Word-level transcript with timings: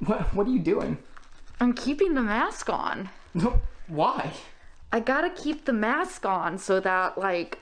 What, 0.00 0.32
what 0.32 0.46
are 0.46 0.50
you 0.50 0.60
doing? 0.60 0.98
I'm 1.60 1.72
keeping 1.72 2.14
the 2.14 2.22
mask 2.22 2.70
on. 2.70 3.10
No, 3.34 3.60
why? 3.88 4.32
I 4.92 5.00
gotta 5.00 5.30
keep 5.30 5.64
the 5.64 5.72
mask 5.72 6.24
on 6.24 6.56
so 6.58 6.78
that, 6.80 7.18
like, 7.18 7.58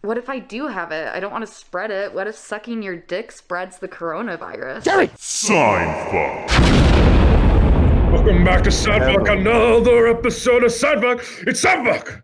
what 0.00 0.16
if 0.16 0.28
I 0.28 0.38
do 0.38 0.66
have 0.66 0.92
it? 0.92 1.08
I 1.14 1.20
don't 1.20 1.30
want 1.30 1.46
to 1.46 1.52
spread 1.52 1.90
it. 1.90 2.14
What 2.14 2.26
if 2.26 2.36
sucking 2.36 2.82
your 2.82 2.96
dick 2.96 3.30
spreads 3.32 3.78
the 3.78 3.88
coronavirus? 3.88 4.84
Jerry! 4.84 5.10
Sign 5.16 5.86
Welcome 8.12 8.44
back 8.44 8.64
to 8.64 8.70
Soundfuck, 8.70 9.30
another 9.30 10.08
episode 10.08 10.64
of 10.64 10.70
Soundfuck. 10.72 11.46
It's 11.46 11.62
Soundfuck 11.62 12.22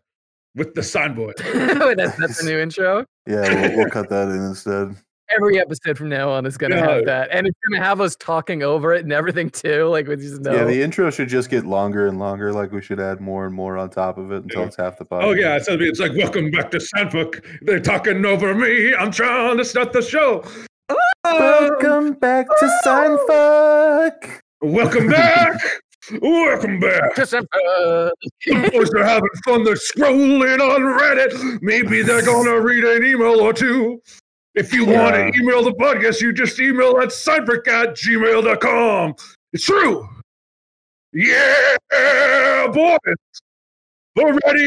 with 0.55 0.75
the 0.75 0.81
Soundboy. 0.81 1.37
that's, 1.97 2.17
that's 2.17 2.43
the 2.43 2.51
new 2.51 2.59
intro. 2.59 3.05
Yeah, 3.27 3.69
we'll, 3.69 3.77
we'll 3.77 3.91
cut 3.91 4.09
that 4.09 4.29
in 4.29 4.43
instead. 4.43 4.97
Every 5.37 5.61
episode 5.61 5.97
from 5.97 6.09
now 6.09 6.29
on 6.31 6.45
is 6.45 6.57
gonna 6.57 6.77
Yeah. 6.77 6.89
have 6.97 7.05
that, 7.07 7.29
and 7.31 7.47
it's 7.47 7.59
gonna 7.69 7.83
have 7.85 8.01
us 8.01 8.17
talking 8.17 8.63
over 8.65 8.93
it 8.93 9.05
and 9.05 9.13
everything 9.13 9.49
too. 9.51 9.85
Like 9.85 10.09
we 10.09 10.17
just 10.17 10.41
know. 10.41 10.53
Yeah, 10.53 10.65
the 10.65 10.83
intro 10.83 11.09
should 11.11 11.29
just 11.29 11.51
get 11.51 11.65
longer 11.65 12.09
and 12.09 12.19
longer. 12.19 12.53
Like 12.53 12.73
we 12.73 12.83
should 12.83 12.99
add 12.99 13.21
more 13.21 13.47
and 13.47 13.55
more 13.55 13.77
on 13.77 13.91
top 13.91 14.19
of 14.19 14.33
it 14.33 14.43
until 14.43 14.63
Yeah. 14.63 14.67
it's 14.67 14.77
half 14.77 14.99
the 14.99 15.05
podcast. 15.05 15.23
Oh 15.25 15.33
yeah, 15.33 15.57
it's, 15.57 15.69
it's 15.69 16.01
like 16.01 16.13
welcome 16.17 16.51
back 16.51 16.71
to 16.73 16.79
Soundfuck. 16.79 17.45
They're 17.63 17.79
talking 17.79 18.25
over 18.25 18.55
me. 18.55 18.93
I'm 18.95 19.13
trying 19.13 19.57
to 19.59 19.65
start 19.65 19.93
the 19.93 20.03
show. 20.03 20.43
Welcome 21.25 22.15
back 22.15 22.49
to 22.49 22.81
Seinfuck. 22.85 24.41
Welcome 24.63 25.09
back. 25.11 25.61
Welcome 26.21 26.81
back. 26.81 27.15
Just, 27.15 27.35
uh, 27.35 27.41
The 27.53 28.71
boys 28.73 28.91
are 28.95 29.05
having 29.05 29.29
fun. 29.45 29.63
They're 29.63 29.75
scrolling 29.77 30.59
on 30.59 30.81
Reddit. 30.99 31.63
Maybe 31.63 32.03
they're 32.03 32.25
gonna 32.25 32.59
read 32.61 32.83
an 32.83 33.05
email 33.05 33.39
or 33.41 33.53
two. 33.53 34.01
If 34.55 34.73
you 34.73 34.85
want 34.85 35.15
to 35.15 35.27
email 35.41 35.63
the 35.63 35.73
podcast, 35.73 36.21
you 36.21 36.33
just 36.33 36.59
email 36.59 36.99
at 37.01 37.09
seinfrick 37.11 37.69
at 37.69 37.91
gmail.com. 37.95 39.15
It's 39.53 39.65
true. 39.65 40.09
Yeah, 41.13 41.77
boys. 42.73 42.99
We're 44.17 44.33
ready 44.45 44.63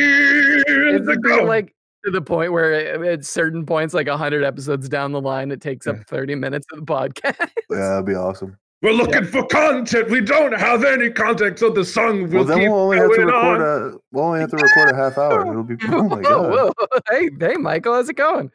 it's 0.67 1.05
to 1.05 1.11
like, 1.11 1.21
go. 1.21 1.43
like 1.43 1.73
to 2.05 2.11
the 2.11 2.21
point 2.21 2.51
where 2.51 3.03
at 3.05 3.25
certain 3.25 3.65
points, 3.65 3.93
like 3.93 4.07
hundred 4.07 4.43
episodes 4.43 4.87
down 4.89 5.11
the 5.11 5.21
line, 5.21 5.51
it 5.51 5.61
takes 5.61 5.85
up 5.87 5.97
thirty 6.07 6.35
minutes 6.35 6.65
of 6.71 6.79
the 6.79 6.85
podcast. 6.85 7.35
Yeah, 7.69 7.89
that'd 7.89 8.05
be 8.05 8.13
awesome. 8.13 8.55
We're 8.83 8.91
looking 8.91 9.23
for 9.25 9.45
content. 9.47 10.09
We 10.09 10.21
don't 10.21 10.51
have 10.53 10.83
any 10.83 11.09
content, 11.09 11.57
so 11.57 11.69
the 11.71 11.83
song 11.85 12.23
will 12.23 12.29
Well, 12.29 12.43
then 12.43 12.59
keep 12.59 12.69
we'll 12.69 12.79
only 12.81 12.97
have 12.97 13.09
to 13.15 13.25
record 13.25 13.61
on. 13.61 13.93
a 13.93 13.97
we'll 14.11 14.25
only 14.25 14.39
have 14.41 14.51
to 14.51 14.57
record 14.57 14.91
a 14.91 14.95
half 14.95 15.17
hour. 15.17 15.41
It'll 15.49 15.63
be 15.63 15.75
oh 15.87 16.03
my 16.03 16.21
god. 16.21 16.51
whoa, 16.51 16.71
whoa. 16.77 16.99
Hey, 17.09 17.29
hey, 17.39 17.55
Michael, 17.55 17.93
how's 17.95 18.09
it 18.09 18.15
going? 18.17 18.51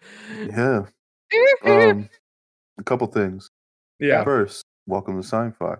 Yeah. 0.50 0.84
Um, 1.64 2.08
a 2.78 2.82
couple 2.82 3.06
things. 3.08 3.50
Yeah. 3.98 4.24
First, 4.24 4.64
welcome 4.86 5.20
to 5.20 5.26
Seinfuck. 5.26 5.78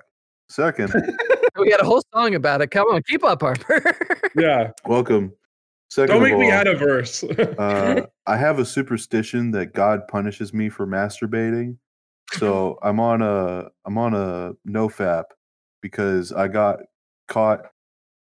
Second, 0.49 0.93
we 1.59 1.71
got 1.71 1.81
a 1.81 1.85
whole 1.85 2.03
song 2.15 2.35
about 2.35 2.63
it. 2.63 2.69
Come 2.69 2.87
on, 2.89 3.03
keep 3.03 3.25
up, 3.25 3.43
Harper. 3.43 3.97
Yeah. 4.35 4.71
welcome. 4.87 5.33
2nd 5.91 6.07
Don't 6.09 6.17
of 6.19 6.23
make 6.23 6.39
me 6.39 6.47
all, 6.47 6.53
add 6.53 6.67
a 6.67 6.77
verse. 6.77 7.25
uh, 7.25 8.03
I 8.27 8.37
have 8.37 8.59
a 8.59 8.65
superstition 8.65 9.51
that 9.53 9.73
God 9.73 10.07
punishes 10.07 10.53
me 10.53 10.69
for 10.69 10.87
masturbating. 10.87 11.79
So 12.35 12.79
I'm 12.83 13.01
on 13.01 13.23
a 13.23 13.69
I'm 13.87 13.97
on 13.97 14.15
a 14.15 14.53
no 14.67 14.89
fap 14.89 15.25
because 15.81 16.31
I 16.31 16.49
got 16.49 16.81
caught 17.27 17.63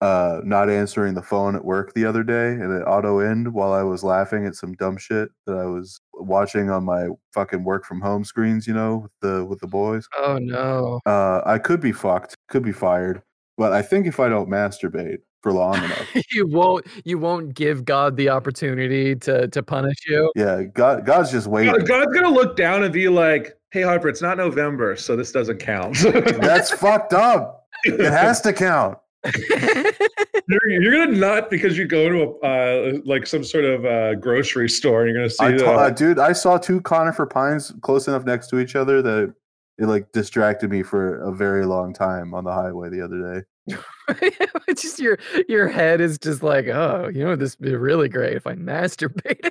uh 0.03 0.41
not 0.45 0.69
answering 0.69 1.15
the 1.15 1.23
phone 1.23 1.57
at 1.57 1.65
work 1.65 1.95
the 1.95 2.05
other 2.05 2.23
day 2.23 2.49
and 2.53 2.71
it 2.71 2.83
auto 2.85 3.21
end 3.21 3.51
while 3.53 3.73
I 3.73 3.83
was 3.83 4.05
laughing 4.05 4.45
at 4.47 4.55
some 4.55 4.75
dumb 4.75 4.99
shit 4.99 5.31
that 5.47 5.57
I 5.57 5.65
was 5.65 5.99
watching 6.13 6.69
on 6.71 6.85
my 6.85 7.09
fucking 7.33 7.65
work 7.65 7.87
from 7.87 8.01
home 8.03 8.23
screens, 8.25 8.67
you 8.67 8.75
know, 8.75 8.99
with 8.99 9.13
the 9.23 9.45
with 9.47 9.61
the 9.61 9.67
boys. 9.67 10.07
oh 10.19 10.39
no. 10.39 11.01
Uh 11.07 11.41
I 11.47 11.59
could 11.59 11.81
be 11.81 11.93
fucked, 11.93 12.35
could 12.49 12.63
be 12.63 12.73
fired, 12.73 13.23
but 13.57 13.73
I 13.73 13.81
think 13.81 14.07
if 14.07 14.21
I 14.21 14.29
don't 14.29 14.51
masturbate 14.51 15.19
for 15.43 15.53
long 15.53 15.77
enough, 15.85 16.07
you 16.31 16.47
won't 16.47 16.87
you 17.07 17.19
won't 17.19 17.55
give 17.55 17.87
God 17.87 18.17
the 18.19 18.29
opportunity 18.29 19.15
to 19.17 19.49
to 19.49 19.63
punish 19.63 19.97
you. 20.07 20.31
yeah, 20.37 20.63
God 20.65 21.07
God's 21.07 21.31
just 21.31 21.47
waiting. 21.47 21.73
God- 21.73 21.87
God's 21.89 22.13
gonna 22.15 22.29
look 22.35 22.55
down 22.57 22.83
and 22.83 22.93
be 22.93 23.09
like, 23.09 23.57
"Hey 23.71 23.81
Harper, 23.83 24.09
it's 24.09 24.21
not 24.21 24.37
November, 24.37 24.95
so 24.97 25.17
this 25.17 25.33
doesn't 25.33 25.59
count." 25.59 25.97
That's 26.03 26.71
fucked 26.71 27.15
up. 27.15 27.67
It 27.85 28.01
has 28.13 28.43
to 28.43 28.53
count. 28.53 28.99
you're, 30.49 30.69
you're 30.69 30.93
gonna 30.93 31.19
nut 31.19 31.51
because 31.51 31.77
you 31.77 31.87
go 31.87 32.09
to 32.09 32.47
a 32.47 32.97
uh, 32.97 32.99
like 33.05 33.27
some 33.27 33.45
sort 33.45 33.65
of 33.65 33.85
uh, 33.85 34.15
grocery 34.15 34.69
store 34.69 35.03
and 35.03 35.11
you're 35.11 35.19
gonna 35.19 35.31
see 35.31 35.45
I 35.45 35.53
the, 35.53 35.65
ta- 35.65 35.77
uh, 35.77 35.91
dude, 35.91 36.19
I 36.19 36.33
saw 36.33 36.59
two 36.59 36.81
conifer 36.81 37.27
pines 37.27 37.73
close 37.83 38.09
enough 38.09 38.25
next 38.25 38.49
to 38.49 38.59
each 38.59 38.77
other 38.77 39.03
that 39.03 39.35
it 39.79 39.87
like 39.87 40.11
distracted 40.13 40.71
me 40.71 40.83
for 40.83 41.17
a 41.23 41.33
very 41.33 41.67
long 41.67 41.93
time 41.93 42.35
on 42.35 42.45
the 42.45 42.53
highway 42.53 42.89
the 42.89 43.03
other 43.03 43.35
day. 43.35 43.77
it's 44.69 44.83
just 44.83 44.99
your 44.99 45.19
your 45.49 45.69
head 45.69 46.01
is 46.01 46.19
just 46.19 46.43
like, 46.43 46.69
oh, 46.69 47.11
you 47.13 47.25
know, 47.25 47.37
this 47.37 47.59
would 47.59 47.67
be 47.67 47.75
really 47.75 48.09
great 48.09 48.37
if 48.37 48.47
I 48.47 48.53
masturbated. 48.55 49.51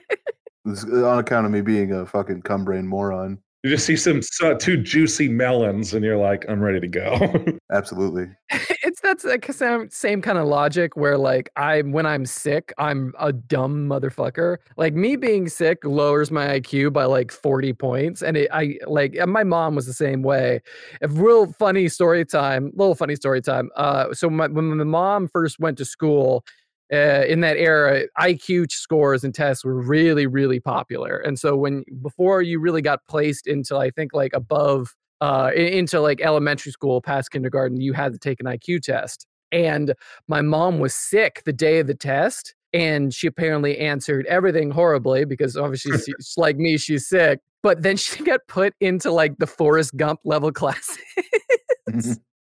This 0.63 0.83
on 0.83 1.19
account 1.19 1.45
of 1.45 1.51
me 1.51 1.61
being 1.61 1.91
a 1.91 2.05
fucking 2.05 2.41
cum 2.41 2.65
brain 2.65 2.87
moron. 2.87 3.39
You 3.65 3.71
just 3.71 3.87
see 3.87 3.95
some 3.95 4.21
uh, 4.43 4.53
two 4.53 4.77
juicy 4.77 5.27
melons 5.27 5.95
and 5.95 6.05
you're 6.05 6.17
like, 6.17 6.45
"I'm 6.47 6.61
ready 6.61 6.79
to 6.79 6.87
go." 6.87 7.33
Absolutely. 7.71 8.27
it's 8.51 9.01
that's 9.01 9.23
like 9.23 9.51
same, 9.51 9.89
same 9.89 10.21
kind 10.21 10.37
of 10.37 10.45
logic 10.45 10.95
where 10.95 11.17
like 11.17 11.49
I 11.55 11.81
when 11.81 12.05
I'm 12.05 12.27
sick, 12.27 12.73
I'm 12.77 13.11
a 13.19 13.33
dumb 13.33 13.89
motherfucker. 13.89 14.57
Like 14.77 14.93
me 14.93 15.15
being 15.15 15.49
sick 15.49 15.79
lowers 15.83 16.29
my 16.29 16.59
IQ 16.59 16.93
by 16.93 17.05
like 17.05 17.31
40 17.31 17.73
points. 17.73 18.21
And 18.21 18.37
it, 18.37 18.51
I 18.53 18.77
like 18.85 19.15
and 19.15 19.33
my 19.33 19.43
mom 19.43 19.73
was 19.73 19.87
the 19.87 19.93
same 19.93 20.21
way. 20.21 20.61
A 21.01 21.07
real 21.07 21.51
funny 21.53 21.87
story 21.87 22.23
time, 22.23 22.71
little 22.75 22.93
funny 22.93 23.15
story 23.15 23.41
time. 23.41 23.71
Uh 23.75 24.13
so 24.13 24.29
my, 24.29 24.45
when 24.45 24.77
my 24.77 24.83
mom 24.83 25.27
first 25.27 25.59
went 25.59 25.79
to 25.79 25.85
school, 25.85 26.45
uh, 26.93 27.23
in 27.27 27.41
that 27.41 27.57
era, 27.57 28.03
IQ 28.19 28.71
scores 28.71 29.23
and 29.23 29.33
tests 29.33 29.65
were 29.65 29.81
really, 29.81 30.27
really 30.27 30.59
popular. 30.59 31.17
And 31.17 31.39
so 31.39 31.55
when 31.55 31.83
before 32.01 32.41
you 32.41 32.59
really 32.59 32.81
got 32.81 32.99
placed 33.07 33.47
into, 33.47 33.77
I 33.77 33.89
think 33.89 34.13
like 34.13 34.33
above 34.33 34.93
uh, 35.21 35.51
into 35.55 35.99
like 36.01 36.21
elementary 36.21 36.71
school, 36.71 37.01
past 37.01 37.31
kindergarten, 37.31 37.81
you 37.81 37.93
had 37.93 38.13
to 38.13 38.19
take 38.19 38.39
an 38.39 38.45
IQ 38.45 38.83
test. 38.83 39.25
And 39.51 39.93
my 40.27 40.41
mom 40.41 40.79
was 40.79 40.93
sick 40.93 41.41
the 41.45 41.53
day 41.53 41.79
of 41.79 41.87
the 41.87 41.95
test, 41.95 42.53
and 42.73 43.13
she 43.13 43.27
apparently 43.27 43.77
answered 43.79 44.25
everything 44.25 44.71
horribly 44.71 45.23
because 45.25 45.55
obviously 45.55 45.97
she's 45.97 46.33
like 46.37 46.57
me, 46.57 46.77
she's 46.77 47.07
sick. 47.07 47.39
But 47.63 47.81
then 47.81 47.97
she 47.97 48.23
got 48.23 48.41
put 48.47 48.73
into 48.79 49.11
like 49.11 49.37
the 49.37 49.47
Forrest 49.47 49.95
Gump 49.95 50.19
level 50.25 50.51
classes. 50.53 50.99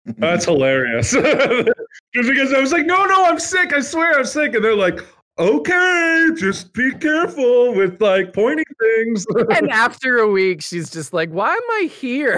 That's 0.05 0.45
hilarious. 0.45 1.11
just 2.13 2.29
because 2.29 2.53
I 2.53 2.59
was 2.59 2.71
like, 2.71 2.85
"No, 2.85 3.05
no, 3.05 3.25
I'm 3.25 3.39
sick. 3.39 3.73
I 3.73 3.79
swear 3.79 4.17
I'm 4.17 4.25
sick," 4.25 4.53
and 4.53 4.63
they're 4.63 4.75
like, 4.75 4.99
"Okay, 5.39 6.27
just 6.35 6.73
be 6.73 6.91
careful 6.91 7.73
with 7.73 8.01
like 8.01 8.33
pointing 8.33 8.65
things." 8.79 9.25
and 9.55 9.69
after 9.69 10.17
a 10.17 10.29
week, 10.29 10.61
she's 10.61 10.89
just 10.89 11.13
like, 11.13 11.29
"Why 11.29 11.53
am 11.53 11.71
I 11.71 11.89
here?" 11.89 12.35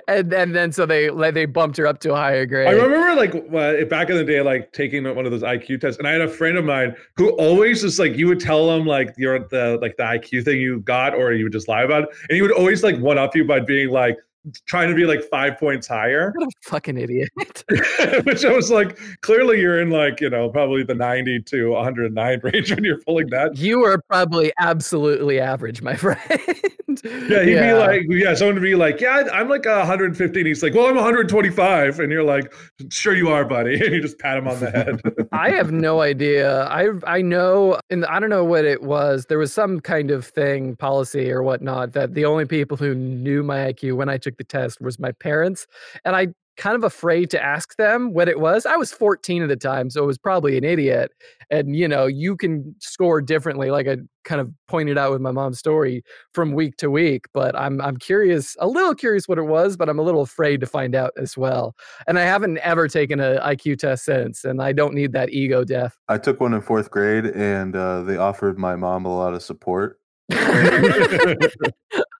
and 0.08 0.32
and 0.32 0.56
then 0.56 0.72
so 0.72 0.86
they 0.86 1.08
they 1.30 1.46
bumped 1.46 1.76
her 1.76 1.86
up 1.86 2.00
to 2.00 2.12
a 2.12 2.16
higher 2.16 2.46
grade. 2.46 2.66
I 2.66 2.72
remember 2.72 3.14
like 3.14 3.34
uh, 3.54 3.84
back 3.84 4.10
in 4.10 4.16
the 4.16 4.24
day, 4.24 4.40
like 4.40 4.72
taking 4.72 5.04
one 5.14 5.24
of 5.24 5.30
those 5.30 5.42
IQ 5.42 5.80
tests, 5.80 5.98
and 5.98 6.08
I 6.08 6.10
had 6.10 6.20
a 6.20 6.28
friend 6.28 6.58
of 6.58 6.64
mine 6.64 6.96
who 7.16 7.30
always 7.36 7.82
just 7.82 8.00
like 8.00 8.16
you 8.16 8.26
would 8.26 8.40
tell 8.40 8.74
him 8.74 8.86
like 8.86 9.14
you're 9.16 9.38
the 9.38 9.78
like 9.80 9.96
the 9.96 10.02
IQ 10.02 10.44
thing 10.44 10.60
you 10.60 10.80
got, 10.80 11.14
or 11.14 11.32
you 11.32 11.44
would 11.44 11.52
just 11.52 11.68
lie 11.68 11.84
about 11.84 12.02
it, 12.02 12.08
and 12.28 12.34
he 12.34 12.42
would 12.42 12.52
always 12.52 12.82
like 12.82 12.98
one 12.98 13.18
up 13.18 13.36
you 13.36 13.44
by 13.44 13.60
being 13.60 13.90
like 13.90 14.16
trying 14.66 14.88
to 14.88 14.94
be 14.94 15.04
like 15.04 15.22
five 15.30 15.58
points 15.58 15.86
higher, 15.86 16.32
What 16.34 16.48
a 16.48 16.50
fucking 16.68 16.98
idiot. 16.98 17.30
which 18.24 18.44
I 18.44 18.52
was 18.52 18.70
like, 18.70 18.98
clearly 19.20 19.60
you're 19.60 19.80
in 19.80 19.90
like 19.90 20.20
you 20.20 20.30
know 20.30 20.48
probably 20.50 20.82
the 20.82 20.94
90 20.94 21.42
to 21.42 21.70
109 21.70 22.40
range 22.44 22.70
when 22.74 22.84
you're 22.84 23.00
pulling 23.00 23.28
that. 23.30 23.56
you 23.56 23.84
are 23.84 24.00
probably 24.08 24.52
absolutely 24.58 25.40
average, 25.40 25.82
my 25.82 25.94
friend. 25.96 26.20
Yeah, 27.28 27.42
he'd 27.42 27.60
be 27.60 27.72
like, 27.74 28.02
yeah, 28.08 28.34
someone 28.34 28.54
would 28.54 28.62
be 28.62 28.74
like, 28.74 29.00
yeah, 29.00 29.24
I'm 29.32 29.48
like 29.48 29.66
115. 29.66 30.46
He's 30.46 30.62
like, 30.62 30.74
well, 30.74 30.86
I'm 30.86 30.94
125, 30.94 32.00
and 32.00 32.10
you're 32.10 32.24
like, 32.24 32.52
sure 32.90 33.14
you 33.14 33.28
are, 33.28 33.44
buddy, 33.44 33.74
and 33.84 33.94
you 33.94 34.00
just 34.00 34.18
pat 34.18 34.38
him 34.38 34.48
on 34.48 34.58
the 34.60 34.70
head. 34.70 35.00
I 35.32 35.50
have 35.50 35.70
no 35.70 36.00
idea. 36.00 36.64
I 36.64 36.88
I 37.06 37.20
know, 37.20 37.78
and 37.90 38.06
I 38.06 38.18
don't 38.18 38.30
know 38.30 38.44
what 38.44 38.64
it 38.64 38.82
was. 38.82 39.26
There 39.28 39.38
was 39.38 39.52
some 39.52 39.80
kind 39.80 40.10
of 40.10 40.26
thing, 40.26 40.76
policy 40.76 41.30
or 41.30 41.42
whatnot, 41.42 41.92
that 41.92 42.14
the 42.14 42.24
only 42.24 42.46
people 42.46 42.76
who 42.76 42.94
knew 42.94 43.42
my 43.42 43.72
IQ 43.72 43.96
when 43.96 44.08
I 44.08 44.16
took 44.16 44.38
the 44.38 44.44
test 44.44 44.80
was 44.80 44.98
my 44.98 45.12
parents, 45.12 45.66
and 46.04 46.16
I 46.16 46.28
kind 46.58 46.76
of 46.76 46.84
afraid 46.84 47.30
to 47.30 47.42
ask 47.42 47.76
them 47.76 48.12
what 48.12 48.28
it 48.28 48.40
was. 48.40 48.66
I 48.66 48.76
was 48.76 48.92
14 48.92 49.42
at 49.42 49.48
the 49.48 49.56
time, 49.56 49.88
so 49.88 50.02
I 50.02 50.06
was 50.06 50.18
probably 50.18 50.58
an 50.58 50.64
idiot. 50.64 51.12
And 51.50 51.74
you 51.74 51.88
know, 51.88 52.04
you 52.06 52.36
can 52.36 52.74
score 52.80 53.22
differently, 53.22 53.70
like 53.70 53.88
I 53.88 53.98
kind 54.24 54.40
of 54.40 54.52
pointed 54.66 54.98
out 54.98 55.12
with 55.12 55.22
my 55.22 55.30
mom's 55.30 55.58
story 55.58 56.02
from 56.34 56.52
week 56.52 56.76
to 56.78 56.90
week. 56.90 57.26
But 57.32 57.56
I'm 57.56 57.80
I'm 57.80 57.96
curious, 57.96 58.56
a 58.58 58.66
little 58.66 58.94
curious 58.94 59.26
what 59.26 59.38
it 59.38 59.44
was, 59.44 59.76
but 59.76 59.88
I'm 59.88 59.98
a 59.98 60.02
little 60.02 60.20
afraid 60.20 60.60
to 60.60 60.66
find 60.66 60.94
out 60.94 61.12
as 61.16 61.38
well. 61.38 61.74
And 62.06 62.18
I 62.18 62.22
haven't 62.24 62.58
ever 62.58 62.88
taken 62.88 63.20
an 63.20 63.38
IQ 63.38 63.78
test 63.78 64.04
since, 64.04 64.44
and 64.44 64.60
I 64.60 64.72
don't 64.72 64.94
need 64.94 65.12
that 65.12 65.30
ego 65.30 65.64
death. 65.64 65.96
I 66.08 66.18
took 66.18 66.40
one 66.40 66.52
in 66.52 66.60
fourth 66.60 66.90
grade, 66.90 67.24
and 67.26 67.74
uh, 67.74 68.02
they 68.02 68.16
offered 68.18 68.58
my 68.58 68.76
mom 68.76 69.06
a 69.06 69.16
lot 69.16 69.32
of 69.32 69.42
support. 69.42 70.00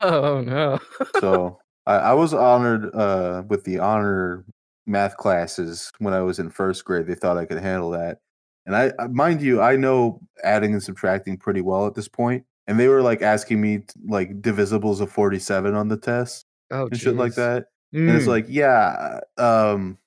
oh 0.00 0.40
no. 0.40 0.78
So 1.20 1.58
I, 1.88 1.94
I 1.96 2.14
was 2.14 2.32
honored 2.34 2.94
uh, 2.94 3.42
with 3.48 3.64
the 3.64 3.80
honor 3.80 4.44
math 4.86 5.16
classes 5.16 5.92
when 5.98 6.14
I 6.14 6.20
was 6.20 6.38
in 6.38 6.50
first 6.50 6.84
grade. 6.84 7.06
They 7.08 7.16
thought 7.16 7.38
I 7.38 7.46
could 7.46 7.58
handle 7.58 7.90
that, 7.90 8.20
and 8.66 8.76
I, 8.76 8.92
mind 9.08 9.42
you, 9.42 9.60
I 9.62 9.76
know 9.76 10.20
adding 10.44 10.72
and 10.74 10.82
subtracting 10.82 11.38
pretty 11.38 11.62
well 11.62 11.86
at 11.86 11.94
this 11.94 12.08
point. 12.08 12.44
And 12.66 12.78
they 12.78 12.88
were 12.88 13.02
like 13.02 13.22
asking 13.22 13.60
me 13.62 13.82
like 14.06 14.42
divisibles 14.42 15.00
of 15.00 15.10
forty 15.10 15.38
seven 15.40 15.74
on 15.74 15.88
the 15.88 15.96
test 15.96 16.46
Oh, 16.70 16.86
and 16.90 17.00
shit 17.00 17.16
like 17.16 17.34
that. 17.36 17.66
And 17.92 18.16
it's 18.16 18.26
Mm. 18.26 18.28
like, 18.28 18.46
yeah, 18.48 19.20
um, 19.38 19.98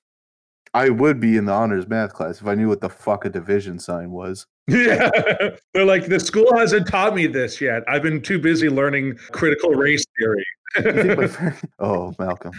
I 0.74 0.90
would 0.90 1.20
be 1.20 1.36
in 1.36 1.44
the 1.46 1.52
honors 1.52 1.88
math 1.88 2.14
class 2.14 2.40
if 2.40 2.46
I 2.46 2.54
knew 2.54 2.68
what 2.68 2.80
the 2.80 2.88
fuck 2.88 3.24
a 3.24 3.30
division 3.30 3.78
sign 3.80 4.12
was. 4.12 4.46
Yeah, 4.68 5.10
they're 5.74 5.84
like 5.84 6.06
the 6.06 6.20
school 6.20 6.56
hasn't 6.56 6.86
taught 6.86 7.14
me 7.16 7.26
this 7.26 7.60
yet. 7.60 7.82
I've 7.88 8.02
been 8.02 8.22
too 8.22 8.38
busy 8.38 8.68
learning 8.68 9.16
critical 9.32 9.70
race 9.70 10.04
theory. 10.18 10.44
You 10.76 10.82
think 10.92 11.18
my 11.18 11.26
friend- 11.28 11.56
oh, 11.80 12.14
Malcolm. 12.18 12.52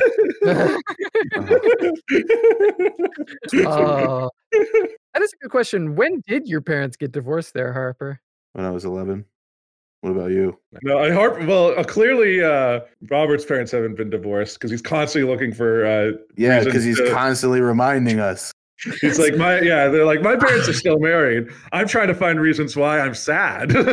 Oh, 3.66 4.30
that 4.54 5.22
is 5.22 5.34
a 5.34 5.38
good 5.44 5.52
question. 5.52 5.96
When 5.96 6.22
did 6.28 6.48
your 6.48 6.62
parents 6.62 6.98
get 6.98 7.12
divorced 7.12 7.54
there, 7.54 7.74
Harper? 7.74 8.20
when 8.54 8.66
I 8.66 8.70
was 8.70 8.86
11. 8.86 9.26
What 10.02 10.12
about 10.12 10.32
you? 10.32 10.60
no, 10.84 11.00
I 11.00 11.10
harp. 11.12 11.42
Well, 11.48 11.80
uh, 11.80 11.84
clearly, 11.86 12.44
uh, 12.44 12.82
Robert's 13.10 13.46
parents 13.46 13.72
haven't 13.72 13.96
been 13.96 14.10
divorced 14.10 14.56
because 14.60 14.70
he's 14.70 14.82
constantly 14.82 15.32
looking 15.32 15.54
for. 15.54 15.86
Uh, 15.86 16.12
Yeah, 16.36 16.62
because 16.64 16.84
he's 16.84 16.98
to- 16.98 17.10
constantly 17.12 17.62
reminding 17.62 18.20
us. 18.20 18.52
He's 19.02 19.20
like 19.20 19.36
my 19.36 19.62
yeah. 19.62 19.88
They're 19.88 20.06
like 20.06 20.22
my 20.22 20.36
parents 20.36 20.68
are 20.68 20.74
still 20.74 21.00
married. 21.00 21.50
I'm 21.72 21.88
trying 21.88 22.08
to 22.08 22.16
find 22.16 22.40
reasons 22.40 22.76
why 22.76 23.00
I'm 23.00 23.14
sad. 23.14 23.70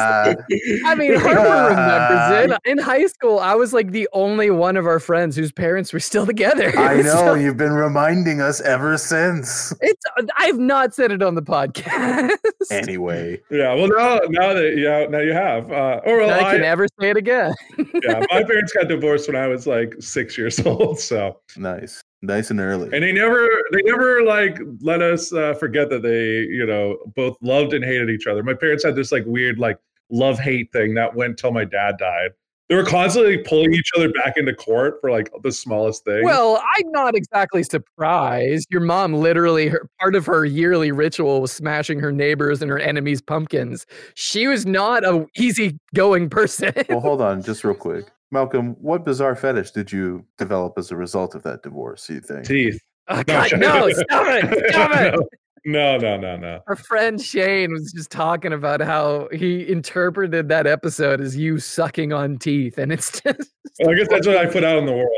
that 0.00 0.44
I 0.84 0.94
mean, 0.94 1.14
Harper 1.14 1.74
remembers 1.74 2.52
it. 2.52 2.60
In 2.70 2.78
high 2.78 3.06
school, 3.06 3.38
I 3.38 3.54
was 3.54 3.72
like 3.72 3.90
the 3.92 4.08
only 4.12 4.50
one 4.50 4.76
of 4.76 4.86
our 4.86 5.00
friends 5.00 5.36
whose 5.36 5.52
parents 5.52 5.92
were 5.92 6.00
still 6.00 6.26
together. 6.26 6.76
I 6.78 6.96
know 7.02 7.14
So 7.14 7.34
you've 7.34 7.56
been 7.56 7.72
reminding 7.72 8.40
us 8.40 8.60
ever 8.60 8.98
since. 8.98 9.72
it's 9.80 10.04
I've 10.36 10.58
not 10.58 10.94
said 10.94 11.12
it 11.12 11.22
on 11.22 11.34
the 11.34 11.42
podcast. 11.42 12.30
Anyway, 12.70 13.40
yeah. 13.50 13.72
Well, 13.72 13.88
now 13.88 14.20
now 14.28 14.52
that 14.52 14.76
yeah, 14.76 15.06
now 15.08 15.20
you 15.20 15.32
have. 15.32 15.72
Uh, 15.72 16.00
or 16.04 16.18
well, 16.18 16.30
I 16.30 16.52
can 16.52 16.60
I, 16.60 16.64
never 16.64 16.86
say 17.00 17.10
it 17.10 17.16
again. 17.16 17.54
yeah, 18.02 18.22
my 18.30 18.44
parents 18.44 18.72
got 18.72 18.88
divorced 18.88 19.28
when 19.28 19.36
I 19.36 19.46
was 19.46 19.66
like 19.66 19.94
six 19.98 20.36
years 20.36 20.60
old. 20.66 21.00
So 21.00 21.40
nice, 21.56 22.02
nice 22.20 22.50
and 22.50 22.60
early. 22.60 22.90
and 22.92 23.02
they 23.02 23.12
never 23.12 23.48
they 23.72 23.80
never 23.82 24.22
like 24.24 24.58
let 24.82 25.00
us 25.00 25.32
uh, 25.32 25.54
forget 25.54 25.88
that 25.90 26.02
they 26.02 26.40
you 26.52 26.66
know 26.66 26.98
both 27.16 27.36
loved 27.40 27.72
and 27.72 27.82
hated 27.82 28.10
each 28.10 28.26
other 28.26 28.42
my 28.42 28.54
parents 28.54 28.84
had 28.84 28.94
this 28.94 29.10
like 29.10 29.24
weird 29.26 29.58
like 29.58 29.78
love 30.10 30.38
hate 30.38 30.70
thing 30.72 30.94
that 30.94 31.14
went 31.14 31.38
till 31.38 31.52
my 31.52 31.64
dad 31.64 31.96
died 31.98 32.30
they 32.70 32.76
were 32.76 32.84
constantly 32.84 33.36
pulling 33.38 33.74
each 33.74 33.90
other 33.96 34.10
back 34.12 34.36
into 34.36 34.54
court 34.54 34.98
for 35.00 35.10
like 35.10 35.28
the 35.42 35.50
smallest 35.50 36.04
thing 36.04 36.24
Well, 36.24 36.62
I'm 36.76 36.90
not 36.92 37.16
exactly 37.16 37.64
surprised. 37.64 38.68
Your 38.70 38.80
mom 38.80 39.12
literally, 39.12 39.68
her, 39.68 39.88
part 39.98 40.14
of 40.14 40.24
her 40.26 40.44
yearly 40.44 40.92
ritual 40.92 41.40
was 41.40 41.52
smashing 41.52 41.98
her 41.98 42.12
neighbors 42.12 42.62
and 42.62 42.70
her 42.70 42.78
enemies' 42.78 43.20
pumpkins. 43.20 43.86
She 44.14 44.46
was 44.46 44.64
not 44.64 45.04
a 45.04 45.26
easygoing 45.36 46.30
person. 46.30 46.72
well, 46.88 47.00
hold 47.00 47.20
on, 47.20 47.42
just 47.44 47.64
real 47.64 47.74
quick. 47.74 48.06
Malcolm, 48.30 48.76
what 48.80 49.04
bizarre 49.04 49.34
fetish 49.34 49.72
did 49.72 49.90
you 49.90 50.24
develop 50.38 50.74
as 50.78 50.92
a 50.92 50.96
result 50.96 51.34
of 51.34 51.42
that 51.42 51.64
divorce, 51.64 52.08
you 52.08 52.20
think? 52.20 52.46
teeth 52.46 52.80
Oh, 53.12 53.24
God, 53.24 53.50
no, 53.58 53.90
stop 53.90 54.26
it, 54.28 54.70
stop 54.70 54.90
it. 54.94 55.20
No 55.64 55.96
no 55.98 56.16
no 56.16 56.36
no 56.36 56.60
Our 56.68 56.76
friend 56.76 57.20
Shane 57.20 57.72
was 57.72 57.92
just 57.92 58.10
talking 58.10 58.52
about 58.52 58.80
how 58.80 59.28
he 59.32 59.68
interpreted 59.68 60.48
that 60.48 60.66
episode 60.66 61.20
as 61.20 61.36
you 61.36 61.58
sucking 61.58 62.12
on 62.12 62.38
teeth, 62.38 62.78
and 62.78 62.92
it's 62.92 63.20
just 63.22 63.50
Well, 63.80 63.90
i 63.90 63.94
guess 63.94 64.08
that's 64.08 64.26
what 64.26 64.36
i 64.36 64.46
put 64.46 64.64
out 64.64 64.78
in 64.78 64.86
the 64.86 64.92
world 64.92 65.08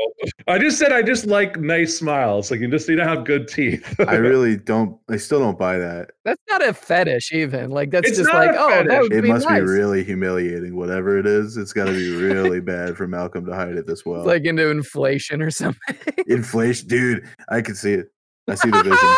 i 0.47 0.57
just 0.57 0.77
said 0.77 0.91
i 0.93 1.01
just 1.01 1.25
like 1.25 1.59
nice 1.59 1.97
smiles 1.97 2.49
like 2.51 2.59
you 2.61 2.69
just 2.69 2.87
need 2.87 2.95
to 2.95 3.03
have 3.07 3.25
good 3.25 3.47
teeth 3.47 3.95
I 4.07 4.15
really 4.15 4.57
don't, 4.57 4.97
I 5.09 5.17
still 5.17 5.39
don't 5.39 5.57
buy 5.57 5.77
that. 5.77 6.11
that's 6.25 6.41
not 6.49 6.63
a 6.63 6.73
fetish, 6.73 7.31
even 7.33 7.69
like 7.71 7.91
that's 7.91 8.07
It's 8.09 8.17
just 8.17 8.33
like 8.33 8.51
oh, 8.53 8.69
that 8.69 8.85
fetish. 8.87 9.01
would 9.01 9.13
It 9.13 9.21
be 9.23 9.27
must 9.29 9.47
nice. 9.47 9.59
be 9.59 9.65
really 9.65 10.03
humiliating, 10.03 10.75
whatever 10.75 11.17
it 11.17 11.25
is. 11.25 11.57
It's 11.57 11.73
got 11.73 11.85
to 11.85 11.91
be 11.93 12.15
really 12.15 12.59
bad 12.73 12.95
for 12.97 13.07
Malcolm 13.07 13.45
to 13.45 13.53
hide 13.53 13.75
it 13.75 13.87
this 13.87 14.05
well. 14.05 14.19
It's 14.21 14.27
like 14.27 14.43
into 14.45 14.69
inflation 14.69 15.41
or 15.41 15.51
something. 15.51 15.95
Inflation, 16.27 16.87
dude, 16.87 17.27
I 17.49 17.61
can 17.61 17.75
see 17.75 17.93
it. 17.93 18.07
I 18.47 18.55
see 18.55 18.69
the 18.69 18.83
vision. 18.83 19.15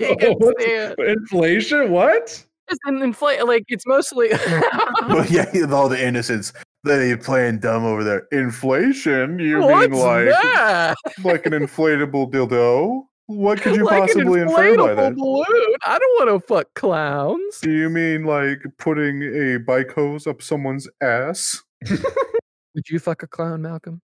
You 0.00 0.16
can 0.16 0.38
see 0.58 0.64
it. 0.66 0.98
inflation 0.98 1.90
what 1.90 2.44
It's 2.68 2.78
an 2.84 3.02
inflate 3.02 3.44
like 3.46 3.64
it's 3.68 3.86
mostly 3.86 4.28
well, 5.08 5.26
yeah, 5.26 5.50
with 5.52 5.72
all 5.72 5.88
the 5.88 6.02
innocents. 6.02 6.52
They 6.84 7.16
playing 7.16 7.60
dumb 7.60 7.84
over 7.84 8.04
there. 8.04 8.26
Inflation? 8.30 9.38
You 9.38 9.60
What's 9.60 9.90
mean 9.90 10.00
like 10.00 10.26
that? 10.26 10.96
like 11.24 11.46
an 11.46 11.52
inflatable 11.52 12.30
dildo? 12.30 13.04
What 13.26 13.62
could 13.62 13.74
you 13.74 13.84
like 13.86 14.02
possibly 14.02 14.42
an 14.42 14.48
infer 14.48 14.76
by 14.76 14.94
that? 14.94 15.14
balloon. 15.16 15.74
I 15.86 15.98
don't 15.98 16.28
want 16.28 16.42
to 16.42 16.46
fuck 16.46 16.66
clowns. 16.74 17.60
Do 17.60 17.70
you 17.70 17.88
mean 17.88 18.24
like 18.24 18.62
putting 18.78 19.22
a 19.22 19.58
bike 19.58 19.92
hose 19.92 20.26
up 20.26 20.42
someone's 20.42 20.88
ass? 21.00 21.62
Would 21.90 22.88
you 22.90 22.98
fuck 22.98 23.22
a 23.22 23.26
clown, 23.26 23.62
Malcolm? 23.62 24.00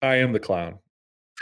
i 0.00 0.14
am 0.14 0.32
the 0.32 0.38
clown 0.38 0.78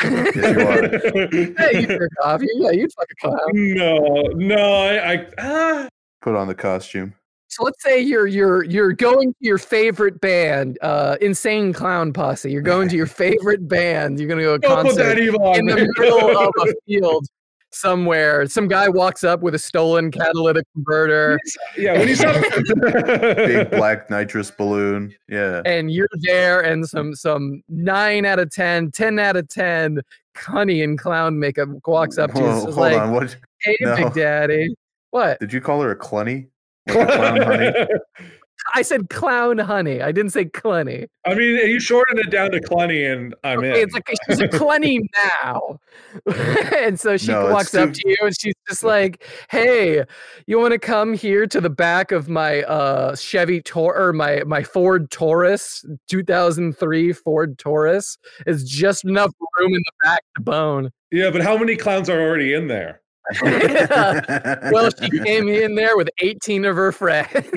Yes, 0.02 0.34
you 0.36 0.42
are. 0.42 1.70
Yeah, 1.72 1.80
you 1.80 1.86
jerk 1.86 2.10
off. 2.22 2.42
Yeah, 2.42 2.70
you'd 2.70 2.92
fuck 2.92 3.06
a 3.10 3.14
clown. 3.16 3.38
no 3.52 4.22
no 4.34 4.56
i 4.56 5.12
i 5.12 5.26
ah. 5.38 5.88
Put 6.20 6.34
on 6.34 6.48
the 6.48 6.54
costume. 6.54 7.14
So 7.48 7.62
let's 7.62 7.82
say 7.82 8.00
you're 8.00 8.26
you're 8.26 8.64
you're 8.64 8.92
going 8.92 9.32
to 9.32 9.38
your 9.40 9.58
favorite 9.58 10.20
band, 10.20 10.78
uh, 10.82 11.16
Insane 11.20 11.72
Clown 11.72 12.12
Posse. 12.12 12.50
You're 12.50 12.60
going 12.62 12.88
to 12.88 12.96
your 12.96 13.06
favorite 13.24 13.68
band. 13.68 14.18
You're 14.18 14.28
gonna 14.28 14.42
go 14.42 14.58
to 14.58 14.66
a 14.66 14.68
Don't 14.68 14.86
put 14.86 14.96
that 14.96 15.04
concert 15.04 15.22
evil 15.22 15.42
on 15.46 15.58
in 15.60 15.66
the 15.66 15.76
me. 15.76 15.88
middle 15.96 16.36
of 16.36 16.52
a 16.60 16.74
field 16.86 17.26
somewhere. 17.72 18.46
Some 18.46 18.68
guy 18.68 18.88
walks 18.88 19.24
up 19.24 19.40
with 19.42 19.54
a 19.54 19.58
stolen 19.58 20.10
catalytic 20.10 20.64
converter, 20.74 21.38
yeah, 21.76 21.98
when 21.98 22.08
you 22.08 22.14
saw 22.16 22.32
Big 23.36 23.70
black 23.70 24.08
nitrous 24.10 24.50
balloon. 24.50 25.14
Yeah. 25.28 25.62
and 25.64 25.90
you're 25.90 26.08
there, 26.20 26.60
and 26.60 26.88
some 26.88 27.14
some 27.14 27.62
nine 27.68 28.24
out 28.24 28.38
of 28.38 28.50
10, 28.50 28.90
10 28.92 29.18
out 29.18 29.36
of 29.36 29.48
ten, 29.48 30.00
clunny 30.36 30.84
and 30.84 30.98
clown 30.98 31.38
makeup 31.38 31.68
walks 31.86 32.18
up 32.18 32.32
to 32.32 32.38
you. 32.40 32.44
and 32.46 32.54
Whoa, 32.54 32.64
says 32.66 32.74
hold 32.74 32.92
like, 32.92 33.00
on. 33.00 33.12
What 33.12 33.36
"Hey, 33.60 33.76
No. 33.80 33.96
Big 33.96 34.14
Daddy." 34.14 34.74
What? 35.10 35.40
did 35.40 35.52
you 35.52 35.60
call 35.60 35.80
her 35.82 35.90
a 35.92 35.96
clunny? 35.96 36.48
Like 36.88 36.96
a 36.98 37.06
clown 37.06 37.40
honey? 37.42 37.86
I 38.74 38.82
said 38.82 39.10
clown 39.10 39.58
honey. 39.58 40.00
I 40.02 40.12
didn't 40.12 40.32
say 40.32 40.44
clunny. 40.46 41.06
I 41.24 41.34
mean, 41.34 41.56
you 41.68 41.78
shortened 41.80 42.18
it 42.18 42.30
down 42.30 42.50
to 42.52 42.60
clunny, 42.60 43.10
and 43.12 43.34
I'm 43.44 43.58
Okay, 43.58 43.80
in. 43.82 43.84
it's 43.88 43.94
like 43.94 44.08
she's 44.28 44.40
a 44.40 44.48
clunny 44.48 44.98
now. 45.14 45.78
and 46.76 46.98
so 46.98 47.16
she 47.16 47.28
No, 47.32 47.46
it's 47.46 47.52
walks 47.52 47.74
up 47.74 47.88
too- 47.92 48.00
to 48.02 48.08
you 48.08 48.16
and 48.22 48.40
she's 48.40 48.54
just 48.68 48.82
like, 48.84 49.24
Hey, 49.50 50.04
you 50.46 50.58
want 50.58 50.72
to 50.72 50.78
come 50.78 51.14
here 51.14 51.46
to 51.46 51.60
the 51.60 51.70
back 51.70 52.12
of 52.12 52.28
my 52.28 52.62
uh 52.62 53.14
Chevy 53.16 53.60
Tor 53.62 53.96
or 53.96 54.12
my 54.12 54.42
my 54.46 54.62
Ford 54.62 55.10
Taurus, 55.10 55.84
2003 56.08 57.12
Ford 57.12 57.58
Taurus. 57.58 58.18
It's 58.46 58.62
just 58.64 59.04
enough 59.04 59.32
room 59.58 59.74
in 59.74 59.80
the 59.80 59.92
back 60.04 60.22
to 60.36 60.42
bone. 60.42 60.90
yeah, 61.10 61.30
but 61.30 61.42
how 61.42 61.56
many 61.56 61.76
clowns 61.76 62.08
are 62.08 62.20
already 62.20 62.52
in 62.54 62.68
there? 62.68 63.00
Well, 64.72 64.90
she 65.00 65.10
came 65.20 65.48
in 65.48 65.74
there 65.74 65.96
with 65.96 66.08
18 66.20 66.64
of 66.64 66.76
her 66.76 66.92
friends. 66.92 67.28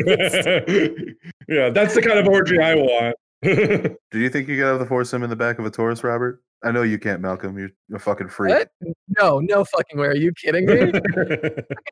yeah, 1.47 1.69
that's 1.69 1.95
the 1.95 2.01
kind 2.05 2.19
of 2.19 2.27
orgy 2.27 2.59
I 2.59 2.75
want. 2.75 3.15
Do 3.43 3.97
you 4.13 4.29
think 4.29 4.47
you 4.47 4.57
could 4.57 4.65
have 4.65 4.79
the 4.79 4.85
foursome 4.85 5.23
in 5.23 5.29
the 5.29 5.35
back 5.35 5.59
of 5.59 5.65
a 5.65 5.69
Taurus, 5.69 6.03
Robert? 6.03 6.41
I 6.63 6.71
know 6.71 6.81
you 6.81 6.99
can't, 6.99 7.21
Malcolm. 7.21 7.57
You're 7.57 7.71
a 7.93 7.99
fucking 7.99 8.27
freak. 8.27 8.53
what? 8.53 8.69
No, 9.17 9.39
no 9.39 9.63
fucking 9.63 9.97
way. 9.97 10.07
Are 10.07 10.15
you 10.15 10.33
kidding 10.33 10.65
me? 10.65 10.91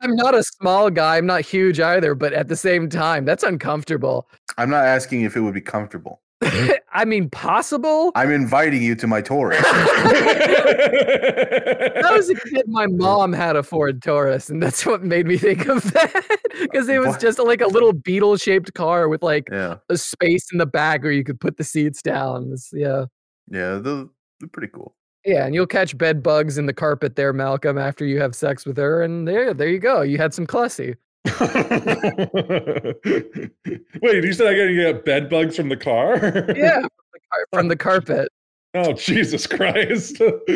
I'm 0.02 0.14
not 0.14 0.34
a 0.34 0.42
small 0.42 0.90
guy. 0.90 1.16
I'm 1.16 1.24
not 1.24 1.40
huge 1.40 1.80
either, 1.80 2.14
but 2.14 2.34
at 2.34 2.48
the 2.48 2.56
same 2.56 2.90
time, 2.90 3.24
that's 3.24 3.42
uncomfortable. 3.44 4.28
I'm 4.58 4.68
not 4.68 4.84
asking 4.84 5.22
if 5.22 5.36
it 5.36 5.40
would 5.40 5.54
be 5.54 5.62
comfortable. 5.62 6.20
I 6.92 7.04
mean, 7.04 7.28
possible. 7.30 8.12
I'm 8.14 8.30
inviting 8.30 8.82
you 8.82 8.94
to 8.96 9.06
my 9.06 9.20
Taurus. 9.20 9.62
When 11.98 12.04
I 12.04 12.12
was 12.12 12.30
a 12.30 12.34
kid, 12.34 12.66
my 12.68 12.86
mom 12.86 13.32
had 13.32 13.56
a 13.56 13.62
Ford 13.62 14.02
Taurus, 14.02 14.48
and 14.48 14.62
that's 14.62 14.86
what 14.86 15.02
made 15.02 15.26
me 15.26 15.36
think 15.36 15.66
of 15.68 15.92
that. 15.92 16.24
Because 16.58 16.88
it 16.88 16.98
was 16.98 17.10
What? 17.10 17.20
just 17.20 17.38
like 17.38 17.60
a 17.60 17.68
little 17.68 17.92
beetle 17.92 18.36
shaped 18.36 18.74
car 18.74 19.08
with 19.08 19.22
like 19.22 19.48
yeah. 19.52 19.76
a 19.88 19.96
space 19.96 20.50
in 20.50 20.58
the 20.58 20.66
back 20.66 21.04
where 21.04 21.12
you 21.12 21.22
could 21.22 21.38
put 21.38 21.56
the 21.56 21.62
seats 21.62 22.02
down. 22.02 22.46
It's- 22.46 22.70
yeah. 22.72 23.04
Yeah. 23.48 23.76
They're, 23.76 24.06
they're 24.40 24.48
pretty 24.52 24.72
cool. 24.74 24.96
Yeah, 25.24 25.46
and 25.46 25.54
you'll 25.54 25.66
catch 25.66 25.96
bed 25.96 26.22
bugs 26.22 26.58
in 26.58 26.66
the 26.66 26.72
carpet 26.72 27.14
there, 27.16 27.32
Malcolm, 27.32 27.78
after 27.78 28.04
you 28.04 28.20
have 28.20 28.34
sex 28.34 28.66
with 28.66 28.76
her, 28.76 29.02
and 29.02 29.26
there, 29.28 29.52
there 29.54 29.68
you 29.68 29.78
go. 29.78 30.02
You 30.02 30.16
had 30.18 30.34
some 30.34 30.46
clussy. 30.46 30.96
Wait, 34.02 34.24
you 34.24 34.32
said 34.32 34.46
I 34.46 34.54
gotta 34.56 34.74
get 34.74 35.04
bed 35.04 35.28
bugs 35.28 35.56
from 35.56 35.68
the 35.68 35.76
car? 35.76 36.14
Yeah, 36.56 36.80
from 36.80 36.88
the, 37.12 37.20
car- 37.30 37.46
from 37.52 37.68
the 37.68 37.76
carpet. 37.76 38.28
Oh 38.74 38.92
Jesus 38.92 39.46
Christ! 39.46 40.20
oh, 40.20 40.38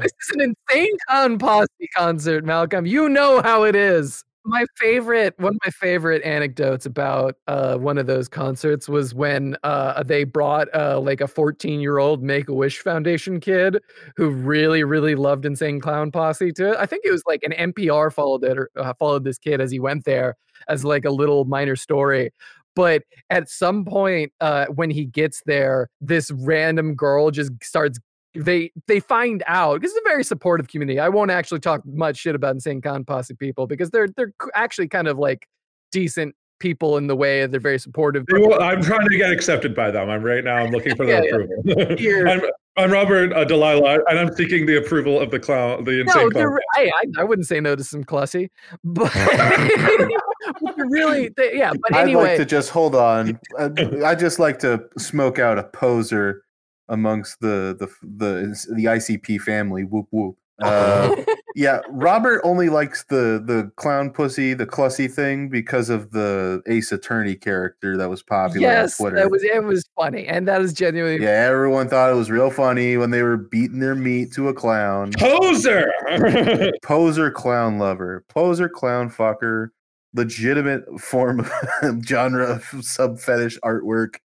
This 0.00 0.12
is 0.12 0.30
an 0.34 0.40
insane 0.70 0.96
clown 1.08 1.38
posse 1.38 1.68
concert, 1.96 2.44
Malcolm. 2.44 2.86
You 2.86 3.08
know 3.08 3.42
how 3.42 3.64
it 3.64 3.74
is. 3.74 4.24
My 4.44 4.64
favorite 4.76 5.34
one 5.38 5.52
of 5.54 5.58
my 5.64 5.70
favorite 5.70 6.22
anecdotes 6.24 6.86
about 6.86 7.34
uh, 7.46 7.76
one 7.76 7.98
of 7.98 8.06
those 8.06 8.28
concerts 8.28 8.88
was 8.88 9.14
when 9.14 9.56
uh, 9.64 10.02
they 10.02 10.24
brought 10.24 10.66
uh, 10.74 10.98
like 10.98 11.20
a 11.20 11.28
14 11.28 11.80
year 11.80 11.98
old 11.98 12.22
make-a-wish 12.22 12.78
foundation 12.80 13.38
kid 13.38 13.78
who 14.16 14.30
really 14.30 14.82
really 14.82 15.14
loved 15.14 15.44
insane 15.44 15.78
clown 15.78 16.10
posse 16.10 16.52
to 16.52 16.72
it 16.72 16.76
i 16.78 16.86
think 16.86 17.04
it 17.04 17.12
was 17.12 17.22
like 17.26 17.42
an 17.42 17.72
npr 17.72 18.12
followed 18.12 18.42
it 18.44 18.56
or 18.58 18.70
uh, 18.76 18.94
followed 18.98 19.24
this 19.24 19.38
kid 19.38 19.60
as 19.60 19.70
he 19.70 19.78
went 19.78 20.04
there 20.04 20.36
as 20.68 20.84
like 20.84 21.04
a 21.04 21.10
little 21.10 21.44
minor 21.44 21.76
story. 21.76 22.32
But 22.76 23.02
at 23.30 23.48
some 23.48 23.84
point 23.84 24.32
uh, 24.40 24.66
when 24.66 24.90
he 24.90 25.04
gets 25.04 25.42
there 25.44 25.88
this 26.00 26.30
random 26.30 26.94
girl 26.94 27.30
just 27.30 27.50
starts 27.62 27.98
they 28.34 28.70
they 28.86 29.00
find 29.00 29.42
out 29.46 29.80
because 29.80 29.92
it's 29.94 30.00
a 30.06 30.08
very 30.08 30.22
supportive 30.24 30.68
community. 30.68 31.00
I 31.00 31.08
won't 31.08 31.30
actually 31.30 31.60
talk 31.60 31.82
much 31.84 32.16
shit 32.18 32.34
about 32.34 32.54
insane 32.54 32.80
clown 32.80 33.04
posse 33.04 33.34
people 33.34 33.66
because 33.66 33.90
they're 33.90 34.08
they're 34.16 34.32
actually 34.54 34.88
kind 34.88 35.08
of 35.08 35.18
like 35.18 35.48
decent 35.92 36.34
people 36.60 36.98
in 36.98 37.06
the 37.06 37.16
way 37.16 37.46
they're 37.46 37.58
very 37.58 37.78
supportive. 37.78 38.24
They 38.26 38.38
will- 38.38 38.60
I'm 38.62 38.82
trying 38.82 39.08
to 39.08 39.16
get 39.16 39.32
accepted 39.32 39.74
by 39.74 39.90
them. 39.90 40.10
I'm 40.10 40.22
right 40.22 40.44
now. 40.44 40.56
I'm 40.56 40.70
looking 40.70 40.94
for 40.94 41.06
their 41.06 41.24
Yeah, 41.24 41.46
yeah. 41.64 41.74
approval. 41.74 41.96
Here. 41.96 42.28
I'm, 42.28 42.42
I'm 42.76 42.92
Robert 42.92 43.32
uh, 43.32 43.44
Delilah, 43.44 43.98
and 44.08 44.18
I'm 44.18 44.32
seeking 44.34 44.64
the 44.66 44.76
approval 44.76 45.18
of 45.20 45.30
the 45.30 45.40
clown, 45.40 45.84
the 45.84 46.02
insane 46.02 46.24
No, 46.24 46.30
clown. 46.30 46.32
they're, 46.32 46.60
I, 46.76 46.90
I 46.94 47.20
I 47.22 47.24
wouldn't 47.24 47.48
say 47.48 47.60
no 47.60 47.74
to 47.74 47.82
some 47.82 48.04
classy, 48.04 48.50
but, 48.84 49.10
but 49.14 50.74
really 50.88 51.30
they, 51.36 51.56
yeah. 51.56 51.72
But 51.88 51.94
I'd 51.96 52.02
anyway, 52.02 52.22
like 52.22 52.36
to 52.38 52.44
just 52.44 52.70
hold 52.70 52.94
on. 52.94 53.38
I 53.58 53.70
I 54.04 54.14
just 54.14 54.38
like 54.38 54.58
to 54.60 54.84
smoke 54.98 55.38
out 55.38 55.58
a 55.58 55.64
poser 55.64 56.42
amongst 56.90 57.40
the 57.40 57.74
the 57.78 57.86
the 58.02 58.74
the 58.74 58.84
ICP 58.84 59.40
family. 59.40 59.84
Whoop 59.84 60.06
whoop. 60.10 60.36
Uh, 60.60 61.16
yeah, 61.54 61.80
Robert 61.88 62.42
only 62.44 62.68
likes 62.68 63.04
the 63.04 63.42
the 63.44 63.70
clown 63.76 64.10
pussy, 64.10 64.52
the 64.52 64.66
clussy 64.66 65.10
thing 65.10 65.48
because 65.48 65.88
of 65.88 66.10
the 66.10 66.62
Ace 66.66 66.92
Attorney 66.92 67.34
character 67.34 67.96
that 67.96 68.10
was 68.10 68.22
popular 68.22 68.66
yes, 68.66 69.00
on 69.00 69.04
Twitter. 69.04 69.16
that 69.16 69.30
was 69.30 69.42
it 69.42 69.64
was 69.64 69.88
funny, 69.96 70.26
and 70.26 70.46
that 70.48 70.60
is 70.60 70.74
genuinely 70.74 71.24
yeah, 71.24 71.46
everyone 71.48 71.88
thought 71.88 72.10
it 72.10 72.16
was 72.16 72.30
real 72.30 72.50
funny 72.50 72.98
when 72.98 73.10
they 73.10 73.22
were 73.22 73.38
beating 73.38 73.80
their 73.80 73.94
meat 73.94 74.32
to 74.34 74.48
a 74.48 74.54
clown. 74.54 75.12
Poser. 75.18 75.90
Poser 76.82 77.30
clown 77.30 77.78
lover, 77.78 78.24
poser 78.28 78.68
clown 78.68 79.08
fucker, 79.08 79.68
legitimate 80.14 80.84
form 81.00 81.40
of 81.40 82.04
genre 82.06 82.60
of 82.72 82.84
sub 82.84 83.18
fetish 83.18 83.58
artwork 83.60 84.16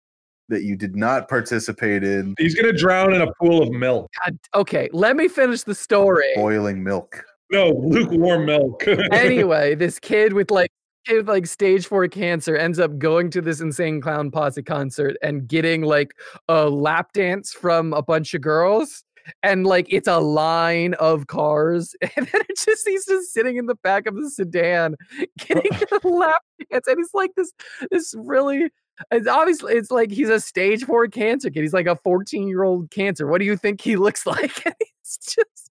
that 0.49 0.63
you 0.63 0.77
did 0.77 0.97
not 0.97 1.29
participate 1.29 2.05
in. 2.05 2.35
He's 2.39 2.55
gonna 2.55 2.73
drown 2.73 3.15
in 3.15 3.23
a 3.23 3.33
pool 3.35 3.63
of 3.63 3.71
milk. 3.71 4.11
God, 4.25 4.39
okay. 4.55 4.89
Let 4.93 5.17
me 5.17 5.29
finish 5.29 5.63
the 5.63 5.75
story. 5.75 6.31
Boiling 6.35 6.83
milk. 6.83 7.25
No, 7.51 7.71
lukewarm 7.71 8.47
milk. 8.47 8.85
anyway, 9.13 9.75
this 9.75 9.99
kid 9.99 10.33
with 10.33 10.51
like 10.51 10.71
kid 11.07 11.19
with 11.19 11.29
like 11.29 11.47
stage 11.47 11.87
four 11.87 12.09
cancer 12.09 12.57
ends 12.57 12.79
up 12.79 12.99
going 12.99 13.31
to 13.31 13.41
this 13.41 13.61
insane 13.61 14.01
clown 14.01 14.31
posse 14.31 14.63
concert 14.63 15.17
and 15.23 15.47
getting 15.47 15.83
like 15.83 16.15
a 16.49 16.69
lap 16.69 17.13
dance 17.13 17.53
from 17.53 17.93
a 17.93 18.03
bunch 18.03 18.35
of 18.35 18.41
girls. 18.41 19.05
And 19.43 19.67
like 19.67 19.87
it's 19.89 20.09
a 20.09 20.19
line 20.19 20.93
of 20.95 21.29
cars, 21.29 21.95
and 22.03 22.27
then 22.27 22.43
it 22.49 22.59
just 22.59 22.87
he's 22.87 23.07
just 23.07 23.33
sitting 23.33 23.57
in 23.57 23.65
the 23.65 23.77
back 23.77 24.07
of 24.07 24.15
the 24.15 24.29
sedan 24.29 24.97
getting 25.39 25.73
a 25.73 26.09
lap 26.09 26.43
dance, 26.71 26.87
and 26.87 26.99
he's 26.99 27.15
like 27.15 27.31
this 27.35 27.53
this 27.91 28.15
really 28.19 28.71
it's 29.11 29.29
obviously 29.29 29.75
it's 29.75 29.91
like 29.91 30.11
he's 30.11 30.29
a 30.29 30.41
stage 30.41 30.85
four 30.85 31.07
cancer 31.09 31.51
kid. 31.51 31.63
He's 31.63 31.73
like 31.73 31.87
a 31.87 31.97
14 31.97 32.49
year 32.49 32.63
old 32.63 32.91
cancer. 32.91 33.27
What 33.27 33.39
do 33.39 33.45
you 33.45 33.57
think 33.57 33.81
he 33.81 33.97
looks 33.97 34.27
like? 34.27 34.65
And 34.67 34.75
it's 35.01 35.17
just 35.17 35.71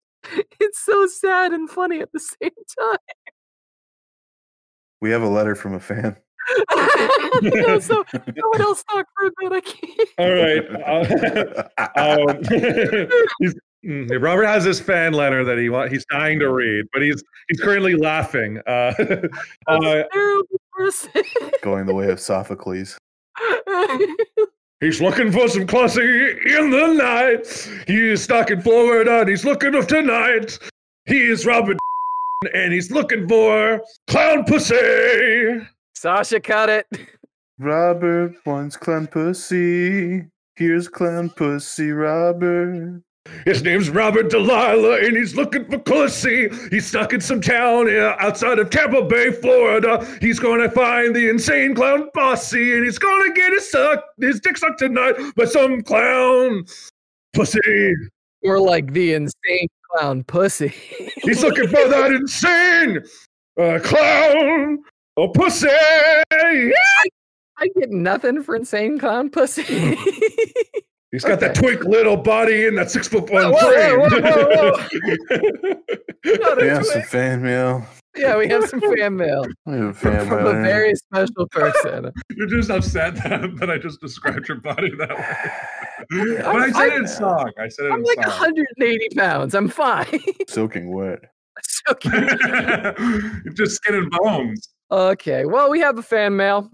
it's 0.60 0.80
so 0.80 1.08
sad 1.08 1.51
and 1.51 1.70
funny 1.70 2.00
at 2.00 2.12
the 2.12 2.20
same 2.20 2.51
time. 2.80 2.98
We 5.01 5.12
have 5.12 5.22
a 5.22 5.27
letter 5.27 5.56
from 5.56 5.74
a 5.74 5.80
fan. 5.80 6.15
no, 7.42 7.80
so 7.80 8.03
someone 8.12 8.62
else 8.62 8.84
talk 8.84 9.06
for 9.18 9.27
a 9.27 9.32
bit. 9.39 9.51
I 9.51 9.62
can't. 9.62 10.10
All 10.18 10.34
right. 10.34 10.65
Uh, 11.77 11.89
um, 11.96 12.44
he's, 13.39 13.56
mm, 13.86 14.22
Robert 14.22 14.46
has 14.46 14.63
this 14.63 14.80
fan 14.80 15.13
letter 15.13 15.44
that 15.44 15.58
he 15.58 15.70
want, 15.70 15.92
he's 15.92 16.06
dying 16.10 16.39
to 16.39 16.51
read, 16.51 16.86
but 16.94 17.01
he's 17.01 17.24
he's 17.48 17.60
currently 17.60 17.96
laughing. 17.96 18.62
Uh, 18.68 18.94
uh, 19.68 20.03
Going 21.62 21.86
the 21.86 21.94
way 21.94 22.10
of 22.10 22.20
Sophocles. 22.20 22.98
He's 24.79 24.99
looking 24.99 25.31
for 25.31 25.47
some 25.47 25.65
classy 25.65 26.01
in 26.01 26.69
the 26.69 26.93
night. 26.93 27.69
He's 27.87 28.21
stuck 28.21 28.51
in 28.51 28.61
Florida 28.61 29.21
and 29.21 29.29
he's 29.29 29.45
looking 29.45 29.75
of 29.75 29.87
tonight. 29.87 30.59
He 31.05 31.21
is 31.29 31.45
Robert 31.45 31.77
and 32.53 32.73
he's 32.73 32.91
looking 32.91 33.27
for 33.27 33.81
clown 34.07 34.43
pussy. 34.43 35.61
Sacha, 35.95 36.41
cut 36.41 36.69
it. 36.69 36.87
Robert 37.59 38.33
wants 38.45 38.75
clown 38.75 39.07
pussy. 39.07 40.25
Here's 40.57 40.89
clown 40.89 41.29
pussy, 41.29 41.91
Robert. 41.91 43.01
His 43.46 43.63
name's 43.63 43.89
Robert 43.89 44.30
Delilah, 44.30 45.00
and 45.06 45.18
he's 45.18 45.36
looking 45.36 45.65
for 45.65 45.77
pussy. 45.77 46.50
He's 46.70 46.88
stuck 46.88 47.13
in 47.13 47.22
some 47.22 47.42
town 47.42 47.94
uh, 47.94 48.15
outside 48.20 48.60
of 48.60 48.70
Tampa 48.70 49.03
Bay, 49.03 49.32
Florida. 49.32 50.06
He's 50.22 50.39
gonna 50.39 50.70
find 50.70 51.15
the 51.15 51.30
insane 51.30 51.75
clown 51.75 52.10
posse, 52.13 52.74
and 52.74 52.84
he's 52.84 53.00
gonna 53.00 53.34
get 53.34 53.53
his 53.53 53.70
suck, 53.70 54.03
his 54.20 54.39
dick 54.39 54.58
sucked 54.58 54.80
tonight 54.80 55.15
by 55.36 55.46
some 55.46 55.82
clown 55.82 56.65
pussy. 57.34 57.60
Or 58.44 58.60
like 58.60 58.92
the 58.92 59.13
insane 59.13 59.68
clown 59.92 60.24
pussy. 60.24 60.74
He's 61.24 61.44
looking 61.44 61.68
for 61.68 61.88
that 61.88 62.12
insane 62.12 63.03
uh, 63.58 63.80
clown 63.82 64.80
or 65.15 65.32
pussy. 65.32 65.70
I 65.70 67.68
get 67.80 67.89
nothing 67.92 68.44
for 68.44 68.56
insane 68.56 69.00
clown 69.00 69.30
pussy. 69.30 69.63
He's 71.13 71.24
got 71.24 71.39
that 71.41 71.51
Okay. 71.51 71.62
twink 71.75 71.84
little 71.86 72.17
body 72.17 72.65
and 72.65 72.75
that 72.77 72.89
six 72.89 73.08
foot 73.08 73.29
one 73.29 73.53
frame. 73.53 74.00
Whoa, 74.00 74.10
whoa, 74.10 74.10
frame. 74.10 75.58
whoa, 76.25 76.55
We 76.60 76.67
have 76.67 76.86
some 76.88 77.01
fan 77.03 77.43
mail. 77.43 77.86
yeah, 78.17 78.36
we 78.36 78.48
have 78.48 78.67
some 78.67 78.82
fan 78.82 79.15
mail 79.15 79.46
We 79.67 79.74
have 79.77 79.96
fan 79.98 80.27
from 80.27 80.38
mail. 80.43 80.48
a 80.48 80.53
here. 80.55 80.63
very 80.63 80.96
special 80.96 81.48
person. 81.50 82.12
You're 82.36 82.48
just 82.48 82.72
upset 82.72 83.13
that, 83.17 83.55
that 83.60 83.70
I 83.70 83.77
just 83.77 84.01
described 84.01 84.48
your 84.48 84.58
body 84.60 84.89
that 84.98 85.10
way. 85.12 86.38
but 86.41 86.46
I 86.48 86.60
I'm- 86.63 86.74
said 86.74 86.86
it 86.88 86.91
I'm- 86.93 87.01
in 87.01 87.08
song. 87.08 87.51
I 87.60 87.67
said 87.67 87.86
it 87.86 87.91
I'm 87.91 88.00
in 88.00 88.05
like 88.05 88.17
song. 88.24 88.32
180 88.32 89.10
pounds. 89.15 89.53
I'm 89.53 89.67
fine. 89.67 90.20
soaking 90.48 90.91
wet. 90.91 91.20
It's 91.60 91.82
okay. 91.91 92.93
just 93.53 93.75
skin 93.75 93.96
and 93.96 94.10
bones. 94.12 94.70
Okay, 94.91 95.46
well, 95.46 95.70
we 95.70 95.79
have 95.79 96.00
a 96.00 96.03
fan 96.03 96.36
mail. 96.36 96.72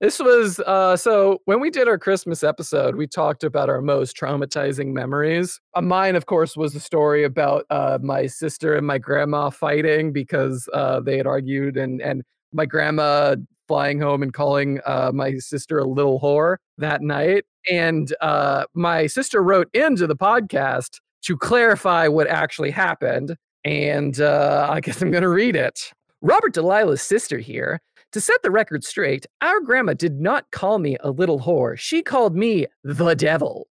This 0.00 0.18
was 0.18 0.60
uh 0.60 0.96
so 0.96 1.40
when 1.46 1.58
we 1.60 1.70
did 1.70 1.88
our 1.88 1.98
Christmas 1.98 2.44
episode, 2.44 2.96
we 2.96 3.06
talked 3.06 3.42
about 3.42 3.70
our 3.70 3.80
most 3.80 4.14
traumatizing 4.14 4.92
memories. 4.92 5.58
Uh, 5.74 5.80
mine, 5.80 6.16
of 6.16 6.26
course, 6.26 6.54
was 6.54 6.74
the 6.74 6.80
story 6.80 7.24
about 7.24 7.64
uh 7.70 7.98
my 8.02 8.26
sister 8.26 8.74
and 8.76 8.86
my 8.86 8.98
grandma 8.98 9.48
fighting 9.48 10.12
because 10.12 10.68
uh 10.74 11.00
they 11.00 11.16
had 11.16 11.26
argued 11.26 11.78
and 11.78 12.02
and 12.02 12.22
my 12.52 12.66
grandma 12.66 13.36
flying 13.68 13.98
home 13.98 14.22
and 14.22 14.34
calling 14.34 14.80
uh 14.84 15.10
my 15.14 15.38
sister 15.38 15.78
a 15.78 15.86
little 15.86 16.20
whore 16.20 16.56
that 16.76 17.00
night. 17.00 17.44
And 17.70 18.14
uh 18.20 18.64
my 18.74 19.06
sister 19.06 19.42
wrote 19.42 19.68
into 19.74 20.06
the 20.06 20.16
podcast 20.16 20.98
to 21.22 21.38
clarify 21.38 22.06
what 22.06 22.26
actually 22.26 22.70
happened. 22.70 23.34
And 23.64 24.20
I 24.20 24.80
guess 24.80 25.00
I'm 25.00 25.10
gonna 25.10 25.30
read 25.30 25.56
it. 25.56 25.90
Robert 26.20 26.52
Delilah's 26.54 27.00
sister 27.02 27.38
here. 27.38 27.80
To 28.16 28.20
set 28.22 28.42
the 28.42 28.50
record 28.50 28.82
straight, 28.82 29.26
our 29.42 29.60
grandma 29.60 29.92
did 29.92 30.18
not 30.18 30.50
call 30.50 30.78
me 30.78 30.96
a 31.00 31.10
little 31.10 31.38
whore. 31.38 31.76
She 31.76 32.00
called 32.00 32.34
me 32.34 32.66
the 32.82 33.14
devil. 33.14 33.68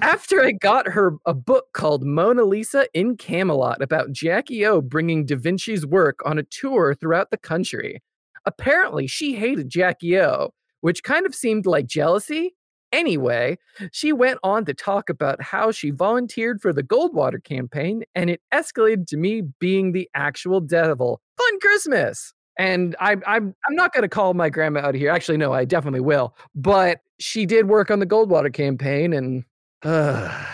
After 0.00 0.42
I 0.42 0.52
got 0.52 0.88
her 0.88 1.16
a 1.26 1.34
book 1.34 1.66
called 1.74 2.02
Mona 2.02 2.44
Lisa 2.44 2.86
in 2.94 3.18
Camelot 3.18 3.82
about 3.82 4.12
Jackie 4.12 4.64
O 4.64 4.80
bringing 4.80 5.26
Da 5.26 5.36
Vinci's 5.36 5.84
work 5.84 6.20
on 6.24 6.38
a 6.38 6.42
tour 6.42 6.94
throughout 6.94 7.30
the 7.30 7.36
country. 7.36 8.02
Apparently, 8.46 9.06
she 9.06 9.34
hated 9.34 9.68
Jackie 9.68 10.18
O, 10.18 10.54
which 10.80 11.02
kind 11.02 11.26
of 11.26 11.34
seemed 11.34 11.66
like 11.66 11.86
jealousy. 11.86 12.56
Anyway, 12.92 13.58
she 13.92 14.10
went 14.10 14.38
on 14.42 14.64
to 14.64 14.72
talk 14.72 15.10
about 15.10 15.42
how 15.42 15.70
she 15.70 15.90
volunteered 15.90 16.62
for 16.62 16.72
the 16.72 16.82
Goldwater 16.82 17.44
campaign 17.44 18.04
and 18.14 18.30
it 18.30 18.40
escalated 18.54 19.06
to 19.08 19.18
me 19.18 19.42
being 19.60 19.92
the 19.92 20.08
actual 20.14 20.62
devil. 20.62 21.20
Fun 21.36 21.60
Christmas! 21.60 22.32
And 22.58 22.94
I, 23.00 23.12
I'm 23.26 23.54
I'm 23.66 23.74
not 23.74 23.92
going 23.92 24.02
to 24.02 24.08
call 24.08 24.34
my 24.34 24.50
grandma 24.50 24.80
out 24.80 24.94
here. 24.94 25.10
Actually, 25.10 25.38
no, 25.38 25.52
I 25.52 25.64
definitely 25.64 26.00
will. 26.00 26.34
But 26.54 27.00
she 27.18 27.46
did 27.46 27.68
work 27.68 27.90
on 27.90 28.00
the 28.00 28.06
Goldwater 28.06 28.52
campaign, 28.52 29.12
and 29.12 29.44
uh, 29.82 30.44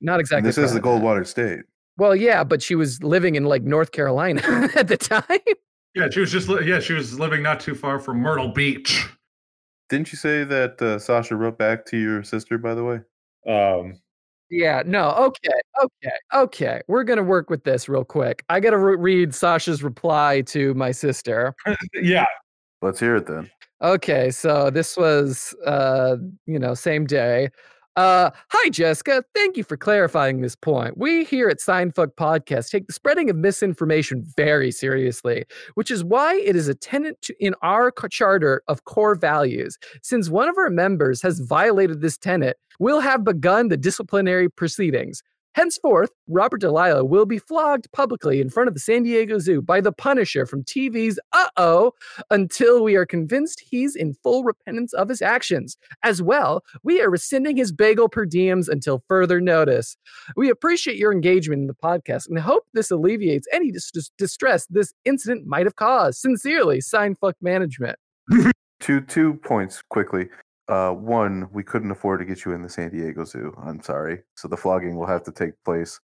not 0.00 0.20
exactly. 0.20 0.48
this 0.48 0.58
is 0.58 0.72
the 0.72 0.80
proud 0.80 1.00
that. 1.00 1.04
Goldwater 1.04 1.26
State. 1.26 1.60
Well, 1.96 2.14
yeah, 2.14 2.44
but 2.44 2.62
she 2.62 2.74
was 2.74 3.02
living 3.02 3.36
in 3.36 3.44
like 3.44 3.62
North 3.62 3.92
Carolina 3.92 4.42
at 4.74 4.88
the 4.88 4.96
time. 4.96 5.22
Yeah, 5.94 6.10
she 6.10 6.20
was 6.20 6.30
just 6.30 6.48
li- 6.48 6.68
yeah, 6.68 6.80
she 6.80 6.92
was 6.92 7.18
living 7.18 7.42
not 7.42 7.58
too 7.60 7.74
far 7.74 7.98
from 7.98 8.18
Myrtle 8.18 8.48
Beach. 8.48 9.08
Didn't 9.88 10.12
you 10.12 10.18
say 10.18 10.44
that 10.44 10.82
uh, 10.82 10.98
Sacha 10.98 11.36
wrote 11.36 11.58
back 11.58 11.86
to 11.86 11.96
your 11.96 12.22
sister, 12.22 12.58
by 12.58 12.74
the 12.74 12.84
way? 12.84 13.00
Um, 13.50 14.00
Yeah, 14.50 14.82
no, 14.86 15.10
okay, 15.10 15.58
okay, 15.82 16.16
okay. 16.32 16.80
We're 16.86 17.04
gonna 17.04 17.22
work 17.22 17.50
with 17.50 17.64
this 17.64 17.88
real 17.88 18.04
quick. 18.04 18.44
I 18.48 18.60
gotta 18.60 18.78
re- 18.78 18.96
read 18.96 19.30
Sacha's 19.30 19.82
reply 19.82 20.42
to 20.42 20.72
my 20.74 20.92
sister. 20.92 21.54
yeah. 21.94 22.26
Let's 22.82 23.00
hear 23.00 23.16
it 23.16 23.26
then. 23.26 23.50
Okay, 23.82 24.30
so 24.30 24.70
this 24.70 24.96
was 24.96 25.54
uh, 25.66 26.16
you 26.46 26.58
know, 26.58 26.74
same 26.74 27.06
day. 27.06 27.50
Uh, 27.96 28.30
hi 28.50 28.68
Jessica, 28.68 29.24
thank 29.34 29.56
you 29.56 29.64
for 29.64 29.78
clarifying 29.78 30.42
this 30.42 30.54
point. 30.54 30.98
We 30.98 31.24
here 31.24 31.48
at 31.48 31.60
Seinfuck 31.60 32.08
Podcast 32.14 32.68
take 32.68 32.86
the 32.86 32.92
spreading 32.92 33.30
of 33.30 33.36
misinformation 33.36 34.22
very 34.36 34.70
seriously, 34.70 35.46
which 35.76 35.90
is 35.90 36.04
why 36.04 36.34
it 36.34 36.56
is 36.56 36.68
a 36.68 36.74
tenet 36.74 37.22
to, 37.22 37.34
in 37.40 37.54
our 37.62 37.90
charter 38.10 38.62
of 38.68 38.84
core 38.84 39.14
values. 39.14 39.78
Since 40.02 40.28
one 40.28 40.46
of 40.46 40.58
our 40.58 40.68
members 40.68 41.22
has 41.22 41.40
violated 41.40 42.02
this 42.02 42.18
tenet, 42.18 42.58
we'll 42.78 43.00
have 43.00 43.24
begun 43.24 43.68
the 43.68 43.78
disciplinary 43.78 44.50
proceedings. 44.50 45.22
Henceforth, 45.56 46.10
Robert 46.28 46.60
Delilah 46.60 47.06
will 47.06 47.24
be 47.24 47.38
flogged 47.38 47.90
publicly 47.92 48.42
in 48.42 48.50
front 48.50 48.68
of 48.68 48.74
the 48.74 48.80
San 48.80 49.04
Diego 49.04 49.38
Zoo 49.38 49.62
by 49.62 49.80
the 49.80 49.90
Punisher 49.90 50.44
from 50.44 50.62
TV's 50.64 51.18
Uh 51.32 51.48
Oh 51.56 51.92
until 52.30 52.84
we 52.84 52.94
are 52.94 53.06
convinced 53.06 53.64
he's 53.66 53.96
in 53.96 54.12
full 54.22 54.44
repentance 54.44 54.92
of 54.92 55.08
his 55.08 55.22
actions. 55.22 55.78
As 56.02 56.20
well, 56.20 56.62
we 56.82 57.00
are 57.00 57.08
rescinding 57.08 57.56
his 57.56 57.72
bagel 57.72 58.10
per 58.10 58.26
diems 58.26 58.68
until 58.68 59.02
further 59.08 59.40
notice. 59.40 59.96
We 60.36 60.50
appreciate 60.50 60.98
your 60.98 61.10
engagement 61.10 61.62
in 61.62 61.68
the 61.68 61.74
podcast 61.74 62.28
and 62.28 62.38
hope 62.38 62.64
this 62.74 62.90
alleviates 62.90 63.48
any 63.50 63.70
dis- 63.70 63.90
dis- 63.90 64.10
distress 64.18 64.66
this 64.68 64.92
incident 65.06 65.46
might 65.46 65.64
have 65.64 65.76
caused. 65.76 66.18
Sincerely, 66.18 66.80
Seinfuck 66.80 67.32
management. 67.40 67.98
Two 68.78 69.00
two 69.00 69.34
points 69.42 69.82
quickly. 69.88 70.28
Uh, 70.68 70.90
one, 70.90 71.48
we 71.52 71.62
couldn't 71.62 71.90
afford 71.90 72.20
to 72.20 72.26
get 72.26 72.44
you 72.44 72.52
in 72.52 72.62
the 72.62 72.68
San 72.68 72.90
Diego 72.90 73.24
Zoo. 73.24 73.54
I'm 73.62 73.80
sorry. 73.82 74.22
So 74.36 74.48
the 74.48 74.56
flogging 74.56 74.96
will 74.96 75.06
have 75.06 75.22
to 75.24 75.32
take 75.32 75.52
place 75.64 76.00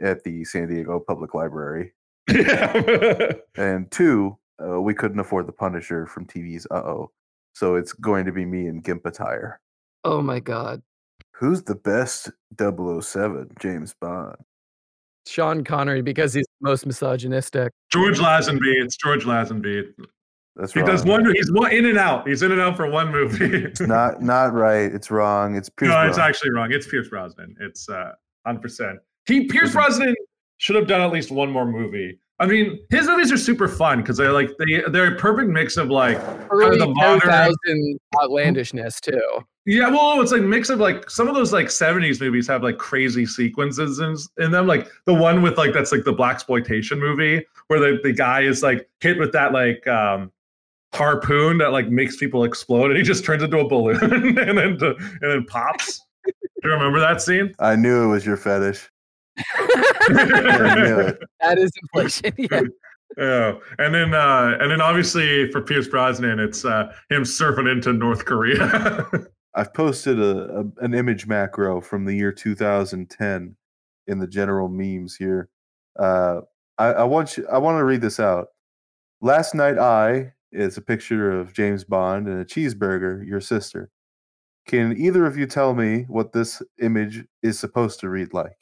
at 0.00 0.24
the 0.24 0.44
San 0.44 0.68
Diego 0.68 1.00
Public 1.00 1.34
Library. 1.34 1.92
Yeah. 2.28 3.32
And 3.56 3.88
two, 3.90 4.36
uh, 4.60 4.80
we 4.80 4.94
couldn't 4.94 5.20
afford 5.20 5.46
the 5.46 5.52
Punisher 5.52 6.06
from 6.06 6.26
TV's 6.26 6.66
Uh 6.70 6.82
Oh. 6.82 7.10
So 7.54 7.76
it's 7.76 7.92
going 7.92 8.26
to 8.26 8.32
be 8.32 8.44
me 8.44 8.66
in 8.66 8.80
gimp 8.80 9.06
attire. 9.06 9.60
Oh 10.04 10.20
my 10.20 10.40
god. 10.40 10.82
Who's 11.32 11.62
the 11.62 11.74
best 11.74 12.30
007 12.58 13.50
James 13.60 13.94
Bond? 14.00 14.36
Sean 15.26 15.64
Connery 15.64 16.02
because 16.02 16.34
he's 16.34 16.46
the 16.60 16.68
most 16.68 16.86
misogynistic. 16.86 17.72
George 17.92 18.18
Lazenby. 18.18 18.82
It's 18.82 18.96
George 18.96 19.24
Lazenby. 19.24 19.92
That's 20.56 20.72
He 20.72 20.80
wrong. 20.80 20.88
does 20.88 21.04
one. 21.04 21.34
He's 21.34 21.52
one 21.52 21.70
in 21.72 21.84
and 21.86 21.98
out. 21.98 22.26
He's 22.26 22.42
in 22.42 22.50
and 22.50 22.60
out 22.60 22.76
for 22.76 22.88
one 22.90 23.12
movie. 23.12 23.64
It's 23.64 23.80
not 23.80 24.22
not 24.22 24.52
right. 24.54 24.90
It's 24.92 25.10
wrong. 25.10 25.54
It's 25.54 25.68
Pierce 25.68 25.90
no, 25.90 26.00
it's 26.08 26.18
actually 26.18 26.50
wrong. 26.50 26.72
It's 26.72 26.86
Pierce 26.86 27.08
Brosnan. 27.08 27.54
It's 27.60 27.88
uh, 27.88 28.12
100%. 28.46 28.96
He 29.26 29.46
Pierce. 29.46 29.72
Brosnan 29.72 30.14
should 30.58 30.76
have 30.76 30.86
done 30.86 31.00
at 31.02 31.12
least 31.12 31.30
one 31.30 31.50
more 31.50 31.66
movie. 31.66 32.18
I 32.38 32.46
mean, 32.46 32.78
his 32.90 33.06
movies 33.06 33.32
are 33.32 33.36
super 33.38 33.66
fun 33.68 34.00
because 34.02 34.16
they're 34.18 34.32
like 34.32 34.50
they 34.58 34.82
they're 34.90 35.14
a 35.14 35.16
perfect 35.18 35.48
mix 35.50 35.76
of 35.76 35.88
like 35.90 36.18
Early 36.50 36.78
the 36.78 36.86
modern- 36.86 37.98
outlandishness 38.20 39.00
too. 39.00 39.20
yeah, 39.64 39.88
well, 39.88 40.20
it's 40.20 40.32
like 40.32 40.42
mix 40.42 40.68
of 40.70 40.78
like 40.78 41.08
some 41.10 41.28
of 41.28 41.34
those 41.34 41.52
like 41.52 41.66
70s 41.66 42.20
movies 42.20 42.46
have 42.48 42.62
like 42.62 42.78
crazy 42.78 43.26
sequences 43.26 43.98
in, 44.00 44.16
in 44.44 44.50
them. 44.50 44.66
Like 44.66 44.88
the 45.06 45.14
one 45.14 45.42
with 45.42 45.56
like 45.58 45.72
that's 45.72 45.92
like 45.92 46.04
the 46.04 46.12
black 46.12 46.34
exploitation 46.34 47.00
movie 47.00 47.44
where 47.68 47.80
the, 47.80 47.98
the 48.02 48.12
guy 48.12 48.42
is 48.42 48.62
like 48.62 48.88
hit 49.00 49.18
with 49.18 49.32
that 49.32 49.52
like 49.52 49.86
um 49.86 50.30
harpoon 50.94 51.58
that 51.58 51.72
like 51.72 51.88
makes 51.88 52.16
people 52.16 52.44
explode 52.44 52.90
and 52.90 52.96
he 52.96 53.02
just 53.02 53.24
turns 53.24 53.42
into 53.42 53.58
a 53.58 53.68
balloon 53.68 53.98
and 54.38 54.58
then 54.58 54.78
to, 54.78 54.94
and 54.96 55.22
then 55.22 55.44
pops. 55.44 56.00
Do 56.26 56.32
you 56.64 56.70
remember 56.70 57.00
that 57.00 57.20
scene? 57.20 57.54
I 57.58 57.76
knew 57.76 58.04
it 58.04 58.08
was 58.08 58.26
your 58.26 58.36
fetish. 58.36 58.90
I 59.38 60.74
knew 60.74 61.00
it. 61.00 61.18
that 61.40 61.58
is 61.58 61.70
inflation. 61.82 62.32
Yeah. 62.38 62.62
Yeah, 63.16 63.54
and 63.78 63.94
then 63.94 64.12
uh, 64.12 64.58
and 64.60 64.70
then 64.70 64.82
obviously 64.82 65.50
for 65.50 65.62
Pierce 65.62 65.88
Brosnan, 65.88 66.38
it's 66.38 66.66
uh, 66.66 66.92
him 67.08 67.22
surfing 67.22 67.70
into 67.70 67.92
North 67.94 68.26
Korea. 68.26 69.08
I've 69.54 69.72
posted 69.72 70.20
a, 70.20 70.66
a 70.80 70.84
an 70.84 70.92
image 70.92 71.26
macro 71.26 71.80
from 71.80 72.04
the 72.04 72.12
year 72.12 72.30
2010 72.30 73.56
in 74.06 74.18
the 74.18 74.26
general 74.26 74.68
memes 74.68 75.16
here. 75.16 75.48
Uh, 75.98 76.40
I, 76.76 76.86
I 76.88 77.04
want 77.04 77.38
you. 77.38 77.46
I 77.50 77.56
want 77.56 77.78
to 77.78 77.84
read 77.84 78.02
this 78.02 78.20
out. 78.20 78.48
Last 79.22 79.54
night, 79.54 79.78
I 79.78 80.34
is 80.52 80.76
a 80.76 80.82
picture 80.82 81.30
of 81.30 81.52
James 81.52 81.84
Bond 81.84 82.28
and 82.28 82.40
a 82.40 82.44
cheeseburger. 82.44 83.26
Your 83.26 83.40
sister. 83.40 83.90
Can 84.66 84.96
either 84.96 85.26
of 85.26 85.36
you 85.36 85.46
tell 85.46 85.74
me 85.74 86.06
what 86.08 86.32
this 86.32 86.60
image 86.80 87.24
is 87.42 87.58
supposed 87.58 88.00
to 88.00 88.08
read 88.08 88.32
like? 88.34 88.56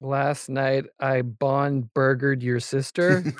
Last 0.00 0.48
night 0.48 0.86
I 1.00 1.22
bond 1.22 1.94
burgered 1.94 2.42
your 2.42 2.60
sister. 2.60 3.22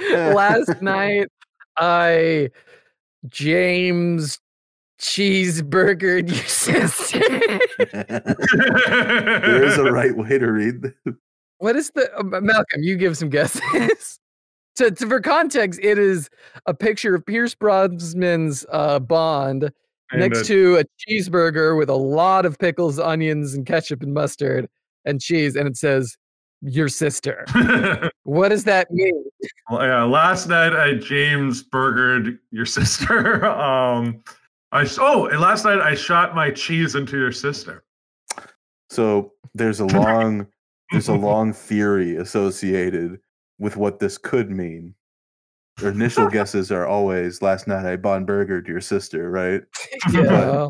Last 0.00 0.82
night 0.82 1.28
I 1.76 2.50
James 3.28 4.40
cheeseburgered 5.00 6.28
your 6.28 6.44
sister. 6.46 7.18
there 9.40 9.64
is 9.64 9.78
a 9.78 9.92
right 9.92 10.16
way 10.16 10.38
to 10.38 10.46
read 10.46 10.82
this. 10.82 11.14
What 11.58 11.76
is 11.76 11.90
the 11.94 12.10
uh, 12.18 12.22
Malcolm? 12.22 12.82
You 12.82 12.96
give 12.96 13.16
some 13.16 13.30
guesses. 13.30 14.18
to, 14.76 14.90
to 14.90 15.06
for 15.06 15.20
context, 15.20 15.80
it 15.82 15.98
is 15.98 16.28
a 16.66 16.74
picture 16.74 17.14
of 17.14 17.24
Pierce 17.24 17.54
Brosnan's 17.54 18.66
uh, 18.70 18.98
Bond 18.98 19.70
And, 20.10 20.20
next 20.20 20.40
uh, 20.40 20.44
to 20.44 20.76
a 20.78 20.84
cheeseburger 21.08 21.76
with 21.78 21.88
a 21.88 21.96
lot 21.96 22.46
of 22.46 22.58
pickles, 22.58 22.98
onions, 22.98 23.54
and 23.54 23.66
ketchup 23.66 24.02
and 24.02 24.12
mustard 24.12 24.68
and 25.04 25.20
cheese, 25.20 25.56
and 25.56 25.66
it 25.66 25.76
says 25.76 26.16
"Your 26.62 26.88
sister." 26.88 27.44
What 28.24 28.48
does 28.48 28.64
that 28.64 28.90
mean? 28.90 29.22
Well, 29.70 29.86
yeah, 29.86 30.02
last 30.02 30.48
night 30.48 30.72
I 30.72 30.94
James 30.94 31.62
burgered 31.62 32.40
your 32.50 32.66
sister. 32.78 33.46
um, 33.46 34.20
I 34.72 34.82
s- 34.82 34.98
oh, 35.00 35.26
and 35.26 35.40
last 35.40 35.64
night 35.64 35.78
I 35.78 35.94
shot 35.94 36.34
my 36.34 36.50
cheese 36.50 36.96
into 36.96 37.16
your 37.16 37.30
sister. 37.30 37.84
So 38.90 39.32
there's 39.54 39.78
a 39.78 39.86
long 39.86 40.48
there's 40.90 41.08
a 41.08 41.14
long 41.30 41.52
theory 41.52 42.16
associated 42.16 43.18
with 43.58 43.76
what 43.76 43.98
this 43.98 44.18
could 44.18 44.50
mean. 44.50 44.94
Their 45.78 45.90
initial 45.90 46.28
guesses 46.28 46.72
are 46.72 46.86
always 46.86 47.42
last 47.42 47.66
night 47.68 47.84
I 47.84 47.96
bond 47.96 48.26
burgered 48.26 48.66
your 48.66 48.80
sister, 48.80 49.30
right? 49.30 49.62
Yeah. 50.12 50.68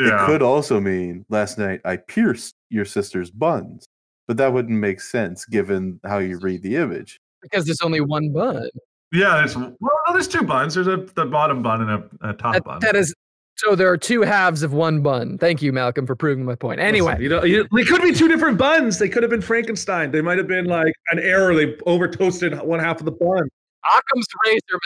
It 0.00 0.06
Yeah, 0.08 0.26
could 0.26 0.42
also 0.42 0.80
mean 0.80 1.24
last 1.28 1.58
night 1.58 1.80
I 1.84 1.96
pierced 1.96 2.54
your 2.70 2.84
sister's 2.84 3.30
buns. 3.30 3.84
But 4.28 4.36
that 4.36 4.52
wouldn't 4.52 4.78
make 4.78 5.00
sense 5.00 5.44
given 5.46 5.98
how 6.04 6.18
you 6.18 6.38
read 6.38 6.62
the 6.62 6.76
image. 6.76 7.18
because 7.42 7.64
there's 7.64 7.80
only 7.80 8.00
one 8.00 8.30
bun. 8.32 8.68
yeah. 9.12 9.38
There's 9.38 9.56
well, 9.56 9.74
no, 9.80 10.12
there's 10.12 10.28
two 10.28 10.42
buns. 10.42 10.74
There's 10.74 10.86
a 10.86 10.98
the 11.14 11.24
bottom 11.24 11.62
bun 11.62 11.88
and 11.88 11.90
a, 12.22 12.30
a 12.30 12.32
top 12.34 12.54
That, 12.54 12.64
bun. 12.64 12.78
that 12.80 12.94
is 12.96 13.14
so. 13.58 13.74
There 13.74 13.90
are 13.90 13.96
two 13.96 14.22
halves 14.22 14.62
of 14.62 14.72
one 14.72 15.00
bun. 15.02 15.38
Thank 15.38 15.62
you, 15.62 15.72
Malcolm, 15.72 16.06
for 16.06 16.16
proving 16.16 16.44
my 16.44 16.54
point. 16.54 16.80
Anyway, 16.80 17.12
Listen, 17.12 17.22
you 17.22 17.28
know, 17.28 17.44
you, 17.44 17.68
they 17.74 17.84
could 17.84 18.02
be 18.02 18.12
two 18.12 18.28
different 18.28 18.58
buns. 18.58 18.98
They 18.98 19.08
could 19.08 19.22
have 19.22 19.30
been 19.30 19.42
Frankenstein. 19.42 20.10
They 20.10 20.20
might 20.22 20.38
have 20.38 20.48
been 20.48 20.66
like 20.66 20.94
an 21.10 21.18
error. 21.18 21.54
They 21.54 21.76
over 21.86 22.08
toasted 22.08 22.58
one 22.62 22.80
half 22.80 22.98
of 23.00 23.04
the 23.04 23.12
bun. 23.12 23.48
Occam's 23.84 24.26
razor, 24.46 24.80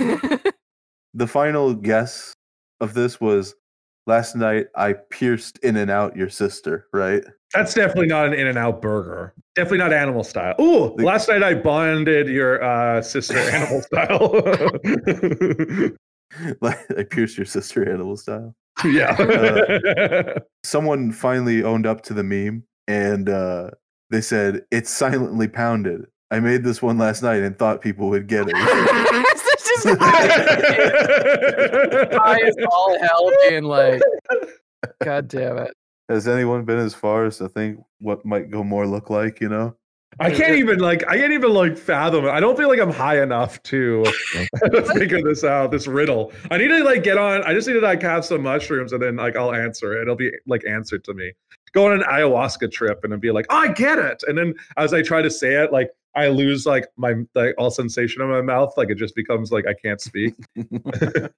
Malcolm. 0.00 0.42
The 1.14 1.26
final 1.26 1.74
guess 1.74 2.32
of 2.80 2.94
this 2.94 3.20
was 3.20 3.54
last 4.06 4.34
night 4.34 4.68
I 4.74 4.94
pierced 4.94 5.58
in 5.58 5.76
and 5.76 5.90
out 5.90 6.16
your 6.16 6.30
sister, 6.30 6.86
right? 6.94 7.22
That's 7.52 7.74
definitely 7.74 8.06
not 8.06 8.28
an 8.28 8.32
In 8.32 8.46
and 8.46 8.56
Out 8.56 8.80
burger. 8.80 9.34
Definitely 9.54 9.78
not 9.78 9.92
animal 9.92 10.24
style. 10.24 10.54
Ooh, 10.58 10.94
The- 10.96 11.04
last 11.04 11.28
night 11.28 11.42
I 11.42 11.52
bonded 11.52 12.28
your 12.28 12.64
uh, 12.64 13.02
sister 13.02 13.36
animal 13.38 13.82
style. 13.82 14.32
Like 16.60 16.78
I 16.96 17.04
pierced 17.04 17.36
your 17.36 17.46
sister 17.46 17.88
animal 17.88 18.16
style. 18.16 18.54
yeah. 18.84 20.38
someone 20.64 21.12
finally 21.12 21.62
owned 21.62 21.86
up 21.86 22.02
to 22.02 22.14
the 22.14 22.24
meme 22.24 22.64
and 22.88 23.28
uh, 23.28 23.70
they 24.10 24.20
said 24.20 24.62
it's 24.70 24.90
silently 24.90 25.48
pounded. 25.48 26.06
I 26.30 26.40
made 26.40 26.64
this 26.64 26.80
one 26.80 26.96
last 26.98 27.22
night 27.22 27.42
and 27.42 27.58
thought 27.58 27.82
people 27.82 28.08
would 28.08 28.26
get 28.26 28.46
it. 28.48 28.54
It's 28.56 29.84
just 29.84 29.98
high 32.16 32.40
as 32.46 32.56
all 32.70 32.98
hell, 32.98 33.30
being 33.48 33.64
like, 33.64 34.00
God 35.04 35.28
damn 35.28 35.58
it. 35.58 35.74
Has 36.08 36.26
anyone 36.26 36.64
been 36.64 36.78
as 36.78 36.94
far 36.94 37.26
as 37.26 37.36
to 37.38 37.50
think 37.50 37.78
what 37.98 38.24
might 38.24 38.50
go 38.50 38.64
more 38.64 38.86
look 38.86 39.10
like? 39.10 39.42
You 39.42 39.50
know, 39.50 39.76
I 40.20 40.30
can't 40.30 40.56
even 40.56 40.78
like 40.78 41.06
I 41.08 41.16
can't 41.16 41.32
even 41.32 41.52
like 41.52 41.76
fathom 41.76 42.26
it. 42.26 42.30
I 42.30 42.40
don't 42.40 42.56
feel 42.56 42.68
like 42.68 42.80
I'm 42.80 42.90
high 42.90 43.22
enough 43.22 43.62
to 43.64 44.04
figure 44.94 45.22
this 45.22 45.44
out, 45.44 45.70
this 45.70 45.86
riddle. 45.86 46.32
I 46.50 46.58
need 46.58 46.68
to 46.68 46.84
like 46.84 47.02
get 47.02 47.18
on. 47.18 47.42
I 47.44 47.54
just 47.54 47.66
need 47.66 47.74
to 47.74 47.80
like 47.80 48.02
have 48.02 48.24
some 48.24 48.42
mushrooms 48.42 48.92
and 48.92 49.02
then 49.02 49.16
like 49.16 49.36
I'll 49.36 49.54
answer 49.54 49.98
it. 49.98 50.02
It'll 50.02 50.16
be 50.16 50.30
like 50.46 50.64
answered 50.66 51.04
to 51.04 51.14
me. 51.14 51.32
Go 51.72 51.86
on 51.86 51.92
an 51.92 52.02
ayahuasca 52.02 52.70
trip 52.70 53.00
and 53.02 53.12
then 53.12 53.20
be 53.20 53.30
like, 53.30 53.46
oh, 53.48 53.56
I 53.56 53.68
get 53.68 53.98
it. 53.98 54.22
And 54.26 54.36
then 54.36 54.54
as 54.76 54.92
I 54.92 55.02
try 55.02 55.22
to 55.22 55.30
say 55.30 55.54
it, 55.54 55.72
like 55.72 55.90
I 56.14 56.28
lose 56.28 56.66
like 56.66 56.86
my 56.96 57.14
like 57.34 57.54
all 57.56 57.70
sensation 57.70 58.20
in 58.22 58.28
my 58.28 58.42
mouth. 58.42 58.74
Like 58.76 58.90
it 58.90 58.96
just 58.96 59.14
becomes 59.14 59.50
like 59.50 59.66
I 59.66 59.74
can't 59.74 60.00
speak. 60.00 60.34
you 60.54 61.30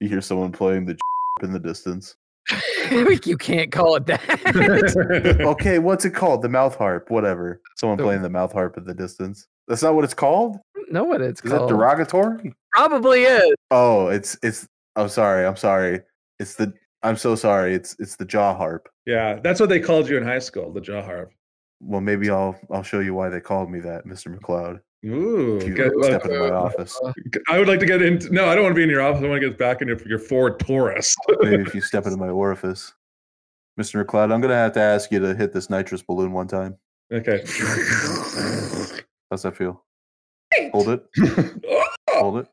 hear 0.00 0.20
someone 0.20 0.52
playing 0.52 0.84
the 0.84 0.98
in 1.42 1.52
the 1.52 1.58
distance. 1.58 2.16
you 3.24 3.36
can't 3.36 3.70
call 3.72 3.96
it 3.96 4.06
that. 4.06 5.38
Okay, 5.40 5.78
what's 5.78 6.04
it 6.04 6.14
called? 6.14 6.42
The 6.42 6.48
mouth 6.48 6.74
harp, 6.76 7.10
whatever. 7.10 7.60
Someone 7.76 7.96
The- 7.98 8.04
playing 8.04 8.22
the 8.22 8.30
mouth 8.30 8.52
harp 8.52 8.76
at 8.76 8.84
the 8.84 8.94
distance. 8.94 9.46
That's 9.66 9.82
not 9.82 9.94
what 9.94 10.04
it's 10.04 10.14
called. 10.14 10.56
know 10.90 11.04
what 11.04 11.20
it's 11.20 11.40
called. 11.40 11.54
Is 11.54 11.60
that 11.60 11.68
derogatory? 11.68 12.54
Probably 12.72 13.22
is. 13.24 13.54
Oh, 13.70 14.08
it's 14.08 14.36
it's. 14.42 14.66
I'm 14.96 15.08
sorry. 15.08 15.44
I'm 15.46 15.56
sorry. 15.56 16.00
It's 16.40 16.54
the. 16.54 16.72
I'm 17.02 17.16
so 17.16 17.34
sorry. 17.34 17.74
It's 17.74 17.94
it's 17.98 18.16
the 18.16 18.24
jaw 18.24 18.56
harp. 18.56 18.88
yeah, 19.06 19.38
that's 19.42 19.60
what 19.60 19.68
they 19.68 19.78
called 19.80 20.08
you 20.08 20.16
in 20.16 20.24
high 20.24 20.38
school, 20.40 20.72
the 20.72 20.80
jaw 20.80 21.02
harp. 21.02 21.32
Well, 21.80 22.00
maybe 22.00 22.30
I'll 22.30 22.58
I'll 22.70 22.82
show 22.82 23.00
you 23.00 23.14
why 23.14 23.28
they 23.28 23.40
called 23.40 23.70
me 23.70 23.80
that, 23.80 24.04
Mr. 24.06 24.34
McLeod. 24.36 24.80
Ooh, 25.06 25.58
If 25.58 25.74
get- 25.76 25.92
step 26.02 26.24
into 26.24 26.38
my 26.40 26.50
office. 26.50 27.00
I 27.48 27.58
would 27.58 27.68
like 27.68 27.78
to 27.80 27.86
get 27.86 28.02
into. 28.02 28.30
No, 28.32 28.46
I 28.48 28.54
don't 28.54 28.64
want 28.64 28.72
to 28.74 28.76
be 28.76 28.82
in 28.82 28.90
your 28.90 29.00
office. 29.00 29.22
I 29.22 29.28
want 29.28 29.40
to 29.40 29.48
get 29.48 29.56
back 29.58 29.80
into 29.80 29.96
your 30.08 30.18
Ford 30.18 30.58
Taurus. 30.58 31.14
Maybe 31.40 31.62
if 31.62 31.74
you 31.74 31.80
step 31.80 32.04
into 32.06 32.16
my 32.18 32.28
orifice. 32.28 32.92
Mr. 33.80 34.04
McLeod, 34.04 34.32
I'm 34.32 34.40
gonna 34.40 34.54
have 34.54 34.72
to 34.72 34.80
ask 34.80 35.12
you 35.12 35.20
to 35.20 35.34
hit 35.36 35.52
this 35.52 35.70
nitrous 35.70 36.02
balloon 36.02 36.32
one 36.32 36.48
time. 36.48 36.76
okay. 37.12 37.44
How's 39.30 39.42
that 39.42 39.56
feel? 39.56 39.84
Hold 40.72 40.88
it. 40.88 41.04
Hold 42.10 42.38
it. 42.38 42.48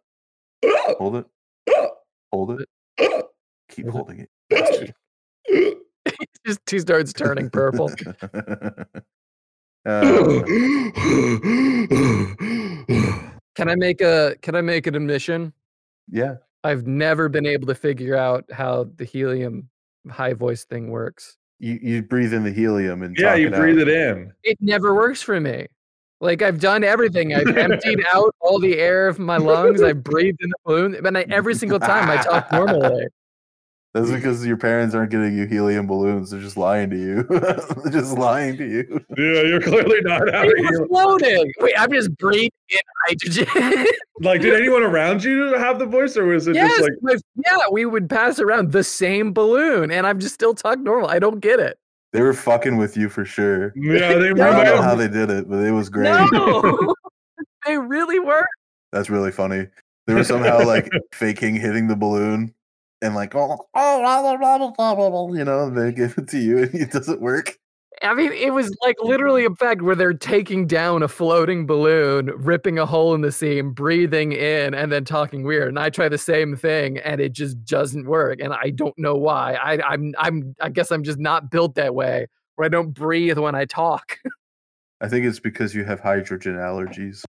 Hold 0.99 1.15
it. 1.15 1.25
Hold 2.31 2.61
it. 2.61 3.25
Keep 3.71 3.89
holding 3.89 4.19
it. 4.19 4.29
bastard. 4.51 4.93
Just 6.45 6.59
he 6.69 6.77
starts 6.79 7.11
turning 7.11 7.49
purple. 7.49 7.89
Uh, 9.85 10.41
Can 13.55 13.69
I 13.69 13.75
make 13.75 14.01
a 14.01 14.35
can 14.41 14.55
I 14.55 14.61
make 14.61 14.87
an 14.87 14.95
admission? 14.95 15.53
yeah. 16.09 16.35
I've 16.63 16.87
never 16.87 17.29
been 17.29 17.45
able 17.45 17.67
to 17.67 17.75
figure 17.75 18.15
out 18.15 18.43
how 18.51 18.89
the 18.95 19.05
helium 19.05 19.69
high 20.09 20.33
voice 20.33 20.65
thing 20.65 20.89
works. 20.89 21.37
You 21.59 21.77
you 21.81 22.01
breathe 22.01 22.33
in 22.33 22.43
the 22.43 22.51
helium 22.51 23.03
and 23.03 23.15
yeah, 23.17 23.35
you 23.35 23.47
it 23.49 23.53
breathe 23.53 23.79
out. 23.79 23.87
it 23.87 23.93
in. 23.93 24.33
It 24.43 24.57
never 24.61 24.95
works 24.95 25.21
for 25.21 25.39
me. 25.39 25.67
Like 26.21 26.41
I've 26.41 26.59
done 26.59 26.83
everything. 26.83 27.35
I've 27.35 27.55
emptied 27.55 28.03
out 28.11 28.33
all 28.39 28.59
the 28.59 28.79
air 28.79 29.07
of 29.07 29.19
my 29.19 29.37
lungs. 29.37 29.83
I 29.83 29.93
breathed 29.93 30.39
in 30.41 30.49
the 30.49 30.55
balloon, 30.65 30.97
but 31.03 31.15
I, 31.15 31.25
every 31.29 31.53
single 31.53 31.79
time 31.79 32.09
I 32.09 32.17
talk 32.23 32.51
normally. 32.51 33.05
That's 33.95 34.11
because 34.11 34.45
your 34.45 34.57
parents 34.57 34.93
aren't 34.93 35.09
getting 35.09 35.37
you 35.37 35.45
helium 35.45 35.87
balloons. 35.87 36.29
They're 36.29 36.41
just 36.41 36.57
lying 36.57 36.89
to 36.89 36.97
you. 36.97 37.23
They're 37.29 37.93
just 37.93 38.17
lying 38.17 38.57
to 38.57 38.67
you. 38.69 38.99
Yeah, 39.17 39.43
you're 39.43 39.61
clearly 39.61 40.01
not 40.01 40.27
It 40.27 40.33
having. 40.33 40.49
was 40.51 40.69
helium. 40.69 40.87
floating. 40.89 41.53
Wait, 41.61 41.73
I'm 41.77 41.89
just 41.93 42.13
breathing 42.17 42.49
in 42.69 42.79
hydrogen. 43.07 43.85
Like, 44.21 44.41
did 44.41 44.53
anyone 44.53 44.81
around 44.83 45.23
you 45.25 45.53
have 45.55 45.77
the 45.79 45.85
voice, 45.85 46.15
or 46.15 46.25
was 46.25 46.47
it 46.47 46.55
yes, 46.55 46.69
just 46.71 46.81
like? 46.81 46.91
my- 47.01 47.15
yeah, 47.45 47.57
we 47.71 47.85
would 47.85 48.09
pass 48.09 48.39
around 48.39 48.71
the 48.73 48.83
same 48.83 49.33
balloon, 49.33 49.91
and 49.91 50.05
I'm 50.07 50.19
just 50.19 50.33
still 50.33 50.53
talk 50.53 50.79
normal. 50.79 51.09
I 51.09 51.19
don't 51.19 51.39
get 51.41 51.59
it. 51.59 51.77
They 52.13 52.21
were 52.21 52.33
fucking 52.33 52.77
with 52.77 52.95
you 52.95 53.07
for 53.09 53.23
sure. 53.25 53.73
Yeah, 53.75 54.13
they 54.13 54.29
I 54.29 54.33
don't 54.33 54.65
know 54.65 54.81
how 54.81 54.95
they 54.95 55.09
did 55.09 55.29
it, 55.29 55.49
but 55.49 55.57
it 55.59 55.71
was 55.71 55.89
great. 55.89 56.11
No, 56.31 56.93
they 57.65 57.77
really 57.77 58.19
were. 58.19 58.45
That's 58.93 59.09
really 59.09 59.31
funny. 59.31 59.67
They 60.07 60.13
were 60.13 60.23
somehow 60.23 60.65
like 60.65 60.89
faking 61.13 61.55
hitting 61.55 61.87
the 61.87 61.95
balloon 61.95 62.53
and 63.05 63.15
like 63.15 63.35
oh, 63.35 63.57
oh 63.73 63.99
blah, 63.99 64.21
blah, 64.21 64.37
blah, 64.37 64.57
blah, 64.57 64.71
blah, 64.71 64.95
blah, 64.95 65.09
blah, 65.09 65.37
you 65.37 65.45
know 65.45 65.69
they 65.69 65.91
give 65.91 66.17
it 66.17 66.27
to 66.29 66.39
you 66.39 66.59
and 66.59 66.73
it 66.75 66.91
doesn't 66.91 67.21
work. 67.21 67.57
I 68.01 68.13
mean, 68.13 68.33
it 68.33 68.53
was 68.53 68.75
like 68.83 68.97
literally 69.01 69.45
a 69.45 69.51
fact 69.51 69.81
where 69.81 69.95
they're 69.95 70.13
taking 70.13 70.67
down 70.67 71.01
a 71.01 71.07
floating 71.07 71.65
balloon, 71.65 72.27
ripping 72.35 72.77
a 72.77 72.85
hole 72.85 73.15
in 73.15 73.21
the 73.21 73.31
seam, 73.31 73.71
breathing 73.71 74.33
in, 74.33 74.73
and 74.73 74.91
then 74.91 75.05
talking 75.05 75.43
weird. 75.43 75.69
And 75.69 75.79
I 75.79 75.89
try 75.89 76.09
the 76.09 76.17
same 76.17 76.57
thing, 76.57 76.97
and 76.97 77.21
it 77.21 77.31
just 77.31 77.63
doesn't 77.63 78.05
work. 78.05 78.39
And 78.41 78.53
I 78.53 78.71
don't 78.71 78.97
know 78.97 79.15
why. 79.15 79.53
I, 79.53 79.81
I'm, 79.81 80.13
I'm, 80.17 80.55
I 80.59 80.69
guess 80.69 80.91
I'm 80.91 81.03
just 81.03 81.19
not 81.19 81.49
built 81.49 81.75
that 81.75 81.95
way, 81.95 82.27
where 82.55 82.65
I 82.65 82.69
don't 82.69 82.91
breathe 82.91 83.37
when 83.37 83.55
I 83.55 83.63
talk. 83.63 84.19
I 85.01 85.07
think 85.07 85.25
it's 85.25 85.39
because 85.39 85.73
you 85.73 85.85
have 85.85 85.99
hydrogen 85.99 86.55
allergies. 86.55 87.23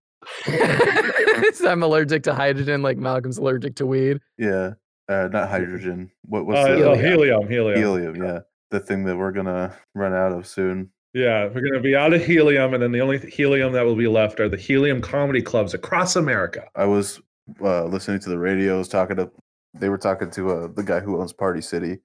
so 1.53 1.71
I'm 1.71 1.83
allergic 1.83 2.23
to 2.23 2.33
hydrogen, 2.33 2.81
like 2.81 2.97
Malcolm's 2.97 3.37
allergic 3.37 3.75
to 3.75 3.85
weed. 3.85 4.19
Yeah, 4.37 4.73
uh, 5.09 5.29
not 5.31 5.49
hydrogen. 5.49 6.11
What 6.25 6.45
was 6.45 6.57
Uh, 6.57 6.75
the 6.75 6.83
oh, 6.89 6.95
Helium. 6.95 7.47
helium, 7.47 7.77
helium. 7.79 8.15
Yeah, 8.15 8.39
the 8.71 8.79
thing 8.79 9.03
that 9.05 9.17
we're 9.17 9.31
gonna 9.31 9.73
run 9.95 10.13
out 10.13 10.31
of 10.31 10.47
soon. 10.47 10.91
Yeah, 11.13 11.45
we're 11.47 11.61
gonna 11.61 11.81
be 11.81 11.95
out 11.95 12.13
of 12.13 12.23
helium, 12.23 12.73
and 12.73 12.83
then 12.83 12.91
the 12.91 12.99
only 13.01 13.17
helium 13.17 13.71
that 13.73 13.85
will 13.85 13.95
be 13.95 14.07
left 14.07 14.39
are 14.39 14.49
the 14.49 14.57
helium 14.57 15.01
comedy 15.01 15.41
clubs 15.41 15.73
across 15.73 16.15
America. 16.15 16.65
I 16.75 16.85
was 16.85 17.21
uh, 17.61 17.85
listening 17.85 18.19
to 18.19 18.29
the 18.29 18.37
radio. 18.37 18.75
I 18.75 18.77
was 18.79 18.89
talking 18.89 19.15
to. 19.17 19.31
They 19.73 19.89
were 19.89 19.97
talking 19.97 20.29
to 20.31 20.49
uh, 20.51 20.67
the 20.75 20.83
guy 20.83 20.99
who 20.99 21.19
owns 21.19 21.33
Party 21.33 21.61
City. 21.61 21.99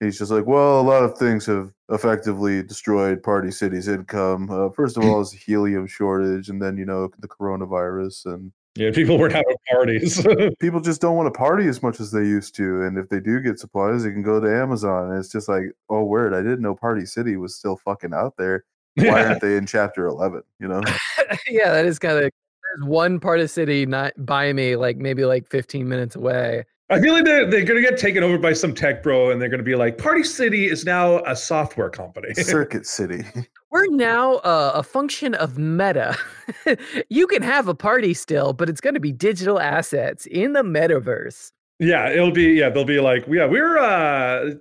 He's 0.00 0.18
just 0.18 0.30
like, 0.30 0.46
well, 0.46 0.80
a 0.80 0.82
lot 0.82 1.02
of 1.02 1.18
things 1.18 1.44
have 1.46 1.72
effectively 1.90 2.62
destroyed 2.62 3.22
Party 3.22 3.50
City's 3.50 3.88
income. 3.88 4.48
Uh, 4.50 4.70
first 4.70 4.96
of 4.96 5.04
all, 5.04 5.20
is 5.22 5.32
the 5.32 5.38
helium 5.38 5.86
shortage, 5.86 6.48
and 6.48 6.60
then 6.60 6.76
you 6.76 6.84
know 6.84 7.10
the 7.18 7.28
coronavirus, 7.28 8.26
and 8.26 8.52
Yeah, 8.78 8.92
people 8.92 9.18
weren't 9.18 9.34
having 9.34 9.56
parties. 9.68 10.24
people 10.60 10.80
just 10.80 11.00
don't 11.00 11.16
want 11.16 11.26
to 11.32 11.36
party 11.36 11.66
as 11.66 11.82
much 11.82 11.98
as 11.98 12.12
they 12.12 12.20
used 12.20 12.54
to. 12.56 12.82
And 12.82 12.96
if 12.96 13.08
they 13.08 13.18
do 13.18 13.40
get 13.40 13.58
supplies, 13.58 14.04
they 14.04 14.12
can 14.12 14.22
go 14.22 14.38
to 14.38 14.46
Amazon. 14.46 15.10
And 15.10 15.18
it's 15.18 15.32
just 15.32 15.48
like, 15.48 15.64
oh, 15.90 16.04
word, 16.04 16.32
I 16.32 16.42
didn't 16.42 16.60
know 16.60 16.76
Party 16.76 17.04
City 17.04 17.36
was 17.36 17.56
still 17.56 17.76
fucking 17.76 18.14
out 18.14 18.36
there. 18.36 18.64
Why 18.94 19.04
yeah. 19.04 19.28
aren't 19.28 19.40
they 19.40 19.56
in 19.56 19.66
Chapter 19.66 20.06
Eleven? 20.06 20.42
You 20.60 20.68
know, 20.68 20.80
yeah, 21.48 21.72
that 21.72 21.86
is 21.86 21.98
kind 21.98 22.18
of. 22.18 22.20
There's 22.20 22.88
one 22.88 23.18
Party 23.18 23.48
City 23.48 23.84
not 23.84 24.12
by 24.16 24.52
me, 24.52 24.76
like 24.76 24.96
maybe 24.96 25.24
like 25.24 25.48
15 25.48 25.88
minutes 25.88 26.14
away. 26.14 26.64
I 26.90 27.00
feel 27.00 27.14
like 27.14 27.24
they're, 27.24 27.50
they're 27.50 27.64
gonna 27.64 27.80
get 27.80 27.98
taken 27.98 28.22
over 28.22 28.38
by 28.38 28.52
some 28.52 28.74
tech 28.74 29.02
bro, 29.02 29.30
and 29.30 29.42
they're 29.42 29.48
gonna 29.48 29.62
be 29.62 29.74
like, 29.74 29.98
"Party 29.98 30.22
City 30.22 30.68
is 30.68 30.84
now 30.84 31.18
a 31.24 31.34
software 31.34 31.90
company." 31.90 32.32
Circuit 32.42 32.86
City. 32.86 33.24
We're 33.70 33.86
now 33.88 34.36
uh, 34.36 34.72
a 34.76 34.82
function 34.82 35.34
of 35.34 35.58
meta. 35.58 36.16
you 37.10 37.26
can 37.26 37.42
have 37.42 37.68
a 37.68 37.74
party 37.74 38.14
still, 38.14 38.52
but 38.54 38.68
it's 38.70 38.80
going 38.80 38.94
to 38.94 39.00
be 39.00 39.12
digital 39.12 39.60
assets 39.60 40.24
in 40.26 40.54
the 40.54 40.62
metaverse. 40.62 41.52
yeah, 41.78 42.08
it'll 42.08 42.30
be 42.32 42.44
yeah. 42.54 42.70
They'll 42.70 42.84
be 42.84 42.98
like, 43.00 43.24
"Yeah, 43.28 43.44
we're 43.44 43.78
uh, 43.78 44.54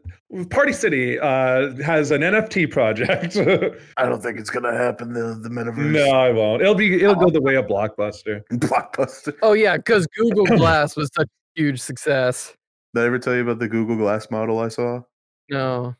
Party 0.49 0.73
City 0.73 1.17
uh, 1.17 1.73
has 1.81 2.11
an 2.11 2.21
NFT 2.21 2.69
project." 2.69 3.37
I 3.97 4.05
don't 4.05 4.21
think 4.21 4.37
it's 4.39 4.49
gonna 4.49 4.75
happen. 4.75 5.13
The 5.13 5.39
the 5.41 5.49
metaverse. 5.49 5.89
no, 5.91 6.09
I 6.11 6.31
won't. 6.31 6.61
It'll 6.61 6.75
be 6.75 7.01
it'll 7.01 7.15
go 7.15 7.29
the 7.29 7.41
way 7.41 7.55
of 7.55 7.65
Blockbuster. 7.65 8.43
Blockbuster. 8.51 9.33
Oh, 9.41 9.53
yeah, 9.53 9.77
because 9.77 10.05
Google 10.17 10.45
Glass 10.57 10.95
was 10.95 11.09
such 11.15 11.27
a 11.27 11.59
huge 11.61 11.79
success. 11.79 12.53
Did 12.93 13.03
I 13.03 13.05
ever 13.07 13.19
tell 13.19 13.33
you 13.35 13.41
about 13.41 13.59
the 13.59 13.67
Google 13.67 13.95
Glass 13.95 14.29
model 14.29 14.59
I 14.59 14.67
saw? 14.67 15.01
No. 15.49 15.95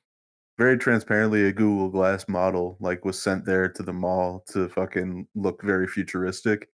Very 0.57 0.77
transparently, 0.77 1.43
a 1.47 1.51
Google 1.51 1.89
Glass 1.89 2.25
model 2.27 2.77
like 2.79 3.05
was 3.05 3.21
sent 3.21 3.45
there 3.45 3.69
to 3.69 3.83
the 3.83 3.93
mall 3.93 4.43
to 4.51 4.67
fucking 4.69 5.27
look 5.35 5.61
very 5.61 5.87
futuristic, 5.87 6.67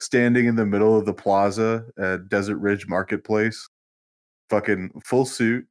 standing 0.00 0.46
in 0.46 0.56
the 0.56 0.66
middle 0.66 0.98
of 0.98 1.06
the 1.06 1.14
plaza 1.14 1.84
at 1.98 2.28
Desert 2.28 2.56
Ridge 2.56 2.88
Marketplace, 2.88 3.68
fucking 4.50 4.90
full 5.04 5.24
suit, 5.24 5.66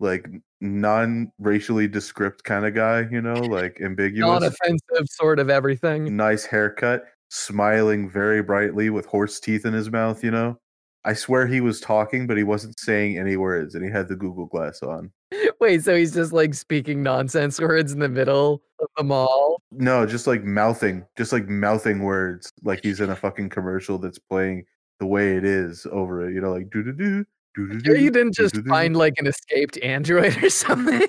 like 0.00 0.26
non-racially 0.60 1.86
descript 1.88 2.42
kind 2.42 2.66
of 2.66 2.74
guy, 2.74 3.06
you 3.10 3.22
know, 3.22 3.34
like 3.34 3.80
ambiguous, 3.80 4.28
Non 4.28 4.42
offensive, 4.42 5.06
sort 5.10 5.38
of 5.38 5.48
everything. 5.48 6.16
nice 6.16 6.44
haircut, 6.44 7.04
smiling 7.30 8.10
very 8.10 8.42
brightly 8.42 8.90
with 8.90 9.06
horse 9.06 9.38
teeth 9.38 9.64
in 9.64 9.72
his 9.72 9.90
mouth, 9.90 10.24
you 10.24 10.30
know. 10.32 10.58
I 11.04 11.14
swear 11.14 11.46
he 11.46 11.60
was 11.60 11.80
talking, 11.80 12.26
but 12.26 12.36
he 12.36 12.44
wasn't 12.44 12.78
saying 12.78 13.18
any 13.18 13.36
words, 13.36 13.74
and 13.74 13.84
he 13.84 13.90
had 13.90 14.08
the 14.08 14.16
Google 14.16 14.46
Glass 14.46 14.82
on. 14.82 15.12
Wait, 15.60 15.82
so 15.84 15.96
he's 15.96 16.12
just 16.14 16.32
like 16.32 16.54
speaking 16.54 17.02
nonsense 17.02 17.60
words 17.60 17.92
in 17.92 17.98
the 18.00 18.08
middle 18.08 18.62
of 18.80 18.88
the 18.96 19.04
mall? 19.04 19.62
No, 19.70 20.04
just 20.06 20.26
like 20.26 20.44
mouthing, 20.44 21.04
just 21.16 21.32
like 21.32 21.48
mouthing 21.48 22.02
words, 22.02 22.52
like 22.62 22.80
he's 22.82 23.00
in 23.00 23.10
a 23.10 23.16
fucking 23.16 23.48
commercial 23.48 23.98
that's 23.98 24.18
playing 24.18 24.64
the 25.00 25.06
way 25.06 25.36
it 25.36 25.44
is 25.44 25.86
over 25.90 26.28
it. 26.28 26.34
You 26.34 26.40
know, 26.40 26.52
like 26.52 26.70
do 26.70 26.82
do 26.82 26.92
do 26.92 27.24
do 27.54 27.78
do 27.80 27.98
You 27.98 28.10
didn't 28.10 28.34
just 28.34 28.54
doo-doo-doo. 28.54 28.70
find 28.70 28.96
like 28.96 29.14
an 29.18 29.26
escaped 29.26 29.78
android 29.82 30.42
or 30.42 30.50
something? 30.64 31.06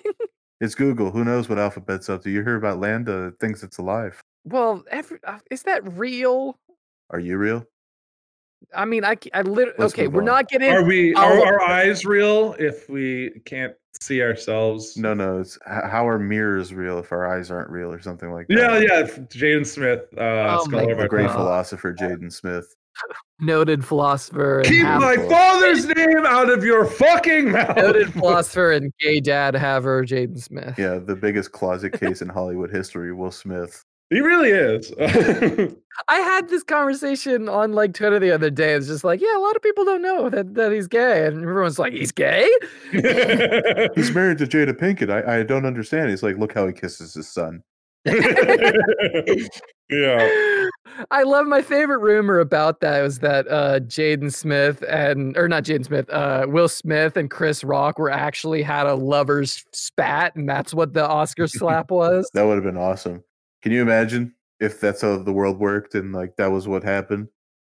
It's 0.61 0.75
Google. 0.75 1.11
Who 1.11 1.25
knows 1.25 1.49
what 1.49 1.59
Alphabet's 1.59 2.09
up 2.09 2.23
to? 2.23 2.29
You 2.29 2.41
hear 2.43 2.55
about 2.55 2.79
LaMDA? 2.79 3.29
it 3.29 3.39
Thinks 3.39 3.63
it's 3.63 3.79
alive. 3.79 4.21
well, 4.45 4.83
every, 4.89 5.19
uh, 5.25 5.39
is 5.51 5.63
that 5.63 5.81
real? 5.97 6.57
Are 7.09 7.19
you 7.19 7.37
real? 7.37 7.65
I 8.73 8.85
mean, 8.85 9.03
I 9.03 9.17
I 9.33 9.41
literally, 9.41 9.85
okay, 9.87 10.07
we're 10.07 10.21
on. 10.21 10.25
not 10.25 10.47
getting. 10.47 10.71
Are 10.71 10.83
we? 10.85 11.13
Are 11.15 11.45
our 11.45 11.61
eyes 11.61 12.05
real 12.05 12.55
if 12.57 12.89
we 12.89 13.41
can't 13.45 13.73
see 14.03 14.21
ourselves? 14.21 14.97
No, 14.97 15.13
no. 15.13 15.39
It's 15.39 15.57
how 15.65 16.07
are 16.07 16.19
mirrors 16.19 16.73
real 16.73 16.99
if 16.99 17.11
our 17.11 17.27
eyes 17.31 17.49
aren't 17.51 17.69
real 17.69 17.91
or 17.91 18.01
something 18.01 18.31
like 18.31 18.47
that? 18.47 18.57
Yeah, 18.57 18.77
yeah. 18.79 19.01
Jaden 19.03 19.65
Smith, 19.65 20.01
uh, 20.17 20.57
Oh 20.59 20.63
scholar 20.65 20.91
of 20.91 20.97
The 20.97 21.03
our 21.03 21.07
great. 21.07 21.27
God. 21.27 21.35
philosopher 21.35 21.93
Jaden 21.93 22.31
Smith. 22.31 22.65
noted 23.39 23.83
philosopher 23.83 24.59
and 24.59 24.67
Keep 24.67 24.83
half- 24.85 25.01
my 25.01 25.15
father's 25.27 25.85
name 25.87 26.25
out 26.27 26.49
of 26.49 26.63
your 26.63 26.85
fucking 26.85 27.51
mouth. 27.51 27.75
noted 27.75 28.13
philosopher 28.13 28.71
and 28.71 28.93
gay 28.99 29.19
dad 29.19 29.55
haver 29.55 30.03
Jaden 30.05 30.39
Smith. 30.41 30.75
Yeah, 30.77 30.99
the 30.99 31.15
biggest 31.15 31.51
closet 31.51 31.99
case 31.99 32.21
in 32.21 32.29
Hollywood 32.29 32.69
history. 32.71 33.11
Will 33.13 33.31
Smith. 33.31 33.83
He 34.13 34.21
really 34.21 34.51
is. 34.51 34.93
I 36.07 36.17
had 36.17 36.47
this 36.47 36.61
conversation 36.61 37.49
on 37.49 37.73
like 37.73 37.95
Twitter 37.95 38.19
the 38.19 38.29
other 38.29 38.51
day. 38.51 38.73
It's 38.73 38.85
just 38.85 39.03
like, 39.03 39.19
yeah, 39.19 39.35
a 39.35 39.39
lot 39.41 39.55
of 39.55 39.63
people 39.63 39.83
don't 39.85 40.03
know 40.03 40.29
that, 40.29 40.53
that 40.53 40.71
he's 40.71 40.87
gay. 40.87 41.25
And 41.25 41.41
everyone's 41.41 41.79
like, 41.79 41.93
he's 41.93 42.11
gay? 42.11 42.47
He's 42.91 44.13
married 44.13 44.37
to 44.37 44.45
Jada 44.45 44.73
Pinkett. 44.73 45.09
I, 45.09 45.39
I 45.39 45.43
don't 45.43 45.65
understand. 45.65 46.11
He's 46.11 46.21
like, 46.21 46.37
look 46.37 46.53
how 46.53 46.67
he 46.67 46.73
kisses 46.73 47.15
his 47.15 47.27
son. 47.27 47.63
yeah. 48.05 48.19
I 51.09 51.23
love 51.23 51.47
my 51.47 51.63
favorite 51.63 51.99
rumor 51.99 52.37
about 52.37 52.81
that 52.81 53.01
was 53.01 53.17
that 53.19 53.47
uh 53.47 53.79
Jaden 53.79 54.31
Smith 54.31 54.83
and 54.87 55.35
or 55.37 55.47
not 55.47 55.63
Jaden 55.63 55.85
Smith, 55.85 56.07
uh 56.11 56.45
Will 56.47 56.67
Smith 56.67 57.17
and 57.17 57.31
Chris 57.31 57.63
Rock 57.63 57.97
were 57.97 58.11
actually 58.11 58.61
had 58.61 58.85
a 58.85 58.93
lovers 58.93 59.65
spat, 59.71 60.35
and 60.35 60.47
that's 60.47 60.71
what 60.71 60.93
the 60.93 61.07
Oscar 61.07 61.47
slap 61.47 61.89
was. 61.89 62.29
That 62.35 62.43
would 62.43 62.55
have 62.55 62.63
been 62.63 62.77
awesome. 62.77 63.23
Can 63.63 63.71
you 63.71 63.81
imagine 63.81 64.33
if 64.59 64.79
that's 64.79 65.01
how 65.01 65.17
the 65.17 65.33
world 65.33 65.57
worked 65.57 65.95
and 65.95 66.13
like 66.13 66.35
that 66.35 66.51
was 66.51 66.67
what 66.67 66.83
happened? 66.83 67.29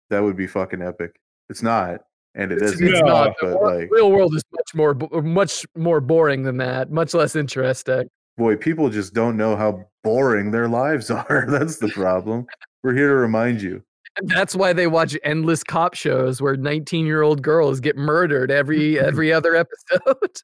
That 0.09 0.21
would 0.21 0.35
be 0.35 0.47
fucking 0.47 0.81
epic. 0.81 1.19
It's 1.49 1.61
not, 1.61 2.01
and 2.33 2.51
it 2.51 2.61
It's, 2.61 2.73
isn't. 2.73 2.87
it's 2.87 3.01
not. 3.01 3.33
But 3.41 3.59
wor- 3.59 3.75
like, 3.77 3.89
real 3.91 4.11
world 4.11 4.33
is 4.35 4.43
much 4.51 4.73
more 4.73 4.93
much 5.21 5.65
more 5.75 6.01
boring 6.01 6.43
than 6.43 6.57
that, 6.57 6.91
much 6.91 7.13
less 7.13 7.35
interesting. 7.35 8.09
boy, 8.37 8.55
people 8.55 8.89
just 8.89 9.13
don't 9.13 9.37
know 9.37 9.55
how 9.55 9.85
boring 10.03 10.51
their 10.51 10.67
lives 10.67 11.11
are. 11.11 11.45
That's 11.47 11.77
the 11.77 11.89
problem. 11.89 12.45
We're 12.83 12.95
here 12.95 13.09
to 13.09 13.15
remind 13.15 13.61
you. 13.61 13.83
And 14.17 14.27
that's 14.29 14.55
why 14.55 14.73
they 14.73 14.87
watch 14.87 15.15
endless 15.23 15.63
cop 15.63 15.93
shows 15.93 16.41
where 16.41 16.57
19 16.57 17.05
year 17.05 17.21
old 17.21 17.41
girls 17.41 17.79
get 17.79 17.95
murdered 17.95 18.49
every 18.51 18.99
every 18.99 19.31
other 19.37 19.55
episode. 19.55 20.41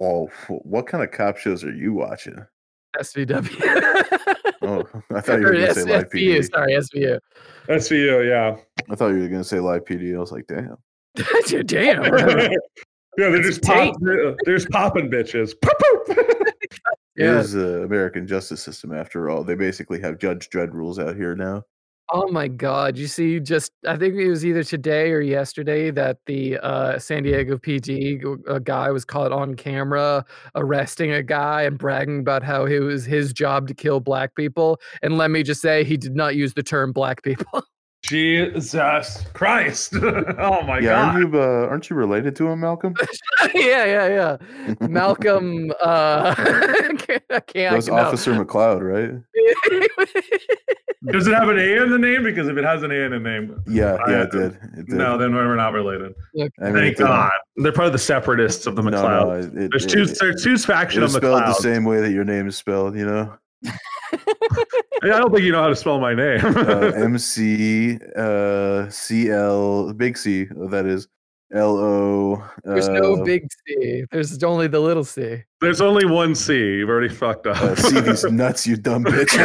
Oh, 0.00 0.28
what 0.48 0.86
kind 0.86 1.02
of 1.04 1.10
cop 1.10 1.36
shows 1.36 1.62
are 1.64 1.72
you 1.74 1.92
watching? 1.92 2.44
SVU. 2.98 4.36
Oh, 4.62 4.84
I 5.14 5.20
thought 5.20 5.40
you 5.40 5.46
were 5.46 5.52
going 5.52 5.66
to 5.66 5.74
say 5.74 5.84
live 5.84 6.10
SVU, 6.10 6.38
PD. 6.38 6.50
sorry, 6.50 6.72
SVU. 6.72 7.18
That's 7.66 7.88
for 7.88 7.94
yeah. 7.94 8.56
I 8.90 8.94
thought 8.94 9.08
you 9.08 9.20
were 9.20 9.28
going 9.28 9.42
to 9.42 9.48
say 9.48 9.60
live 9.60 9.84
PD. 9.84 10.14
I 10.14 10.18
was 10.18 10.32
like, 10.32 10.46
damn. 10.46 10.76
Damn. 11.66 12.04
yeah, 12.04 12.50
they're 13.16 13.36
It's 13.36 13.48
just 13.48 13.62
pop, 13.62 13.96
they're, 14.00 14.36
they're 14.44 14.56
just 14.56 14.70
popping 14.70 15.10
bitches. 15.10 15.54
Poop, 15.60 16.06
poop. 16.06 16.46
Yeah. 17.16 17.40
is 17.40 17.52
the 17.52 17.82
American 17.82 18.26
justice 18.26 18.62
system 18.62 18.94
after 18.94 19.28
all. 19.28 19.44
They 19.44 19.54
basically 19.54 20.00
have 20.00 20.18
Judge 20.18 20.48
Dredd 20.48 20.72
rules 20.72 20.98
out 20.98 21.16
here 21.16 21.34
now. 21.34 21.64
Oh 22.12 22.26
my 22.28 22.48
God! 22.48 22.96
You 22.98 23.06
see, 23.06 23.38
just 23.38 23.70
I 23.86 23.96
think 23.96 24.16
it 24.16 24.28
was 24.28 24.44
either 24.44 24.64
today 24.64 25.12
or 25.12 25.20
yesterday 25.20 25.92
that 25.92 26.18
the 26.26 26.58
uh, 26.58 26.98
San 26.98 27.22
Diego 27.22 27.56
PD 27.56 28.20
a 28.48 28.58
guy 28.58 28.90
was 28.90 29.04
caught 29.04 29.30
on 29.30 29.54
camera 29.54 30.24
arresting 30.56 31.12
a 31.12 31.22
guy 31.22 31.62
and 31.62 31.78
bragging 31.78 32.18
about 32.20 32.42
how 32.42 32.64
it 32.66 32.80
was 32.80 33.04
his 33.04 33.32
job 33.32 33.68
to 33.68 33.74
kill 33.74 34.00
black 34.00 34.34
people. 34.34 34.80
And 35.02 35.18
let 35.18 35.30
me 35.30 35.44
just 35.44 35.60
say, 35.62 35.84
he 35.84 35.96
did 35.96 36.16
not 36.16 36.34
use 36.34 36.54
the 36.54 36.64
term 36.64 36.92
black 36.92 37.22
people. 37.22 37.62
Jesus 38.02 39.24
Christ. 39.34 39.94
oh 39.94 40.62
my 40.62 40.78
yeah, 40.78 40.90
god. 40.90 41.14
aren't 41.16 41.32
you 41.32 41.40
uh, 41.40 41.66
aren't 41.68 41.90
you 41.90 41.96
related 41.96 42.34
to 42.36 42.48
him, 42.48 42.60
Malcolm? 42.60 42.94
yeah, 43.54 43.84
yeah, 43.84 44.36
yeah. 44.78 44.86
Malcolm, 44.88 45.70
uh, 45.82 46.34
I 46.38 46.94
can't. 46.98 47.22
I 47.30 47.40
can't 47.40 47.70
That 47.70 47.76
was 47.76 47.88
no. 47.88 47.94
Officer 47.96 48.32
McLeod, 48.32 48.80
right? 48.82 49.22
Does 51.12 51.26
it 51.26 51.32
have 51.34 51.48
an 51.48 51.58
A 51.58 51.82
in 51.82 51.90
the 51.90 51.98
name? 51.98 52.24
Because 52.24 52.48
if 52.48 52.56
it 52.56 52.64
has 52.64 52.82
an 52.82 52.90
A 52.90 52.94
in 52.94 53.10
the 53.12 53.18
name, 53.18 53.62
Yeah, 53.66 53.94
I- 54.06 54.10
yeah, 54.10 54.22
it 54.22 54.30
did. 54.32 54.52
It 54.76 54.86
did. 54.86 54.88
no, 54.96 55.16
then 55.16 55.34
we're 55.34 55.54
not 55.56 55.72
related. 55.72 56.12
I 56.36 56.38
mean, 56.38 56.50
Thank 56.58 56.74
didn't- 56.96 56.98
God. 57.06 57.30
They're 57.56 57.72
part 57.72 57.86
of 57.86 57.92
the 57.92 57.98
separatists 57.98 58.66
of 58.66 58.76
the 58.76 58.82
McLeod. 58.82 58.92
no, 59.22 59.30
it, 59.32 59.44
it, 59.64 59.70
there's 59.70 59.84
it- 59.86 59.88
two 59.90 60.02
it- 60.02 60.18
there's 60.20 60.42
two 60.42 60.54
it 60.54 60.60
faction 60.60 61.02
was 61.02 61.14
of 61.14 61.20
spelled 61.20 61.42
the 61.42 61.54
same 61.54 61.84
way 61.84 62.00
that 62.00 62.12
your 62.12 62.24
name 62.24 62.46
is 62.48 62.56
spelled. 62.56 62.96
You 62.96 63.06
know, 63.06 63.34
I 65.02 65.06
don't 65.06 65.32
think 65.32 65.44
you 65.44 65.52
know 65.52 65.62
how 65.62 65.68
to 65.68 65.76
spell 65.76 65.98
my 65.98 66.14
name. 66.14 66.40
uh, 66.44 66.92
M 66.94 67.18
C 67.18 67.98
uh, 68.16 68.88
C 68.90 69.30
L 69.30 69.92
big 69.94 70.18
C. 70.18 70.46
That 70.68 70.84
is 70.86 71.08
L 71.52 71.76
O. 71.78 72.44
There's 72.64 72.88
no 72.88 73.14
uh, 73.14 73.24
big 73.24 73.48
C. 73.66 74.04
There's 74.12 74.42
only 74.44 74.68
the 74.68 74.78
little 74.78 75.04
C. 75.04 75.42
There's 75.60 75.80
only 75.80 76.04
one 76.04 76.34
C. 76.34 76.54
You've 76.54 76.90
already 76.90 77.08
fucked 77.08 77.46
up. 77.46 77.56
Uh, 77.60 77.74
see 77.76 78.00
these 78.00 78.24
nuts, 78.30 78.66
you 78.66 78.76
dumb 78.76 79.04
bitch. 79.04 79.30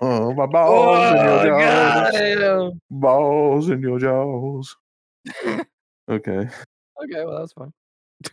oh, 0.00 0.32
my 0.34 0.46
balls 0.46 1.10
in 1.10 1.26
your 1.26 1.60
jaws. 1.60 2.38
God. 2.38 2.80
Balls 2.90 3.70
in 3.70 3.82
your 3.82 3.98
jaws. 3.98 4.76
Okay. 6.08 6.48
Okay, 7.04 7.24
well 7.24 7.40
that's 7.40 7.52
fun. 7.52 7.72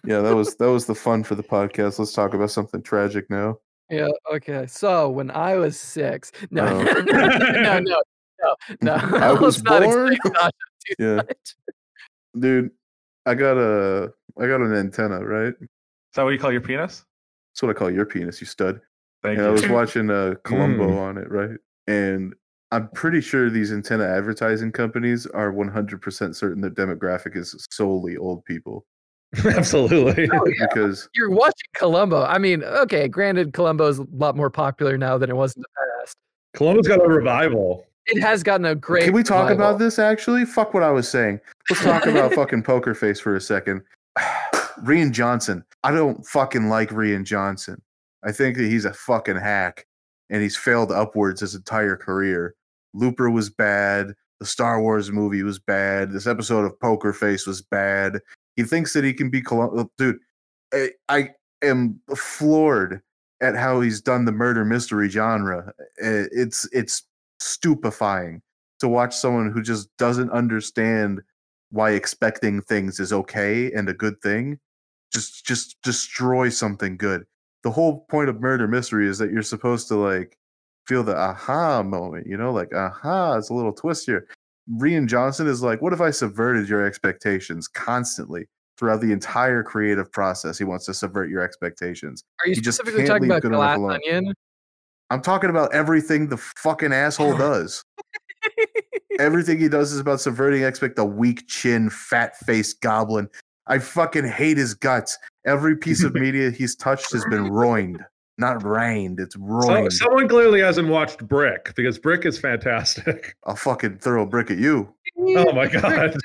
Yeah, 0.05 0.21
that 0.21 0.35
was 0.35 0.55
that 0.55 0.69
was 0.71 0.85
the 0.85 0.95
fun 0.95 1.23
for 1.23 1.35
the 1.35 1.43
podcast. 1.43 1.99
Let's 1.99 2.13
talk 2.13 2.33
about 2.33 2.51
something 2.51 2.81
tragic 2.81 3.29
now. 3.29 3.59
Yeah. 3.89 4.07
Okay. 4.33 4.65
So 4.67 5.09
when 5.09 5.29
I 5.31 5.55
was 5.57 5.79
six, 5.79 6.31
no, 6.49 6.65
Oh. 6.65 6.81
no, 7.05 7.27
no, 7.27 7.79
no, 7.79 7.79
no, 8.41 8.55
no. 8.81 8.93
I 8.93 9.31
was 9.31 9.63
not 9.63 9.83
born? 9.83 10.13
explain 10.13 10.33
Sacha 10.35 10.51
too 10.87 10.95
Yeah. 11.03 11.15
much. 11.17 11.55
Dude, 12.39 12.71
I 13.27 13.35
got 13.35 13.57
a 13.57 14.11
I 14.39 14.47
got 14.47 14.61
an 14.61 14.73
antenna, 14.73 15.23
right? 15.23 15.53
Is 15.61 15.67
that 16.15 16.23
what 16.23 16.31
you 16.31 16.39
call 16.39 16.51
your 16.51 16.61
penis? 16.61 17.05
That's 17.53 17.61
what 17.63 17.69
I 17.69 17.73
call 17.77 17.91
your 17.91 18.05
penis, 18.05 18.41
you 18.41 18.47
stud. 18.47 18.81
Thank 19.23 19.37
and 19.37 19.47
I 19.47 19.51
was 19.51 19.67
watching 19.69 20.09
uh, 20.09 20.35
Columbo 20.43 20.87
Mm. 20.87 20.99
on 21.01 21.17
it, 21.17 21.29
right? 21.29 21.57
And 21.87 22.33
I'm 22.71 22.89
pretty 22.89 23.21
sure 23.21 23.49
these 23.49 23.71
antenna 23.71 24.05
advertising 24.05 24.71
companies 24.71 25.25
are 25.27 25.53
100% 25.53 26.35
certain 26.35 26.61
their 26.61 26.71
demographic 26.71 27.35
is 27.37 27.55
solely 27.71 28.17
old 28.17 28.43
people 28.45 28.85
Absolutely. 29.45 30.29
Oh, 30.31 30.45
yeah. 30.47 30.67
because 30.73 31.09
You're 31.13 31.29
watching 31.29 31.67
Columbo. 31.75 32.23
I 32.23 32.37
mean, 32.37 32.63
okay, 32.63 33.07
granted, 33.07 33.53
Columbo 33.53 33.87
is 33.87 33.99
a 33.99 34.07
lot 34.11 34.35
more 34.35 34.49
popular 34.49 34.97
now 34.97 35.17
than 35.17 35.29
it 35.29 35.35
was 35.35 35.55
in 35.55 35.61
the 35.61 35.67
past. 36.01 36.15
Columbo's 36.55 36.87
got 36.87 37.03
a 37.03 37.07
revival. 37.07 37.85
It 38.07 38.21
has 38.21 38.43
gotten 38.43 38.65
a 38.65 38.75
great. 38.75 39.05
can 39.05 39.13
we 39.13 39.23
talk 39.23 39.49
revival. 39.49 39.69
about 39.71 39.79
this 39.79 39.97
actually? 39.99 40.45
Fuck 40.45 40.73
what 40.73 40.83
I 40.83 40.91
was 40.91 41.09
saying. 41.09 41.39
Let's 41.69 41.83
talk 41.83 42.05
about 42.07 42.33
fucking 42.33 42.63
Poker 42.63 42.93
Face 42.93 43.19
for 43.19 43.35
a 43.35 43.41
second. 43.41 43.81
Rian 44.83 45.11
Johnson. 45.11 45.63
I 45.83 45.91
don't 45.91 46.25
fucking 46.25 46.69
like 46.69 46.89
Rian 46.89 47.23
Johnson. 47.23 47.81
I 48.23 48.31
think 48.31 48.57
that 48.57 48.65
he's 48.65 48.85
a 48.85 48.93
fucking 48.93 49.37
hack 49.37 49.85
and 50.29 50.41
he's 50.41 50.57
failed 50.57 50.91
upwards 50.91 51.41
his 51.41 51.55
entire 51.55 51.95
career. 51.95 52.55
Looper 52.93 53.29
was 53.29 53.49
bad. 53.49 54.13
The 54.39 54.45
Star 54.45 54.81
Wars 54.81 55.11
movie 55.11 55.43
was 55.43 55.59
bad. 55.59 56.11
This 56.11 56.27
episode 56.27 56.65
of 56.65 56.79
Poker 56.79 57.13
Face 57.13 57.47
was 57.47 57.61
bad. 57.61 58.19
He 58.55 58.63
thinks 58.63 58.93
that 58.93 59.03
he 59.03 59.13
can 59.13 59.29
be 59.29 59.41
Colum- 59.41 59.89
dude. 59.97 60.17
I, 60.73 60.91
I 61.09 61.29
am 61.61 61.99
floored 62.15 63.01
at 63.41 63.55
how 63.55 63.81
he's 63.81 64.01
done 64.01 64.25
the 64.25 64.31
murder 64.31 64.65
mystery 64.65 65.09
genre. 65.09 65.73
Uh, 66.03 66.27
It's 66.31 66.67
it's 66.71 67.03
stupefying 67.39 68.41
to 68.79 68.87
watch 68.87 69.15
someone 69.15 69.51
who 69.51 69.61
just 69.61 69.89
doesn't 69.97 70.31
understand 70.31 71.21
why 71.71 71.91
expecting 71.91 72.61
things 72.61 72.99
is 72.99 73.11
okay 73.11 73.71
and 73.73 73.89
a 73.89 73.93
good 73.93 74.21
thing 74.21 74.57
just 75.13 75.45
just 75.45 75.81
destroy 75.81 76.47
something 76.49 76.95
good 76.95 77.25
the 77.63 77.71
whole 77.71 78.05
point 78.09 78.29
of 78.29 78.39
murder 78.39 78.67
mystery 78.67 79.07
is 79.07 79.17
that 79.17 79.31
you're 79.31 79.41
supposed 79.41 79.87
to 79.87 79.95
like 79.95 80.37
feel 80.87 81.03
the 81.03 81.15
aha 81.15 81.83
moment 81.83 82.25
you 82.27 82.37
know 82.37 82.53
like 82.53 82.73
aha 82.73 83.35
it's 83.35 83.49
a 83.49 83.53
little 83.53 83.73
twist 83.73 84.05
here 84.05 84.27
rian 84.71 85.07
johnson 85.07 85.47
is 85.47 85.61
like 85.61 85.81
what 85.81 85.93
if 85.93 86.01
i 86.01 86.09
subverted 86.09 86.67
your 86.67 86.85
expectations 86.85 87.67
constantly 87.67 88.47
throughout 88.77 88.99
the 88.99 89.11
entire 89.11 89.63
creative 89.63 90.11
process 90.11 90.57
he 90.57 90.63
wants 90.63 90.85
to 90.85 90.93
subvert 90.93 91.29
your 91.29 91.41
expectations 91.41 92.23
Are 92.43 92.49
you 92.49 92.55
just 92.55 92.77
specifically 92.77 93.05
can't 93.05 93.23
talking 93.23 93.53
about 93.53 93.77
Glass. 93.77 93.99
Onion? 94.05 94.33
i'm 95.11 95.21
talking 95.21 95.49
about 95.49 95.73
everything 95.73 96.27
the 96.27 96.37
fucking 96.37 96.91
asshole 96.91 97.37
does 97.37 97.83
Everything 99.19 99.59
he 99.59 99.69
does 99.69 99.93
is 99.93 99.99
about 99.99 100.19
subverting 100.19 100.63
expect 100.63 100.95
the 100.97 101.05
weak 101.05 101.47
chin, 101.47 101.89
fat 101.89 102.35
faced 102.37 102.81
goblin. 102.81 103.29
I 103.67 103.79
fucking 103.79 104.25
hate 104.25 104.57
his 104.57 104.73
guts. 104.73 105.17
Every 105.45 105.77
piece 105.77 106.03
of 106.03 106.13
media 106.15 106.51
he's 106.51 106.75
touched 106.75 107.11
has 107.13 107.25
been 107.25 107.49
ruined. 107.49 108.03
Not 108.37 108.63
rained, 108.65 109.19
it's 109.19 109.35
So, 109.35 109.89
someone 109.89 110.27
clearly 110.27 110.59
hasn't 110.59 110.89
watched 110.89 111.25
Brick 111.25 111.73
because 111.75 111.97
Brick 111.97 112.25
is 112.25 112.37
fantastic. 112.37 113.35
I'll 113.45 113.55
fucking 113.55 113.99
throw 113.99 114.23
a 114.23 114.25
brick 114.25 114.51
at 114.51 114.57
you. 114.57 114.93
Oh 115.17 115.53
my 115.53 115.67
god. 115.67 116.17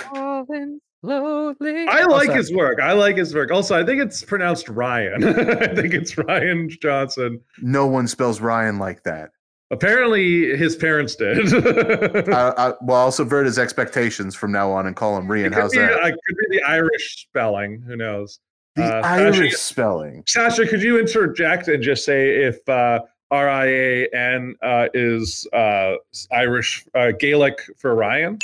Falling 0.00 0.80
slowly. 1.02 1.86
I 1.88 2.04
like 2.04 2.26
sorry. 2.26 2.38
his 2.38 2.52
work. 2.52 2.80
I 2.80 2.92
like 2.92 3.16
his 3.16 3.34
work. 3.34 3.50
Also, 3.50 3.78
I 3.78 3.84
think 3.84 4.00
it's 4.00 4.22
pronounced 4.22 4.68
Ryan. 4.68 5.24
I 5.62 5.74
think 5.74 5.94
it's 5.94 6.16
Ryan 6.16 6.68
Johnson. 6.68 7.40
No 7.60 7.86
one 7.86 8.06
spells 8.08 8.40
Ryan 8.40 8.78
like 8.78 9.02
that. 9.04 9.30
Apparently, 9.72 10.56
his 10.56 10.74
parents 10.74 11.14
did. 11.14 11.54
I, 12.34 12.52
I, 12.56 12.72
well, 12.82 13.02
I'll 13.02 13.12
subvert 13.12 13.46
his 13.46 13.58
expectations 13.58 14.34
from 14.34 14.50
now 14.50 14.72
on 14.72 14.86
and 14.86 14.96
call 14.96 15.16
him 15.16 15.30
Ryan. 15.30 15.52
How's 15.52 15.72
be, 15.72 15.78
that? 15.78 16.02
I 16.02 16.10
could 16.10 16.36
be 16.50 16.58
the 16.58 16.62
Irish 16.62 17.26
spelling. 17.28 17.82
Who 17.86 17.96
knows? 17.96 18.40
The 18.76 18.84
uh, 18.84 19.02
Irish 19.04 19.36
actually- 19.36 19.50
spelling. 19.52 20.22
Sacha, 20.26 20.66
could 20.66 20.82
you 20.82 20.98
interject 20.98 21.68
and 21.68 21.82
just 21.82 22.04
say 22.04 22.44
if 22.44 22.66
uh, 22.68 23.00
R 23.30 23.48
I 23.48 23.66
A 23.66 24.08
N 24.14 24.54
uh, 24.62 24.88
is 24.94 25.46
uh, 25.52 25.94
Irish 26.32 26.84
uh, 26.94 27.12
Gaelic 27.18 27.58
for 27.78 27.94
Ryan? 27.94 28.38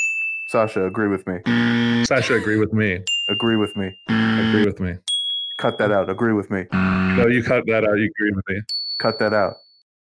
Sacha, 0.49 0.85
agree 0.85 1.07
with 1.09 1.25
me. 1.27 1.39
Sacha, 2.05 2.35
agree 2.35 2.57
with 2.57 2.71
me. 2.73 2.99
Agree 3.29 3.57
with 3.57 3.75
me. 3.75 3.97
Agree 4.07 4.65
with 4.65 4.79
me. 4.79 4.95
Cut 5.57 5.77
that 5.79 5.91
out. 5.91 6.09
Agree 6.09 6.33
with 6.33 6.49
me. 6.51 6.65
No, 6.71 7.27
you 7.27 7.43
cut 7.43 7.65
that 7.67 7.83
out. 7.83 7.95
You 7.97 8.09
agree 8.17 8.31
with 8.31 8.45
me. 8.47 8.61
Cut 8.99 9.19
that 9.19 9.33
out. 9.33 9.55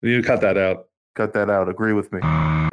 You 0.02 0.24
cut 0.24 0.42
that 0.42 0.58
out. 0.58 0.86
Cut 1.16 1.34
that 1.34 1.50
out. 1.50 1.70
Agree 1.70 1.94
with 1.94 2.12
me. 2.12 2.20
Uh. 2.24 2.70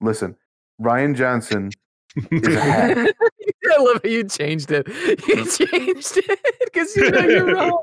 Listen, 0.00 0.36
Ryan 0.78 1.14
Johnson 1.14 1.70
is 2.30 2.56
a 2.56 2.60
hack. 2.60 3.08
I 3.78 3.82
love 3.82 4.00
how 4.02 4.08
you 4.10 4.24
changed 4.24 4.70
it. 4.70 4.86
You 5.28 5.44
changed 5.46 6.16
it 6.18 6.40
because 6.64 6.94
you 6.96 7.10
know 7.10 7.20
you're 7.20 7.54
wrong. 7.54 7.78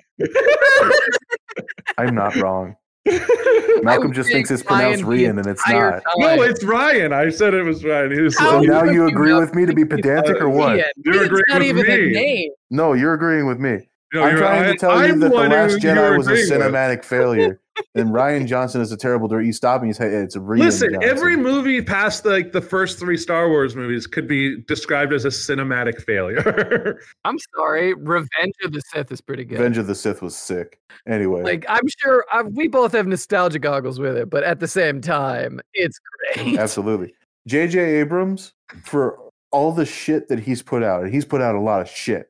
I'm 1.98 2.16
not 2.16 2.36
wrong. 2.36 2.76
Malcolm 3.82 4.14
just 4.14 4.30
thinks 4.30 4.52
it's 4.52 4.62
pronounced 4.62 5.04
Ryan 5.04 5.40
and 5.40 5.48
it's 5.48 5.62
entire 5.68 5.92
not. 5.92 6.04
no, 6.18 6.42
it's 6.44 6.64
Ryan. 6.64 7.12
I 7.14 7.30
said 7.30 7.54
it 7.54 7.64
was 7.64 7.84
Ryan. 7.84 8.12
He 8.12 8.22
was 8.22 8.38
So 8.38 8.62
now 8.62 8.84
you 8.84 8.92
you 8.94 9.08
agree 9.08 9.34
with 9.34 9.56
me 9.56 9.66
to 9.66 9.74
be 9.74 9.86
pedantic 9.86 10.40
or 10.42 10.50
what? 10.50 10.78
You're 10.98 11.14
Rian's 11.16 11.26
agreeing 11.26 11.44
not 11.50 11.60
with 11.60 11.68
even 11.68 11.86
a 11.86 11.98
me. 11.98 12.12
name. 12.12 12.52
No, 12.70 12.94
you're 12.94 13.14
agreeing 13.14 13.48
with 13.48 13.58
me. 13.60 13.90
no, 14.14 14.24
I'm 14.24 14.38
trying 14.38 14.62
right. 14.62 14.72
to 14.74 14.78
tell 14.78 14.98
you 15.06 15.14
I'm 15.14 15.20
that 15.22 15.30
The 15.30 15.36
Last 15.36 15.78
Jedi 15.80 16.18
was 16.18 16.28
a 16.28 16.32
agreeing 16.32 16.50
with. 16.50 16.62
cinematic 16.62 17.04
failure. 17.06 17.60
And 17.96 18.14
Ryan 18.14 18.48
Johnson 18.48 18.82
is 18.82 18.92
a 18.92 18.98
terrible 18.98 19.28
director. 19.28 19.46
You 19.46 19.54
stop 19.54 19.82
me 19.82 19.90
and 19.90 19.96
say, 19.96 20.10
hey, 20.10 20.18
it's 20.18 20.36
a 20.36 20.40
Rian 20.40 20.60
Listen, 20.60 20.94
Johnson. 20.94 21.10
every 21.10 21.36
movie 21.36 21.82
past 21.82 22.26
like 22.26 22.52
the 22.52 22.62
first 22.62 23.00
three 23.00 23.18
Star 23.18 23.50
Wars 23.50 23.76
movies 23.76 24.08
could 24.08 24.28
be 24.28 24.62
described 24.64 25.14
as 25.14 25.26
a 25.26 25.30
cinematic 25.30 26.02
failure. 26.04 27.00
I'm 27.26 27.38
sorry. 27.56 27.94
Revenge 27.94 28.54
of 28.64 28.72
the 28.72 28.82
Sith 28.94 29.12
is 29.12 29.22
pretty 29.22 29.46
good. 29.46 29.60
Revenge 29.60 29.78
of 29.78 29.88
the 29.88 29.96
Sith 29.96 30.22
was 30.22 30.36
sick. 30.36 30.80
Anyway, 31.08 31.44
Like 31.44 31.66
I'm 31.70 31.88
sure 32.00 32.26
I, 32.32 32.44
we 32.44 32.68
both 32.68 32.92
have 32.92 33.08
nostalgia 33.08 33.60
goggles 33.60 34.00
with 34.00 34.18
it, 34.18 34.30
but 34.30 34.44
at 34.44 34.60
the 34.60 34.68
same 34.68 35.02
time, 35.02 35.60
it's 35.74 36.00
great. 36.36 36.58
absolutely. 36.60 37.14
J.J. 37.48 37.80
Abrams, 37.80 38.54
for 38.84 39.18
all 39.52 39.72
the 39.72 39.86
shit 39.86 40.28
that 40.28 40.40
he's 40.40 40.62
put 40.62 40.84
out, 40.84 41.04
and 41.04 41.14
he's 41.14 41.26
put 41.26 41.42
out 41.42 41.56
a 41.56 41.60
lot 41.60 41.82
of 41.82 41.90
shit. 41.90 42.28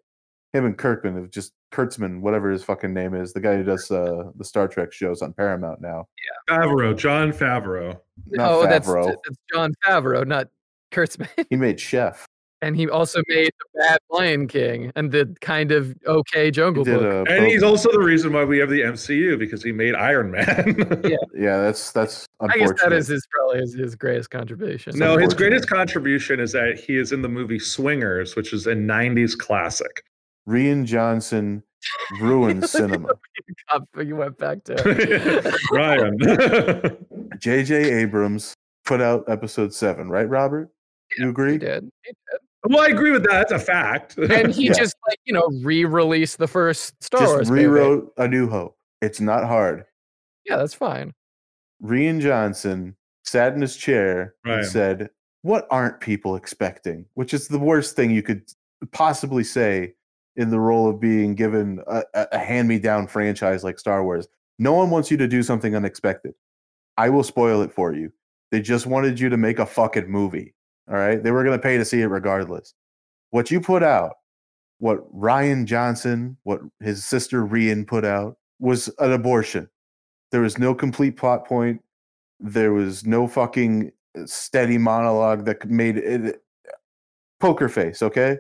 Him 0.54 0.66
and 0.66 0.78
Kirkman 0.78 1.16
have 1.16 1.30
just 1.32 1.52
Kurtzman, 1.72 2.22
whatever 2.22 2.50
his 2.50 2.64
fucking 2.64 2.94
name 2.94 3.14
is, 3.14 3.34
the 3.34 3.40
guy 3.40 3.56
who 3.56 3.64
does 3.64 3.90
uh, 3.92 4.32
the 4.36 4.44
Star 4.44 4.68
Trek 4.68 4.92
shows 4.92 5.22
on 5.22 5.34
Paramount 5.34 5.82
now. 5.82 6.08
Yeah, 6.50 6.58
Favreau, 6.58 6.98
Jon 6.98 7.32
Favreau. 7.32 8.00
Not 8.28 8.52
oh, 8.52 8.66
Favreau. 8.66 9.16
that's 9.24 9.38
Jon 9.54 9.74
Favreau, 9.86 10.26
not 10.26 10.48
Kurtzman. 10.92 11.30
He 11.50 11.56
made 11.56 11.80
Chef. 11.80 12.26
And 12.62 12.76
he 12.76 12.90
also 12.90 13.22
made 13.30 13.52
the 13.58 13.80
Bad 13.80 14.00
Lion 14.10 14.46
King 14.46 14.92
and 14.98 15.10
the 15.14 15.34
kind 15.40 15.72
of 15.72 15.96
okay 16.06 16.52
Jungle 16.52 16.84
did 16.84 17.00
Book. 17.00 17.30
a 17.30 17.32
And 17.32 17.46
he's 17.46 17.64
also 17.64 17.90
the 17.90 18.02
reason 18.02 18.34
why 18.34 18.44
we 18.44 18.58
have 18.58 18.70
the 18.70 18.82
MCU 18.82 19.40
because 19.40 19.64
he 19.64 19.72
made 19.72 19.96
Iron 19.96 20.30
Man. 20.30 20.76
Yeah. 21.06 21.16
yeah, 21.34 21.62
that's 21.62 21.94
that's 21.94 22.26
I 22.42 22.58
guess 22.58 22.74
that 22.82 22.92
is 22.92 23.08
his 23.08 23.26
probably 23.32 23.62
his, 23.62 23.76
his 23.76 23.96
greatest 23.96 24.30
contribution. 24.30 25.00
no, 25.00 25.18
his 25.18 25.34
greatest 25.34 25.70
contribution 25.70 26.42
is 26.42 26.52
that 26.52 26.78
he 26.78 26.98
is 26.98 27.14
in 27.14 27.22
the 27.22 27.30
movie 27.30 27.60
Swingers, 27.60 28.36
which 28.36 28.52
is 28.52 28.68
a 28.68 28.74
90s 28.74 29.38
classic. 29.38 30.04
Rian 30.48 30.86
Johnson 30.86 31.64
ruined 32.20 32.68
cinema. 32.70 33.10
You 33.98 34.16
went 34.16 34.38
back 34.38 34.64
to 34.66 35.54
Ryan. 35.72 36.98
J.J. 37.40 37.76
Abrams 38.02 38.54
put 38.86 39.02
out 39.02 39.24
episode 39.28 39.74
seven, 39.74 40.10
right, 40.10 40.28
Robert? 40.28 40.70
You 41.18 41.26
he 41.26 41.30
agree? 41.30 41.58
did. 41.58 41.90
He 42.04 42.12
well, 42.68 42.82
I 42.82 42.88
agree 42.88 43.12
with 43.12 43.24
that. 43.24 43.48
That's 43.48 43.52
a 43.54 43.60
fact. 43.66 44.18
And 44.18 44.52
he 44.54 44.66
Yeah. 44.68 44.74
just 44.74 44.96
like, 45.08 45.18
you 45.24 45.34
know, 45.34 45.48
re-released 45.64 46.38
the 46.40 46.48
first 46.48 47.02
Star 47.02 47.26
Wars. 47.26 47.40
Just 47.42 47.52
movie. 47.52 47.66
rewrote 47.68 48.14
A 48.18 48.28
New 48.28 48.50
Hope. 48.50 48.78
It's 49.02 49.22
not 49.22 49.46
hard. 49.46 49.86
Yeah, 50.46 50.58
that's 50.58 50.74
fine. 50.74 51.14
Rian 51.82 52.20
Johnson 52.20 52.98
sat 53.24 53.54
in 53.54 53.62
his 53.62 53.78
chair 53.78 54.36
Right. 54.46 54.56
and 54.60 54.68
said, 54.68 55.10
What 55.42 55.68
aren't 55.72 56.02
people 56.02 56.36
expecting? 56.36 57.06
Which 57.14 57.34
is 57.34 57.48
the 57.48 57.58
worst 57.60 57.96
thing 57.96 58.12
you 58.12 58.22
could 58.24 58.44
possibly 58.92 59.46
say 59.46 59.94
in 60.40 60.50
the 60.50 60.60
role 60.60 60.90
of 60.90 61.00
being 61.00 61.36
given 61.36 61.80
a, 61.88 62.04
a- 62.14 62.38
hand 62.38 62.68
me 62.68 62.80
down 62.80 63.08
franchise 63.08 63.64
like 63.64 63.78
Star 63.78 64.04
Wars. 64.04 64.28
No 64.58 64.74
one 64.74 64.90
wants 64.90 65.12
you 65.12 65.18
to 65.18 65.28
do 65.28 65.44
something 65.44 65.76
unexpected. 65.76 66.34
I 66.98 67.10
will 67.10 67.24
spoil 67.24 67.62
it 67.62 67.72
for 67.72 67.94
you. 67.94 68.12
They 68.52 68.62
just 68.62 68.88
wanted 68.88 69.20
you 69.20 69.30
to 69.30 69.38
make 69.38 69.60
a 69.60 69.66
fucking 69.66 70.10
movie. 70.10 70.56
All 70.90 70.96
right. 70.96 71.22
They 71.22 71.32
were 71.32 71.44
going 71.44 71.58
to 71.58 71.62
pay 71.62 71.78
to 71.78 71.86
see 71.86 72.02
it 72.02 72.08
regardless. 72.08 72.74
What 73.30 73.52
you 73.52 73.62
put 73.62 73.84
out, 73.84 74.16
what 74.80 75.06
Ryan 75.12 75.66
Johnson, 75.66 76.38
what 76.44 76.62
his 76.80 77.06
sister 77.06 77.46
Rian 77.46 77.86
put 77.86 78.06
out, 78.06 78.38
was 78.60 78.90
an 79.00 79.12
abortion. 79.12 79.70
There 80.32 80.42
was 80.42 80.58
no 80.58 80.74
complete 80.74 81.16
plot 81.18 81.46
point. 81.46 81.82
There 82.40 82.74
was 82.74 83.06
no 83.06 83.28
fucking 83.28 83.92
steady 84.26 84.78
monologue 84.78 85.46
that 85.46 85.70
made 85.70 85.98
it. 85.98 86.36
Uh, 86.36 86.38
poker 87.40 87.70
face, 87.70 88.02
okay? 88.02 88.38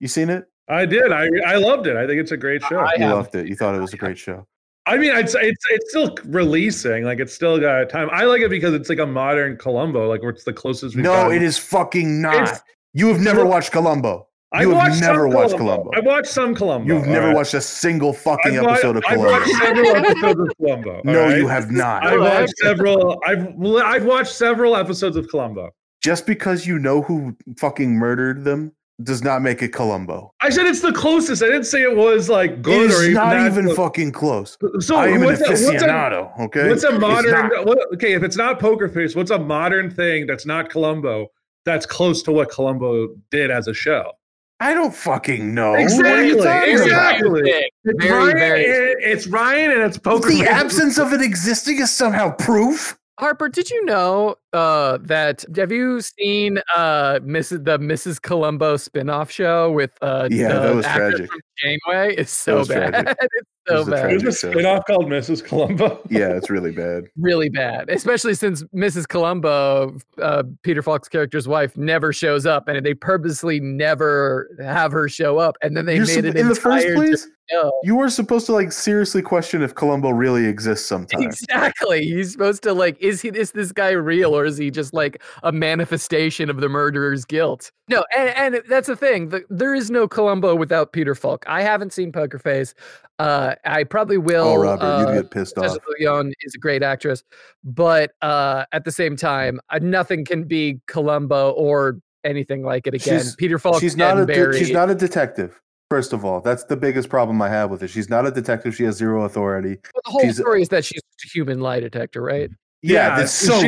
You 0.00 0.08
seen 0.08 0.30
it? 0.30 0.46
I 0.68 0.84
did. 0.86 1.12
I 1.12 1.28
I 1.46 1.56
loved 1.56 1.86
it. 1.86 1.96
I 1.96 2.06
think 2.06 2.20
it's 2.20 2.32
a 2.32 2.36
great 2.36 2.62
show. 2.62 2.78
I 2.78 2.94
You 2.96 3.02
haven't. 3.02 3.10
loved 3.16 3.34
it. 3.34 3.46
You 3.48 3.56
thought 3.56 3.74
it 3.74 3.80
was 3.80 3.92
a 3.92 3.96
great 3.96 4.18
show. 4.18 4.46
I 4.86 4.96
mean, 4.96 5.14
it's 5.14 5.34
it's 5.34 5.64
it's 5.70 5.90
still 5.90 6.14
releasing. 6.26 7.04
Like 7.04 7.20
it's 7.20 7.32
still 7.34 7.58
got 7.58 7.88
time. 7.90 8.08
I 8.12 8.24
like 8.24 8.40
it 8.42 8.50
because 8.50 8.72
it's 8.74 8.88
like 8.88 8.98
a 8.98 9.06
modern 9.06 9.56
Columbo. 9.56 10.08
Like 10.08 10.20
it's 10.22 10.44
the 10.44 10.52
closest. 10.52 10.96
We've 10.96 11.04
No, 11.04 11.12
gotten. 11.12 11.36
it 11.36 11.42
is 11.42 11.58
fucking 11.58 12.20
not. 12.22 12.34
It's- 12.34 12.62
You 12.94 13.08
have 13.08 13.20
never 13.20 13.44
watched 13.44 13.70
Columbo. 13.72 14.26
I 14.50 14.62
you 14.62 14.70
have 14.70 14.78
watched 14.78 14.94
some 15.00 15.06
never 15.12 15.28
watched 15.28 15.56
Columbo. 15.58 15.90
I 15.94 16.00
watched 16.00 16.28
some 16.30 16.54
Columbo. 16.54 16.94
You've 16.94 17.06
all 17.06 17.12
never 17.12 17.26
right? 17.26 17.36
watched 17.36 17.52
a 17.52 17.60
single 17.60 18.14
fucking 18.14 18.56
I've 18.58 18.64
wa- 18.64 18.72
episode 18.72 18.96
of 18.96 19.02
Columbo. 19.04 19.28
I've 19.28 19.40
watched 19.42 19.56
several 19.58 19.96
episodes 19.96 20.40
of 20.40 20.48
Columbo. 20.56 20.94
all 20.96 21.00
No, 21.04 21.28
you 21.36 21.46
have 21.48 21.70
not. 21.70 22.06
I've 22.06 22.20
watched 22.20 22.56
several. 22.56 23.20
I've 23.26 23.46
I've 23.84 24.04
watched 24.06 24.32
several 24.34 24.74
episodes 24.74 25.16
of 25.18 25.28
Columbo. 25.28 25.68
Just 26.02 26.26
because 26.26 26.66
you 26.66 26.78
know 26.78 27.02
who 27.02 27.36
fucking 27.58 27.92
murdered 27.94 28.44
them 28.44 28.72
does 29.02 29.22
not 29.22 29.42
make 29.42 29.62
it 29.62 29.68
Columbo. 29.72 30.32
I 30.40 30.50
said 30.50 30.66
it's 30.66 30.80
the 30.80 30.92
closest. 30.92 31.42
I 31.42 31.46
didn't 31.46 31.64
say 31.64 31.82
it 31.82 31.96
was 31.96 32.28
like 32.28 32.50
It 32.50 32.62
good 32.62 32.90
or 32.90 32.94
is 32.94 33.02
even 33.04 33.14
not 33.14 33.46
even 33.46 33.64
close. 33.66 33.76
fucking 33.76 34.12
close. 34.12 34.58
So 34.80 34.96
I 34.96 35.08
am 35.08 35.20
an 35.22 35.24
what's 35.26 35.40
a, 35.40 35.48
what's 35.50 35.62
a, 35.62 35.72
aficionado. 35.72 36.40
okay, 36.40 36.68
what's 36.68 36.82
a 36.84 36.98
modern? 36.98 37.30
not. 37.30 37.66
What, 37.66 37.78
okay, 37.94 38.14
if 38.14 38.22
it's 38.22 38.36
not 38.36 38.58
Poker 38.58 38.88
Face, 38.88 39.14
what's 39.14 39.30
a 39.30 39.38
modern 39.38 39.90
thing 39.90 40.26
that's 40.26 40.46
not 40.46 40.68
Columbo? 40.70 41.28
That's 41.64 41.86
close 41.86 42.22
to 42.24 42.32
what 42.32 42.50
Columbo 42.50 43.08
did 43.30 43.50
as 43.50 43.68
a 43.68 43.74
show. 43.74 44.12
I 44.60 44.74
don't 44.74 44.92
fucking 44.92 45.54
know. 45.54 45.74
Exactly, 45.74 46.02
What 46.04 46.12
are 46.18 46.24
you 46.24 46.36
talking 46.42 46.72
exactly. 46.72 47.50
It's 47.84 48.04
Very, 48.04 48.10
Ryan, 48.12 48.36
very- 48.38 48.64
and- 48.64 48.96
it's 49.04 49.26
Ryan 49.28 49.70
and 49.70 49.82
it's 49.82 49.98
Poker 49.98 50.28
The 50.30 50.42
absence 50.48 50.98
of 50.98 51.12
it 51.12 51.22
existing 51.22 51.78
is 51.78 51.92
somehow 51.94 52.32
proof. 52.34 52.97
Harper, 53.18 53.48
did 53.48 53.68
you 53.68 53.84
know 53.84 54.36
uh, 54.52 54.98
that? 55.02 55.44
Have 55.56 55.72
you 55.72 56.00
seen 56.00 56.58
uh, 56.76 57.18
Mrs. 57.20 57.64
the 57.64 57.76
Mrs. 57.78 58.22
Columbo 58.22 58.76
spin-off 58.76 59.28
show 59.28 59.72
with? 59.72 59.90
Uh, 60.00 60.28
Yeah, 60.30 60.60
that 60.60 60.74
was 60.74 60.86
tragic. 60.86 61.28
From 61.28 61.40
Janeway 61.62 62.14
is 62.16 62.30
so 62.30 62.64
bad. 62.64 62.92
tragic. 62.92 63.16
it's 63.32 63.48
so 63.66 63.74
was 63.78 63.88
a 63.88 63.90
bad. 63.90 64.10
There's 64.10 64.20
a 64.20 64.20
tragic 64.20 64.38
show. 64.38 64.50
spin-off 64.52 64.84
called 64.86 65.06
Mrs. 65.06 65.44
Columbo. 65.44 66.00
Yeah, 66.08 66.36
it's 66.36 66.48
really 66.50 66.72
bad. 66.72 67.04
really 67.18 67.48
bad, 67.50 67.90
especially 67.90 68.34
since 68.34 68.62
Mrs. 68.74 69.06
Columbo, 69.06 69.98
uh, 70.22 70.42
Peter 70.62 70.82
Falk's 70.82 71.08
character's 71.08 71.46
wife, 71.46 71.76
never 71.76 72.12
shows 72.12 72.46
up, 72.46 72.68
and 72.68 72.84
they 72.84 72.94
purposely 72.94 73.60
never 73.60 74.48
have 74.60 74.92
her 74.92 75.08
show 75.08 75.38
up, 75.38 75.56
and 75.62 75.76
then 75.76 75.84
they 75.86 75.96
You're 75.96 76.06
made 76.06 76.24
supp- 76.24 76.30
it 76.30 76.36
in 76.36 76.48
the 76.48 76.54
first 76.54 76.86
entire 76.86 76.94
place. 76.96 77.26
show. 77.50 77.72
You 77.82 77.96
were 77.96 78.10
supposed 78.10 78.46
to 78.46 78.52
like 78.52 78.72
seriously 78.72 79.22
question 79.22 79.62
if 79.62 79.74
Columbo 79.74 80.10
really 80.10 80.46
exists 80.46 80.86
sometimes. 80.86 81.42
Exactly. 81.42 82.04
He's 82.04 82.32
supposed 82.32 82.62
to 82.64 82.72
like, 82.72 82.96
is 83.00 83.20
he 83.20 83.28
is 83.28 83.52
this 83.52 83.72
guy 83.72 83.90
real 83.90 84.36
or 84.36 84.44
is 84.44 84.56
he 84.56 84.70
just 84.70 84.92
like 84.94 85.22
a 85.42 85.52
manifestation 85.52 86.50
of 86.50 86.60
the 86.60 86.68
murderer's 86.68 87.24
guilt? 87.24 87.70
No, 87.88 88.04
and, 88.16 88.54
and 88.54 88.62
that's 88.68 88.86
the 88.86 88.96
thing. 88.96 89.30
The, 89.30 89.44
there 89.48 89.74
is 89.74 89.90
no 89.90 90.06
Columbo 90.06 90.54
without 90.54 90.92
Peter 90.92 91.14
Falk. 91.14 91.44
I 91.48 91.62
haven't 91.62 91.92
seen 91.92 92.12
Poker 92.12 92.38
Face. 92.38 92.74
Uh, 93.18 93.54
I 93.64 93.84
probably 93.84 94.18
will. 94.18 94.44
Oh, 94.46 94.56
Robert, 94.56 94.84
uh, 94.84 95.12
you'd 95.12 95.22
get 95.22 95.30
pissed 95.30 95.58
off. 95.58 95.64
Tessa 95.64 95.80
Leon 95.98 96.32
is 96.42 96.54
a 96.54 96.58
great 96.58 96.82
actress, 96.82 97.24
but 97.64 98.12
uh, 98.22 98.64
at 98.72 98.84
the 98.84 98.92
same 98.92 99.16
time, 99.16 99.58
uh, 99.70 99.78
nothing 99.82 100.24
can 100.24 100.44
be 100.44 100.80
Columbo 100.86 101.50
or 101.52 101.98
anything 102.24 102.62
like 102.62 102.86
it 102.86 102.94
again. 102.94 103.20
She's- 103.20 103.34
Peter 103.34 103.58
Falk. 103.58 103.80
She's 103.80 103.96
not 103.96 104.18
a 104.18 104.26
de- 104.26 104.56
she's 104.58 104.70
not 104.70 104.90
a 104.90 104.94
detective. 104.94 105.60
First 105.90 106.12
of 106.12 106.22
all, 106.24 106.40
that's 106.42 106.64
the 106.64 106.76
biggest 106.76 107.08
problem 107.08 107.40
I 107.40 107.48
have 107.48 107.70
with 107.70 107.82
it. 107.82 107.88
She's 107.88 108.10
not 108.10 108.26
a 108.26 108.30
detective. 108.30 108.76
She 108.76 108.84
has 108.84 108.96
zero 108.96 109.24
authority. 109.24 109.78
Well, 109.94 110.02
the 110.04 110.10
whole 110.10 110.20
she's- 110.20 110.36
story 110.36 110.62
is 110.62 110.68
that 110.68 110.84
she's 110.84 111.00
a 111.24 111.28
human 111.28 111.60
lie 111.60 111.80
detector, 111.80 112.20
right? 112.22 112.50
Yeah, 112.82 113.16
that's 113.16 113.32
so. 113.32 113.60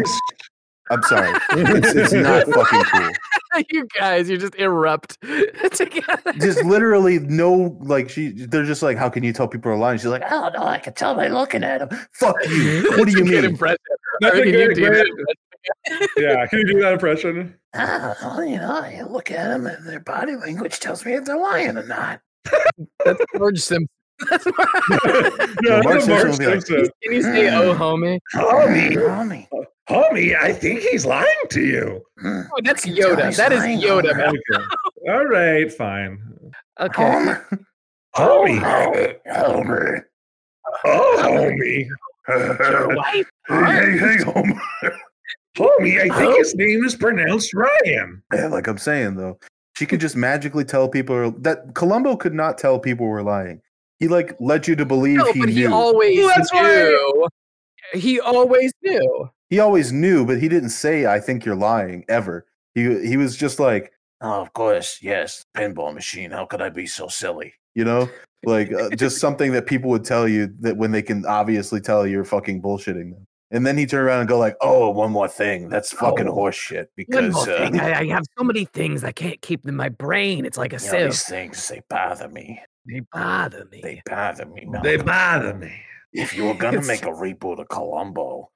I'm 0.90 1.02
sorry. 1.04 1.36
It's, 1.52 1.94
it's 1.94 2.12
not 2.12 2.46
fucking 2.46 2.82
cool. 2.84 3.10
you 3.70 3.86
guys, 3.98 4.28
you 4.30 4.38
just 4.38 4.54
erupt 4.56 5.20
together. 5.72 6.32
Just 6.34 6.64
literally 6.64 7.18
no, 7.18 7.76
like 7.80 8.08
she. 8.08 8.30
They're 8.30 8.64
just 8.64 8.82
like, 8.82 8.96
how 8.96 9.08
can 9.08 9.22
you 9.24 9.32
tell 9.32 9.48
people 9.48 9.72
are 9.72 9.76
lying? 9.76 9.98
She's 9.98 10.07
like, 10.07 10.22
I 10.24 10.30
don't 10.30 10.55
know. 10.55 10.64
I 10.66 10.78
can 10.78 10.94
tell 10.94 11.14
by 11.14 11.28
looking 11.28 11.64
at 11.64 11.88
them. 11.88 11.98
fuck 12.12 12.36
you. 12.46 12.86
What 12.98 13.09
do 13.09 13.12
you 13.12 13.18
That's 13.24 13.28
a 13.28 13.30
good 13.30 13.42
mean? 13.42 13.44
impression. 13.44 13.76
That's 14.20 14.36
a 14.36 14.42
Can 14.42 14.48
you 14.53 14.74
good- 14.74 14.74
do 14.76 15.24
yeah, 16.16 16.46
can 16.46 16.61
you 16.61 16.66
do 16.72 16.80
that 16.80 16.94
impression? 16.94 17.55
I 17.74 18.14
don't 18.22 18.51
know. 18.51 18.86
You 18.88 19.05
look 19.07 19.30
at 19.30 19.48
them 19.48 19.66
and 19.66 19.86
their 19.86 20.01
body 20.01 20.34
language 20.34 20.80
tells 20.80 21.05
me 21.05 21.12
if 21.14 21.26
they're 21.26 21.36
lying 21.36 21.76
or 21.76 21.86
not. 21.86 22.20
That's 23.05 23.22
George 23.36 23.59
Simpson. 23.61 23.86
That's 24.30 24.46
Marge. 24.46 25.51
Yeah, 25.62 25.80
Mark 25.82 25.94
that's 25.94 26.07
a 26.07 26.11
Mark 26.11 26.20
Simpson 26.22 26.46
like, 26.46 26.66
Simpson. 26.66 26.90
Can 27.03 27.12
you 27.12 27.22
say, 27.22 27.48
"Oh, 27.55 27.74
homie"? 27.74 28.18
Homie, 28.34 28.92
homie. 28.96 29.48
Oh. 29.53 29.64
Homie, 29.91 30.36
I 30.41 30.53
think 30.53 30.80
he's 30.80 31.05
lying 31.05 31.26
to 31.51 31.61
you. 31.61 32.03
Oh, 32.24 32.45
that's 32.62 32.86
Yoda. 32.86 33.34
That 33.36 33.53
is 33.53 33.62
Yoda. 33.64 34.16
Man. 34.16 34.28
Okay. 34.28 34.64
All 35.09 35.24
right, 35.26 35.72
fine. 35.72 36.20
Okay. 36.78 37.03
Homer. 37.03 37.47
Homie. 38.14 39.16
Homer. 39.32 40.09
Oh, 40.84 41.16
homie. 41.22 41.88
Oh, 42.28 42.57
Your 42.70 42.88
wife. 42.97 43.28
hey, 43.49 43.99
hey, 43.99 44.16
Homer. 44.22 44.61
Homie, 45.59 46.01
I 46.01 46.16
think 46.16 46.36
his 46.38 46.55
name 46.55 46.84
is 46.84 46.95
pronounced 46.95 47.53
Ryan. 47.53 48.22
Yeah, 48.32 48.47
like 48.47 48.68
I'm 48.68 48.78
saying 48.78 49.16
though, 49.16 49.38
she 49.76 49.86
could 49.86 50.01
just 50.01 50.14
magically 50.14 50.64
tell 50.64 50.88
people 50.88 51.32
that 51.38 51.74
Columbo 51.74 52.14
could 52.16 52.34
not 52.34 52.57
tell 52.59 52.78
people 52.78 53.07
were 53.07 53.22
lying. 53.24 53.61
He 53.99 54.07
like 54.07 54.36
led 54.38 54.68
you 54.68 54.76
to 54.76 54.86
believe 54.86 55.18
No, 55.18 55.32
he 55.32 55.41
but 55.41 55.49
he 55.49 55.66
always 55.66 56.16
Well, 56.18 56.28
that's 56.36 56.53
why- 56.53 56.62
knew. 56.62 57.28
He 57.95 58.20
always 58.20 58.72
knew. 58.84 59.28
He 59.51 59.59
always 59.61 59.92
knew, 59.92 60.24
but 60.24 60.40
he 60.40 60.48
didn't 60.48 60.70
say, 60.70 61.07
"I 61.07 61.20
think 61.20 61.44
you're 61.44 61.55
lying." 61.57 62.05
Ever. 62.09 62.46
He 62.74 62.82
he 63.07 63.16
was 63.16 63.36
just 63.36 63.59
like, 63.61 63.92
Oh, 64.22 64.40
of 64.42 64.53
course, 64.53 64.98
yes. 65.03 65.44
Pinball 65.57 65.92
machine. 65.94 66.30
How 66.30 66.44
could 66.46 66.62
I 66.62 66.68
be 66.70 66.86
so 66.86 67.09
silly? 67.09 67.53
you 67.74 67.84
know, 67.84 68.09
like 68.44 68.72
uh, 68.72 68.90
just 68.96 69.18
something 69.26 69.53
that 69.53 69.66
people 69.66 69.90
would 69.90 70.05
tell 70.05 70.26
you 70.28 70.53
that 70.61 70.76
when 70.76 70.90
they 70.92 71.03
can 71.03 71.24
obviously 71.26 71.80
tell 71.80 72.07
you're 72.07 72.24
fucking 72.24 72.61
bullshitting 72.62 73.12
them. 73.12 73.26
And 73.53 73.66
then 73.66 73.76
he 73.78 73.86
turned 73.86 74.07
around 74.07 74.20
and 74.20 74.28
go 74.28 74.38
like, 74.38 74.57
Oh, 74.61 74.90
one 74.90 75.11
more 75.11 75.26
thing. 75.28 75.68
That's 75.68 75.92
fucking 75.92 76.28
Oh. 76.28 76.32
horse 76.34 76.55
shit. 76.57 76.90
One 76.96 77.28
Because 77.30 77.48
uh. 77.48 77.70
I, 77.74 77.98
I 78.01 78.07
have 78.09 78.24
so 78.38 78.44
many 78.44 78.64
things 78.66 79.03
I 79.05 79.12
can't 79.12 79.40
keep 79.40 79.66
in 79.66 79.74
my 79.74 79.88
brain. 79.88 80.44
It's 80.44 80.59
like 80.59 80.72
a 80.72 80.76
know, 80.76 80.82
sieve. 80.82 81.05
these 81.11 81.24
things 81.24 81.68
they 81.68 81.80
bother 81.88 82.28
me. 82.28 82.61
They 82.86 83.01
bother 83.12 83.66
me. 83.70 83.80
They 83.82 84.03
bother 84.07 84.46
me. 84.46 84.68
They 84.82 84.96
bother 84.96 85.55
me. 85.55 85.72
If 86.12 86.36
you 86.36 86.44
were 86.46 86.55
gonna 86.55 86.82
make 86.86 87.03
a 87.05 87.11
reboot 87.11 87.61
of 87.61 87.68
Columbo, 87.68 88.51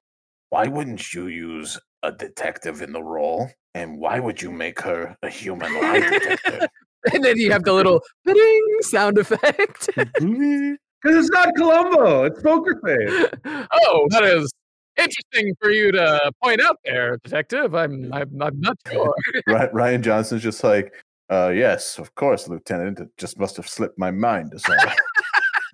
why 0.49 0.67
wouldn't 0.67 1.13
you 1.13 1.27
use 1.27 1.79
a 2.03 2.11
detective 2.11 2.81
in 2.81 2.93
the 2.93 3.03
role? 3.03 3.49
And 3.73 3.99
why 3.99 4.19
would 4.19 4.41
you 4.41 4.51
make 4.51 4.79
her 4.81 5.15
a 5.21 5.29
human 5.29 5.73
lie 5.73 5.99
detective? 5.99 6.67
and 7.13 7.23
then 7.23 7.37
you 7.37 7.51
have 7.51 7.63
the 7.63 7.73
little 7.73 8.01
ding 8.25 8.77
sound 8.81 9.17
effect. 9.17 9.89
Because 11.05 11.27
it's 11.27 11.29
not 11.29 11.55
Columbo. 11.55 12.23
It's 12.23 12.41
Poker 12.41 12.81
Face. 12.83 13.29
oh, 13.71 14.07
that 14.09 14.23
is 14.23 14.51
interesting 14.97 15.53
for 15.61 15.69
you 15.69 15.91
to 15.91 16.31
point 16.41 16.61
out 16.61 16.77
there, 16.83 17.17
detective. 17.23 17.75
I'm 17.75 18.11
I'm, 18.11 18.41
I'm 18.41 18.59
not 18.59 18.75
sure. 18.91 19.13
Ry- 19.47 19.69
Ryan 19.71 20.01
Johnson's 20.01 20.41
just 20.41 20.63
like, 20.63 20.91
uh, 21.29 21.51
yes, 21.53 21.99
of 21.99 22.15
course, 22.15 22.47
Lieutenant. 22.47 22.99
It 22.99 23.09
just 23.17 23.37
must 23.37 23.55
have 23.57 23.67
slipped 23.67 23.99
my 23.99 24.09
mind 24.09 24.55
or 24.55 24.57
something. 24.57 24.95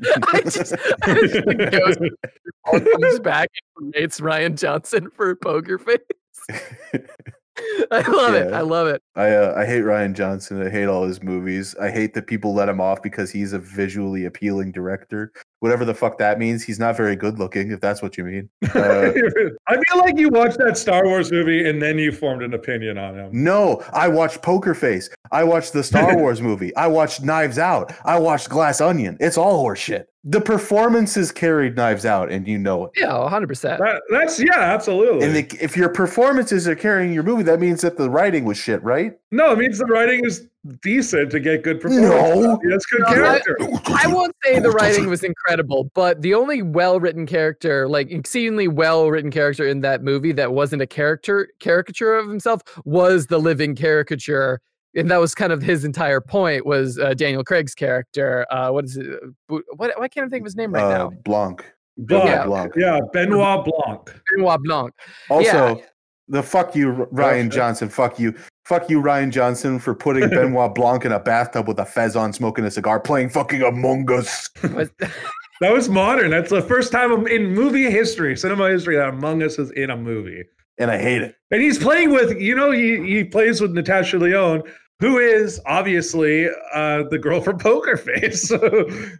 I 0.34 0.42
just, 0.42 0.74
I 1.04 1.14
just 1.14 2.00
comes 2.92 3.20
back 3.20 3.50
and 3.78 3.94
creates 3.94 4.22
Ryan 4.22 4.56
Johnson 4.56 5.10
for 5.10 5.36
Poker 5.36 5.78
Face. 5.78 6.00
I 7.92 8.02
love 8.10 8.34
it. 8.34 8.54
I 8.54 8.62
love 8.62 8.88
it. 8.88 9.02
I 9.16 9.32
uh, 9.32 9.54
I 9.58 9.66
hate 9.66 9.82
Ryan 9.82 10.14
Johnson. 10.14 10.66
I 10.66 10.70
hate 10.70 10.86
all 10.86 11.04
his 11.06 11.22
movies. 11.22 11.76
I 11.82 11.92
hate 11.92 12.14
that 12.14 12.28
people 12.28 12.54
let 12.54 12.70
him 12.70 12.80
off 12.80 13.02
because 13.02 13.30
he's 13.30 13.52
a 13.54 13.60
visually 13.60 14.26
appealing 14.26 14.72
director. 14.72 15.34
Whatever 15.60 15.84
the 15.84 15.94
fuck 15.94 16.18
that 16.20 16.40
means, 16.40 16.64
he's 16.64 16.80
not 16.80 16.96
very 16.96 17.16
good 17.16 17.38
looking. 17.38 17.72
If 17.72 17.82
that's 17.82 18.02
what 18.02 18.18
you 18.18 18.24
mean. 18.24 18.50
Uh, 18.74 19.12
I 19.68 19.78
feel 19.90 20.00
like 20.00 20.18
you 20.18 20.30
watched 20.30 20.58
that 20.60 20.78
Star 20.78 21.06
Wars 21.06 21.32
movie 21.32 21.68
and 21.70 21.82
then 21.82 21.98
you 21.98 22.12
formed 22.12 22.42
an 22.42 22.54
opinion 22.54 22.98
on 22.98 23.16
him. 23.16 23.30
no, 23.32 23.84
I 23.94 24.08
watched 24.08 24.42
Poker 24.42 24.74
Face. 24.74 25.10
I 25.32 25.44
watched 25.44 25.74
the 25.74 25.84
Star 25.84 26.18
Wars 26.18 26.42
movie. 26.42 26.74
I 26.76 26.88
watched 26.88 27.22
Knives 27.22 27.60
Out. 27.60 27.94
I 28.06 28.18
watched 28.18 28.50
Glass 28.50 28.80
Onion. 28.82 29.18
It's 29.20 29.38
all 29.38 29.64
horseshit. 29.64 30.06
The 30.24 30.40
performances 30.40 31.32
carried 31.32 31.76
Knives 31.76 32.06
Out, 32.06 32.32
and 32.32 32.48
you 32.48 32.60
know 32.60 32.86
it. 32.86 32.92
Yeah, 32.96 33.08
100%. 33.08 33.80
That, 33.80 34.04
that's 34.12 34.40
yeah, 34.40 34.60
absolutely. 34.60 35.26
And 35.26 35.36
the, 35.36 35.58
if 35.64 35.76
your 35.76 35.90
performances 35.90 36.68
are 36.68 36.76
carrying 36.76 37.12
your 37.12 37.24
movie, 37.24 37.42
that 37.44 37.60
means 37.60 37.82
that 37.82 37.98
the 37.98 38.08
writing 38.08 38.46
was 38.46 38.58
shit, 38.58 38.84
right? 38.84 39.14
no, 39.32 39.52
it 39.54 39.58
means 39.58 39.80
the 39.80 39.86
writing 39.86 40.24
is 40.24 40.48
decent 40.84 41.32
to 41.32 41.40
get 41.40 41.64
good 41.64 41.82
performance. 41.82 42.12
No. 42.12 42.60
that's 42.70 42.86
good 42.86 43.00
No, 43.02 43.08
I- 43.08 43.14
character. 43.16 43.58
I 43.88 44.06
won't 44.14 44.36
say 44.44 44.60
the 44.60 44.70
writing 44.70 45.08
was 45.10 45.24
incredible, 45.24 45.90
but 45.96 46.22
the 46.22 46.36
only 46.36 46.62
well-written 46.62 47.26
character, 47.26 47.88
like 47.88 48.12
exceedingly 48.12 48.68
well-written 48.68 49.32
character 49.32 49.68
in 49.68 49.82
that 49.82 50.04
movie 50.04 50.34
that 50.34 50.54
wasn't 50.54 50.84
a 50.84 50.88
character 50.88 51.48
caricature 51.60 52.16
of 52.16 52.28
himself 52.30 52.62
was 52.86 53.26
the 53.26 53.40
living 53.40 53.74
caricature. 53.76 54.62
And 54.96 55.10
that 55.10 55.20
was 55.22 55.34
kind 55.34 55.54
of 55.54 55.62
his 55.62 55.86
entire 55.86 56.20
point 56.20 56.66
was 56.66 57.00
uh, 57.00 57.14
Daniel 57.14 57.44
Craig's 57.44 57.74
character. 57.74 58.46
Uh, 58.52 58.72
what 58.72 58.86
is 58.86 58.98
it? 58.98 59.08
Bu- 59.48 59.64
What, 59.76 59.98
why 59.98 60.08
can't 60.08 60.26
I 60.26 60.30
think 60.30 60.42
of 60.42 60.46
his 60.46 60.56
name 60.56 60.74
right 60.74 60.84
uh, 60.84 60.98
now? 60.98 61.10
Blanc. 61.24 61.66
Blanc. 61.98 62.26
Yeah. 62.26 62.46
Blanc. 62.46 62.74
Yeah, 62.76 63.00
Benoit 63.14 63.66
Blanc. 63.66 64.14
Benoit 64.36 64.60
Blanc. 64.64 64.94
Also, 65.30 65.82
the 66.28 66.44
fuck 66.44 66.76
you, 66.76 67.08
Ryan 67.12 67.48
shit. 67.48 67.54
Johnson. 67.54 67.90
Fuck 67.90 68.20
you. 68.20 68.34
Fuck 68.66 68.90
you, 68.90 69.00
Ryan 69.00 69.32
Johnson, 69.32 69.80
for 69.80 69.94
putting 69.96 70.30
Benoit 70.30 70.74
Blanc 70.76 71.06
in 71.06 71.12
a 71.12 71.20
bathtub 71.20 71.68
with 71.68 71.80
a 71.80 71.86
fez 71.86 72.16
on, 72.16 72.32
smoking 72.34 72.66
a 72.66 72.72
cigar, 72.72 73.00
playing 73.00 73.30
fucking 73.30 73.62
Among 73.62 74.10
Us. 74.12 74.50
That 75.62 75.74
was 75.74 75.90
modern. 75.90 76.32
That's 76.32 76.50
the 76.50 76.64
first 76.64 76.92
time 76.92 77.28
in 77.28 77.54
movie 77.54 77.92
history, 77.92 78.36
cinema 78.36 78.68
history, 78.72 78.96
that 78.96 79.10
Among 79.10 79.44
Us 79.44 79.60
is 79.60 79.70
in 79.70 79.92
a 79.92 79.96
movie. 79.96 80.44
And 80.82 80.90
I 80.90 80.98
hate 80.98 81.22
it. 81.22 81.36
And 81.52 81.62
he's 81.62 81.78
playing 81.78 82.10
with, 82.10 82.42
you 82.42 82.56
know, 82.56 82.72
he, 82.72 82.98
he 83.06 83.24
plays 83.24 83.62
with 83.62 83.72
Natasha 83.72 84.18
Lyonne, 84.18 84.64
who 85.00 85.20
is 85.20 85.62
obviously 85.68 86.50
uh, 86.74 87.04
the 87.12 87.20
girl 87.20 87.40
from 87.40 87.58
Poker 87.60 87.98
Face. 87.98 88.52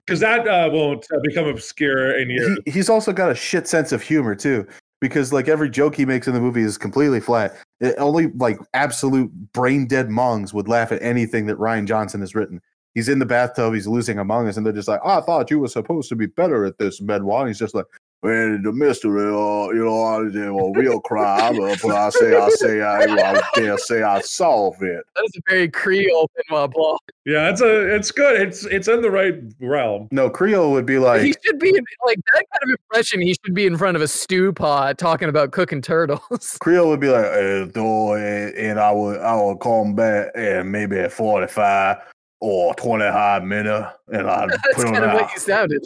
Because 0.06 0.20
that 0.22 0.48
uh, 0.48 0.70
won't 0.74 1.06
uh, 1.14 1.20
become 1.22 1.46
obscure 1.46 2.18
in 2.18 2.32
years. 2.32 2.58
He, 2.66 2.72
he's 2.72 2.90
also 2.90 3.14
got 3.14 3.30
a 3.30 3.36
shit 3.36 3.68
sense 3.68 3.92
of 3.92 4.02
humor, 4.02 4.34
too. 4.34 4.68
Because 5.00 5.32
like 5.32 5.48
every 5.48 5.70
joke 5.70 5.96
he 5.96 6.06
makes 6.06 6.28
in 6.28 6.34
the 6.34 6.42
movie 6.42 6.64
is 6.64 6.80
completely 6.80 7.20
flat. 7.20 7.56
It, 7.80 7.94
only 8.00 8.28
like 8.38 8.58
absolute 8.74 9.32
brain 9.54 9.86
dead 9.86 10.10
mongs 10.10 10.54
would 10.54 10.68
laugh 10.68 10.92
at 10.92 11.02
anything 11.02 11.46
that 11.46 11.58
Ryan 11.58 11.86
Johnson 11.86 12.22
has 12.22 12.34
written. 12.34 12.60
He's 12.96 13.08
in 13.08 13.20
the 13.20 13.26
bathtub, 13.26 13.74
he's 13.76 13.88
losing 13.88 14.18
Among 14.18 14.48
Us, 14.48 14.58
and 14.58 14.66
they're 14.66 14.74
just 14.74 14.88
like, 14.88 15.00
I 15.06 15.22
thought 15.22 15.50
you 15.50 15.60
were 15.60 15.68
supposed 15.68 16.10
to 16.10 16.16
be 16.16 16.26
better 16.26 16.66
at 16.66 16.78
this. 16.80 17.00
And 17.00 17.48
he's 17.48 17.60
just 17.60 17.76
like, 17.76 17.86
well, 18.24 18.60
the 18.62 18.72
mystery, 18.72 19.24
uh, 19.24 19.70
you 19.74 19.84
know, 19.84 20.04
I 20.04 20.24
did 20.30 20.48
a 20.48 20.80
real 20.80 21.00
crime, 21.00 21.58
but 21.58 21.86
I 21.86 22.10
say, 22.12 22.38
I 22.38 22.50
say, 22.50 22.82
I, 22.82 23.04
I 23.06 23.42
dare 23.56 23.78
say 23.80 24.04
I 24.04 24.22
solve 24.22 24.76
it. 24.84 25.04
that 25.16 25.24
is 25.24 25.32
a 25.38 25.42
very 25.50 25.68
Creole 25.68 26.30
Benoit 26.36 26.72
Blanc. 26.72 27.00
Yeah, 27.26 27.50
it's 27.50 27.62
a 27.62 27.96
it's 27.96 28.12
good. 28.12 28.40
It's 28.40 28.66
it's 28.66 28.88
in 28.88 29.02
the 29.02 29.10
right 29.10 29.36
realm. 29.60 30.08
No, 30.12 30.30
Creole 30.30 30.72
would 30.72 30.86
be 30.86 31.00
like 31.00 31.22
he 31.22 31.34
should 31.44 31.58
be 31.58 31.72
like 31.72 32.20
that 32.34 32.46
kind 32.52 32.64
of 32.64 32.70
impression. 32.70 33.22
He 33.22 33.36
should 33.44 33.56
be 33.56 33.66
in 33.66 33.76
front 33.76 33.96
of 33.96 34.04
a 34.04 34.08
stew 34.08 34.54
pot 34.54 35.00
talking 35.00 35.30
about 35.30 35.52
cooking 35.52 35.82
turtles. 35.82 36.58
Creole 36.62 36.90
would 36.90 37.00
be 37.00 37.10
like, 37.10 37.26
uh, 37.26 37.66
though, 37.74 38.14
and, 38.14 38.56
and 38.56 38.80
I 38.80 38.92
would, 38.92 39.20
I 39.20 39.36
would 39.36 39.60
come 39.60 39.96
back 39.96 40.32
and 40.36 40.72
maybe 40.72 40.98
at 41.00 41.12
45 41.12 41.98
or 42.42 42.74
25 42.76 43.44
minutes, 43.44 43.88
and 44.12 44.30
I'd 44.30 44.50
put 44.76 44.88
on 44.88 44.94
kind 44.94 45.06
of 45.06 45.12
that. 45.12 45.22
what 45.22 45.34
you 45.34 45.40
sounded. 45.40 45.86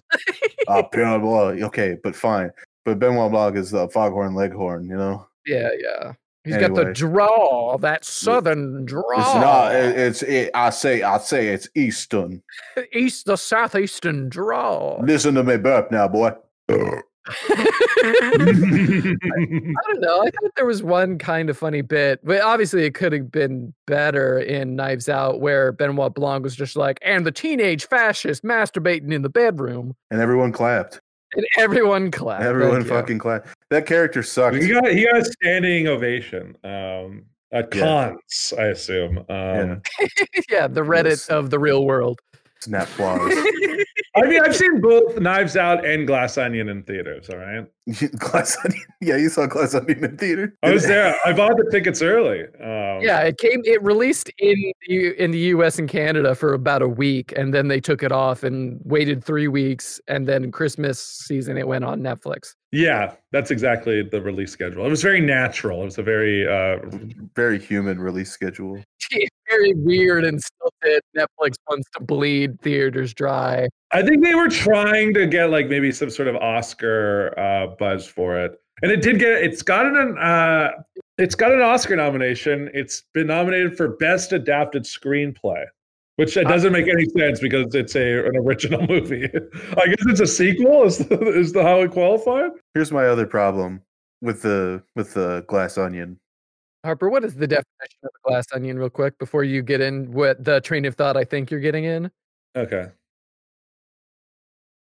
Uh, 0.68 0.82
blood. 1.20 1.62
Okay, 1.62 1.98
but 2.02 2.16
fine. 2.16 2.50
But 2.86 3.00
Benoit 3.00 3.32
Blanc 3.32 3.56
is 3.58 3.72
the 3.72 3.88
foghorn 3.90 4.36
leghorn, 4.36 4.88
you 4.88 4.96
know? 4.96 5.28
Yeah, 5.46 5.70
yeah. 5.78 6.14
He's 6.44 6.58
got 6.58 6.76
the 6.76 6.82
Anyway. 6.82 6.94
draw, 6.94 7.78
that 7.80 8.06
southern 8.06 8.86
draw. 8.86 9.02
It's 9.20 9.36
not, 9.36 9.76
it, 9.76 9.98
it's, 9.98 10.22
it, 10.22 10.52
I 10.54 10.70
say, 10.70 11.02
I 11.02 11.18
say 11.18 11.48
it's 11.48 11.68
Eastern. 11.76 12.44
East, 12.94 13.26
the 13.26 13.36
southeastern 13.36 14.30
draw. 14.30 15.02
Listen 15.02 15.34
to 15.36 15.44
me 15.44 15.58
burp 15.58 15.92
now, 15.92 16.08
boy. 16.08 16.32
I 17.28 18.34
don't 18.38 20.02
know. 20.02 20.22
I 20.22 20.30
thought 20.32 20.52
there 20.56 20.66
was 20.66 20.84
one 20.84 21.18
kind 21.18 21.50
of 21.50 21.58
funny 21.58 21.82
bit, 21.82 22.20
but 22.24 22.42
obviously 22.42 22.86
it 22.86 22.94
could 22.94 23.14
have 23.14 23.32
been 23.32 23.74
better 23.88 24.40
in 24.40 24.76
Knives 24.76 25.10
Out, 25.10 25.42
where 25.42 25.72
Benoit 25.72 26.14
Blanc 26.14 26.44
was 26.44 26.56
just 26.56 26.76
like, 26.76 27.00
and 27.02 27.26
the 27.26 27.32
teenage 27.32 27.88
fascist 27.88 28.44
masturbating 28.44 29.12
in 29.14 29.22
the 29.22 29.30
bedroom, 29.30 29.96
And 30.12 30.22
everyone 30.22 30.52
clapped. 30.52 31.02
and 31.36 31.46
everyone 31.58 32.12
clapped. 32.12 32.44
Everyone 32.44 32.82
Thank 32.82 32.86
you. 32.86 32.90
fucking 32.92 33.20
clapped. 33.20 33.48
That 33.70 33.86
character 33.86 34.24
sucked. 34.24 34.58
he 34.58 34.68
got 34.70 34.88
he 34.88 35.06
got 35.06 35.18
a 35.18 35.26
standing 35.26 35.88
ovation 35.88 36.56
um, 36.64 37.24
at 37.52 37.74
Yeah. 37.74 37.82
cons, 38.14 38.54
I 38.58 38.66
assume. 38.68 39.18
Um, 39.18 39.26
Yeah. 39.30 39.76
yeah, 40.50 40.68
the 40.68 40.82
Reddit 40.82 41.06
Yes. 41.10 41.28
of 41.30 41.50
the 41.50 41.60
real 41.60 41.86
world. 41.86 42.20
Snap 42.62 42.88
applause. 42.90 43.34
I 44.16 44.22
mean, 44.28 44.42
I've 44.42 44.56
seen 44.56 44.82
both 44.82 45.20
Knives 45.20 45.58
Out 45.58 45.86
and 45.86 46.08
Glass 46.08 46.38
Onion 46.38 46.70
in 46.70 46.84
theaters. 46.84 47.30
All 47.30 47.38
right, 47.38 47.66
Glass 48.20 48.58
Onion. 48.64 48.84
Yeah, 49.02 49.18
you 49.18 49.30
saw 49.30 49.46
Glass 49.46 49.76
Onion 49.76 50.04
in 50.04 50.18
theater. 50.18 50.56
I 50.64 50.72
was 50.72 50.86
there. 50.88 51.16
I 51.26 51.34
bought 51.34 51.58
the 51.58 51.70
tickets 51.72 52.02
early. 52.02 52.42
Um, 52.44 53.02
Yeah, 53.02 53.20
it 53.22 53.38
came. 53.38 53.62
It 53.66 53.82
released 53.84 54.30
in 54.40 54.56
the, 54.88 55.22
in 55.24 55.32
the 55.32 55.40
U.S. 55.40 55.78
and 55.80 55.90
Canada 55.90 56.34
for 56.36 56.54
about 56.54 56.82
a 56.82 56.88
week, 56.88 57.34
and 57.36 57.54
then 57.54 57.68
they 57.68 57.80
took 57.80 58.04
it 58.04 58.12
off 58.12 58.44
and 58.44 58.80
waited 58.84 59.24
three 59.24 59.48
weeks, 59.48 60.00
and 60.08 60.28
then 60.28 60.52
Christmas 60.52 61.00
season 61.00 61.58
it 61.58 61.68
went 61.68 61.84
on 61.84 62.02
Netflix. 62.02 62.56
yeah, 62.72 63.14
that's 63.32 63.52
exactly 63.52 64.02
the 64.02 64.22
release 64.22 64.52
schedule. 64.52 64.86
It 64.86 64.90
was 64.90 65.02
very 65.02 65.22
natural. 65.22 65.82
It 65.82 65.86
was 65.86 65.98
a 65.98 66.04
very 66.04 66.48
uh, 66.48 66.78
Very 67.36 67.60
human 67.60 68.00
release 68.00 68.32
schedule. 68.32 68.82
Very 69.50 69.74
weird 69.74 70.26
and 70.26 70.42
stilted. 70.42 71.02
Netflix 71.16 71.56
wants 71.70 71.88
to 71.96 72.04
bleed 72.04 72.60
theaters 72.62 73.14
dry. 73.14 73.68
I 73.92 74.02
think 74.02 74.24
they 74.24 74.34
were 74.36 74.50
trying 74.50 75.14
to 75.14 75.28
get 75.28 75.52
like 75.52 75.68
maybe 75.68 75.92
some 75.92 76.10
sort 76.10 76.28
of 76.28 76.36
Oscar 76.38 77.38
uh, 77.40 77.68
buzz 77.78 78.08
for 78.08 78.40
it, 78.40 78.60
and 78.82 78.92
it 78.92 79.02
did 79.02 79.20
get. 79.20 79.44
It's 79.44 79.62
gotten 79.62 79.96
an. 79.96 80.18
Uh, 80.18 80.72
it's 81.18 81.36
got 81.36 81.52
an 81.52 81.62
Oscar 81.62 81.96
nomination. 81.96 82.70
It's 82.74 83.04
been 83.14 83.28
nominated 83.28 83.78
for 83.78 83.90
Best 83.98 84.34
Adapted 84.34 84.84
Screenplay. 84.84 85.64
which 86.18 86.38
it 86.38 86.48
doesn't 86.48 86.72
make 86.74 86.88
any 86.88 87.06
sense 87.18 87.40
because 87.40 87.74
it's 87.76 87.96
a 87.96 88.26
an 88.26 88.36
original 88.38 88.86
movie. 88.90 89.26
I 89.78 89.86
guess 89.88 90.04
it's 90.08 90.22
a 90.22 90.28
sequel. 90.28 90.84
Is 90.84 90.98
the, 90.98 91.20
is 91.40 91.54
the 91.54 91.64
how 91.64 91.82
it 91.82 91.92
qualified? 91.92 92.52
Here's 92.74 92.92
my 92.92 93.06
other 93.06 93.26
problem 93.28 93.82
with 94.22 94.42
the 94.42 94.82
with 94.96 95.14
the 95.14 95.46
glass 95.48 95.78
onion. 95.78 96.20
Harper, 96.86 97.10
what 97.10 97.26
is 97.26 97.36
the 97.36 97.48
definition 97.48 98.00
of 98.04 98.12
a 98.16 98.30
glass 98.30 98.46
onion, 98.54 98.80
real 98.80 98.90
quick, 98.90 99.18
before 99.18 99.44
you 99.44 99.62
get 99.62 99.82
in 99.82 100.12
what 100.12 100.44
the 100.44 100.62
train 100.62 100.86
of 100.86 100.96
thought 100.96 101.18
I 101.18 101.26
think 101.26 101.52
you're 101.52 101.60
getting 101.60 101.84
in? 101.84 102.10
Okay. 102.56 102.88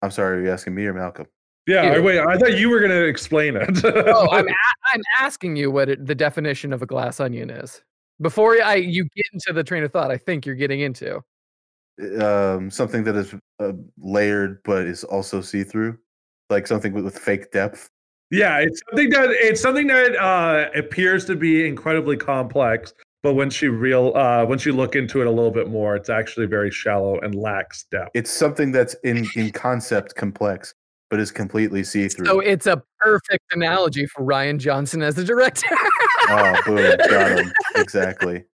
I'm 0.01 0.11
sorry, 0.11 0.37
are 0.37 0.43
you 0.43 0.51
asking 0.51 0.75
me 0.75 0.85
or 0.85 0.93
Malcolm? 0.93 1.27
Yeah. 1.67 1.81
I, 1.81 1.99
wait. 1.99 2.19
I 2.19 2.37
thought 2.37 2.57
you 2.57 2.69
were 2.69 2.79
gonna 2.79 3.01
explain 3.01 3.55
it. 3.57 3.83
Oh, 3.83 4.29
I'm 4.31 4.47
a- 4.47 4.53
I'm 4.93 5.01
asking 5.19 5.55
you 5.55 5.69
what 5.69 5.89
it, 5.89 6.05
the 6.05 6.15
definition 6.15 6.71
of 6.71 6.81
a 6.81 6.85
glass 6.85 7.19
onion 7.19 7.49
is. 7.49 7.83
Before 8.21 8.61
I 8.63 8.75
you 8.75 9.03
get 9.15 9.25
into 9.33 9.53
the 9.53 9.63
train 9.63 9.83
of 9.83 9.91
thought, 9.91 10.11
I 10.11 10.17
think 10.17 10.45
you're 10.45 10.55
getting 10.55 10.79
into. 10.79 11.21
Um, 12.21 12.71
something 12.71 13.03
that 13.03 13.15
is 13.15 13.35
uh, 13.59 13.73
layered 13.99 14.61
but 14.63 14.85
is 14.85 15.03
also 15.03 15.41
see 15.41 15.63
through, 15.63 15.97
like 16.49 16.65
something 16.65 16.93
with, 16.93 17.03
with 17.03 17.17
fake 17.17 17.51
depth. 17.51 17.89
Yeah, 18.31 18.59
it's 18.59 18.81
something 18.87 19.09
that 19.09 19.29
it's 19.31 19.61
something 19.61 19.87
that 19.87 20.15
uh, 20.15 20.69
appears 20.75 21.25
to 21.25 21.35
be 21.35 21.67
incredibly 21.67 22.15
complex, 22.15 22.93
but 23.23 23.33
when 23.33 23.49
she 23.49 23.67
real 23.67 24.13
uh, 24.15 24.45
when 24.45 24.59
you 24.59 24.73
look 24.73 24.95
into 24.95 25.21
it 25.21 25.27
a 25.27 25.31
little 25.31 25.51
bit 25.51 25.67
more, 25.67 25.95
it's 25.95 26.09
actually 26.09 26.45
very 26.45 26.69
shallow 26.69 27.19
and 27.19 27.33
lacks 27.33 27.85
depth. 27.91 28.11
It's 28.13 28.31
something 28.31 28.71
that's 28.71 28.93
in 29.03 29.27
in 29.35 29.51
concept 29.51 30.15
complex, 30.15 30.75
but 31.09 31.19
is 31.19 31.31
completely 31.31 31.83
see 31.83 32.07
through. 32.07 32.27
So 32.27 32.39
it's 32.39 32.67
a 32.67 32.83
perfect 32.99 33.45
analogy 33.51 34.05
for 34.05 34.23
Ryan 34.23 34.59
Johnson 34.59 35.01
as 35.01 35.17
a 35.17 35.23
director. 35.23 35.75
oh, 36.29 36.61
boom, 36.65 36.97
got 37.09 37.39
him 37.39 37.51
exactly. 37.75 38.45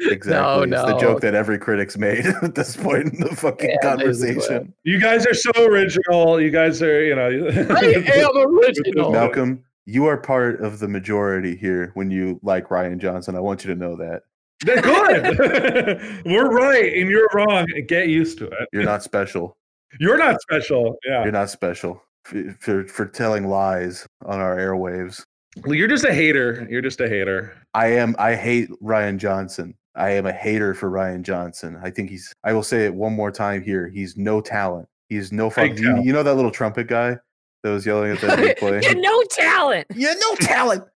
Exactly. 0.00 0.70
It's 0.70 0.82
the 0.84 0.96
joke 0.98 1.20
that 1.20 1.34
every 1.34 1.58
critic's 1.58 1.98
made 1.98 2.24
at 2.42 2.54
this 2.54 2.76
point 2.76 3.12
in 3.14 3.20
the 3.20 3.36
fucking 3.36 3.70
Yeah, 3.70 3.76
conversation. 3.82 4.72
You 4.84 4.98
guys 5.00 5.26
are 5.26 5.34
so 5.34 5.50
original. 5.58 6.40
You 6.40 6.50
guys 6.50 6.80
are, 6.82 7.04
you 7.04 7.14
know. 7.14 7.26
I 7.26 8.20
am 8.20 8.36
original. 8.58 9.12
Malcolm, 9.12 9.62
you 9.86 10.06
are 10.06 10.16
part 10.16 10.60
of 10.60 10.78
the 10.78 10.88
majority 10.88 11.54
here 11.56 11.90
when 11.94 12.10
you 12.10 12.40
like 12.42 12.70
Ryan 12.70 12.98
Johnson. 12.98 13.34
I 13.36 13.40
want 13.40 13.64
you 13.64 13.74
to 13.74 13.78
know 13.78 13.96
that. 13.96 14.22
They're 14.64 14.80
good. 14.82 16.22
We're 16.26 16.50
right 16.50 16.94
and 16.96 17.08
you're 17.10 17.28
wrong. 17.32 17.66
Get 17.86 18.08
used 18.08 18.38
to 18.38 18.46
it. 18.46 18.68
You're 18.72 18.84
not 18.84 19.02
special. 19.02 19.56
You're 19.98 20.18
not 20.18 20.40
special. 20.42 20.96
Yeah. 21.06 21.22
You're 21.22 21.32
not 21.32 21.50
special 21.50 22.02
f- 22.26 22.56
for 22.60 22.86
for 22.86 23.06
telling 23.06 23.48
lies 23.48 24.06
on 24.24 24.38
our 24.38 24.56
airwaves. 24.56 25.24
You're 25.66 25.88
just 25.88 26.04
a 26.04 26.12
hater. 26.14 26.66
You're 26.70 26.82
just 26.82 27.00
a 27.00 27.08
hater. 27.08 27.54
I 27.74 27.88
am 27.94 28.14
I 28.18 28.34
hate 28.34 28.68
Ryan 28.80 29.18
Johnson. 29.18 29.74
I 29.94 30.10
am 30.10 30.26
a 30.26 30.32
hater 30.32 30.72
for 30.74 30.88
Ryan 30.90 31.22
Johnson. 31.24 31.78
I 31.82 31.90
think 31.90 32.10
he's 32.10 32.32
I 32.44 32.52
will 32.52 32.62
say 32.62 32.84
it 32.84 32.94
one 32.94 33.12
more 33.12 33.30
time 33.30 33.62
here. 33.62 33.88
He's 33.88 34.16
no 34.16 34.40
talent. 34.40 34.88
He's 35.08 35.32
no. 35.32 35.50
You, 35.56 36.02
you 36.02 36.12
know 36.12 36.22
that 36.22 36.34
little 36.36 36.52
trumpet 36.52 36.86
guy 36.86 37.16
that 37.62 37.70
was 37.70 37.84
yelling 37.84 38.12
at 38.12 38.20
the 38.20 38.28
replay? 38.28 38.82
You're 38.84 38.94
no 39.00 39.22
talent. 39.24 39.86
You're 39.94 40.14
no 40.18 40.34
talent. 40.36 40.84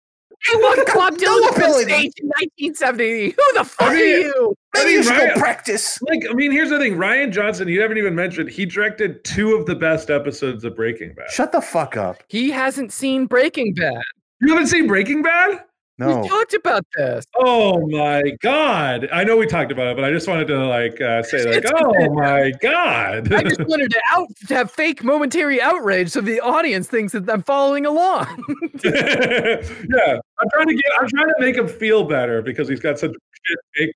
I 0.52 0.56
won 0.60 0.84
Club 0.86 1.14
No 1.20 1.40
Dylan 1.40 1.56
ability. 1.56 1.84
stage 1.90 2.12
in 2.18 2.26
1970. 2.28 3.30
Who 3.30 3.58
the 3.58 3.64
fuck 3.64 3.88
are 3.88 3.94
mean- 3.94 4.22
you? 4.22 4.54
I 4.76 4.78
Maybe 4.84 4.94
mean, 4.96 5.04
you 5.04 5.10
Ryan- 5.10 5.34
go 5.34 5.40
practice. 5.40 6.02
Like, 6.02 6.24
I 6.28 6.34
mean, 6.34 6.50
here's 6.52 6.70
the 6.70 6.78
thing 6.78 6.96
Ryan 6.96 7.32
Johnson, 7.32 7.66
you 7.68 7.80
haven't 7.80 7.96
even 7.98 8.14
mentioned, 8.14 8.50
he 8.50 8.66
directed 8.66 9.24
two 9.24 9.54
of 9.54 9.66
the 9.66 9.74
best 9.74 10.10
episodes 10.10 10.64
of 10.64 10.74
Breaking 10.76 11.14
Bad. 11.14 11.30
Shut 11.30 11.52
the 11.52 11.60
fuck 11.60 11.96
up. 11.96 12.22
He 12.28 12.50
hasn't 12.50 12.92
seen 12.92 13.26
Breaking 13.26 13.72
Bad. 13.74 14.02
You 14.40 14.48
haven't 14.52 14.66
seen 14.66 14.86
Breaking 14.86 15.22
Bad? 15.22 15.62
No. 15.96 16.20
We 16.22 16.28
talked 16.28 16.54
about 16.54 16.84
this. 16.96 17.24
Oh 17.36 17.86
my 17.86 18.22
god! 18.40 19.08
I 19.12 19.22
know 19.22 19.36
we 19.36 19.46
talked 19.46 19.70
about 19.70 19.86
it, 19.88 19.96
but 19.96 20.04
I 20.04 20.10
just 20.10 20.26
wanted 20.26 20.48
to 20.48 20.66
like 20.66 21.00
uh, 21.00 21.22
say 21.22 21.44
like, 21.44 21.58
It's- 21.58 21.72
oh 21.76 22.12
my 22.14 22.52
god! 22.60 23.32
I 23.32 23.42
just 23.44 23.60
wanted 23.68 23.92
to 23.92 24.00
out 24.10 24.26
to 24.48 24.54
have 24.54 24.72
fake 24.72 25.04
momentary 25.04 25.60
outrage 25.62 26.10
so 26.10 26.20
the 26.20 26.40
audience 26.40 26.88
thinks 26.88 27.12
that 27.12 27.30
I'm 27.30 27.44
following 27.44 27.86
along. 27.86 28.26
yeah, 28.84 30.18
I'm 30.38 30.48
trying 30.52 30.68
to 30.68 30.74
get, 30.74 30.84
I'm 31.00 31.08
trying 31.08 31.28
to 31.28 31.36
make 31.38 31.56
him 31.56 31.68
feel 31.68 32.04
better 32.04 32.42
because 32.42 32.68
he's 32.68 32.80
got 32.80 32.98
such 32.98 33.12
shit 33.44 33.58
take. 33.76 33.90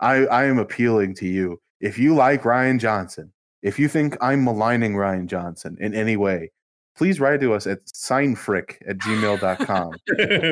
I, 0.00 0.24
I 0.26 0.44
am 0.44 0.58
appealing 0.58 1.14
to 1.16 1.26
you. 1.26 1.60
If 1.80 1.98
you 1.98 2.14
like 2.14 2.44
Ryan 2.46 2.78
Johnson, 2.78 3.30
if 3.62 3.78
you 3.78 3.88
think 3.88 4.16
I'm 4.22 4.42
maligning 4.44 4.96
Ryan 4.96 5.28
Johnson 5.28 5.76
in 5.80 5.94
any 5.94 6.16
way, 6.16 6.50
please 7.00 7.18
write 7.18 7.40
to 7.40 7.54
us 7.54 7.66
at 7.66 7.82
seinfrick 7.86 8.76
at 8.86 8.98
gmail.com 8.98 9.94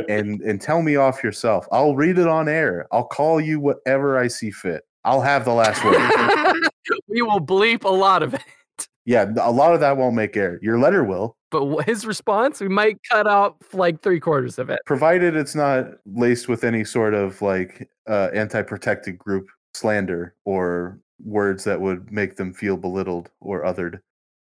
and, 0.08 0.40
and 0.48 0.62
tell 0.62 0.80
me 0.80 0.96
off 0.96 1.22
yourself. 1.22 1.68
I'll 1.70 1.94
read 1.94 2.16
it 2.16 2.26
on 2.26 2.48
air. 2.48 2.86
I'll 2.90 3.04
call 3.04 3.38
you 3.38 3.60
whatever 3.60 4.16
I 4.16 4.28
see 4.28 4.50
fit. 4.50 4.84
I'll 5.04 5.20
have 5.20 5.44
the 5.44 5.52
last 5.52 5.84
word. 5.84 6.70
we 7.06 7.20
will 7.20 7.38
bleep 7.38 7.84
a 7.84 7.90
lot 7.90 8.22
of 8.22 8.32
it. 8.32 8.88
yeah, 9.04 9.30
a 9.38 9.52
lot 9.52 9.74
of 9.74 9.80
that 9.80 9.98
won't 9.98 10.16
make 10.16 10.38
air. 10.38 10.58
Your 10.62 10.78
letter 10.78 11.04
will, 11.04 11.36
But 11.50 11.82
his 11.82 12.06
response, 12.06 12.62
we 12.62 12.68
might 12.68 12.96
cut 13.10 13.26
out 13.26 13.56
like 13.74 14.00
three 14.00 14.18
quarters 14.18 14.58
of 14.58 14.70
it. 14.70 14.80
provided 14.86 15.36
it's 15.36 15.54
not 15.54 15.84
laced 16.06 16.48
with 16.48 16.64
any 16.64 16.82
sort 16.82 17.12
of 17.12 17.42
like 17.42 17.86
uh, 18.08 18.30
anti-protected 18.32 19.18
group 19.18 19.48
slander 19.74 20.34
or 20.46 20.98
words 21.22 21.64
that 21.64 21.78
would 21.78 22.10
make 22.10 22.36
them 22.36 22.54
feel 22.54 22.78
belittled 22.78 23.30
or 23.38 23.64
othered, 23.64 24.00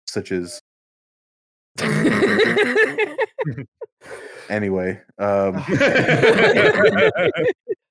such 0.08 0.34
as 0.34 0.62
anyway. 4.50 5.02
Um, 5.18 5.64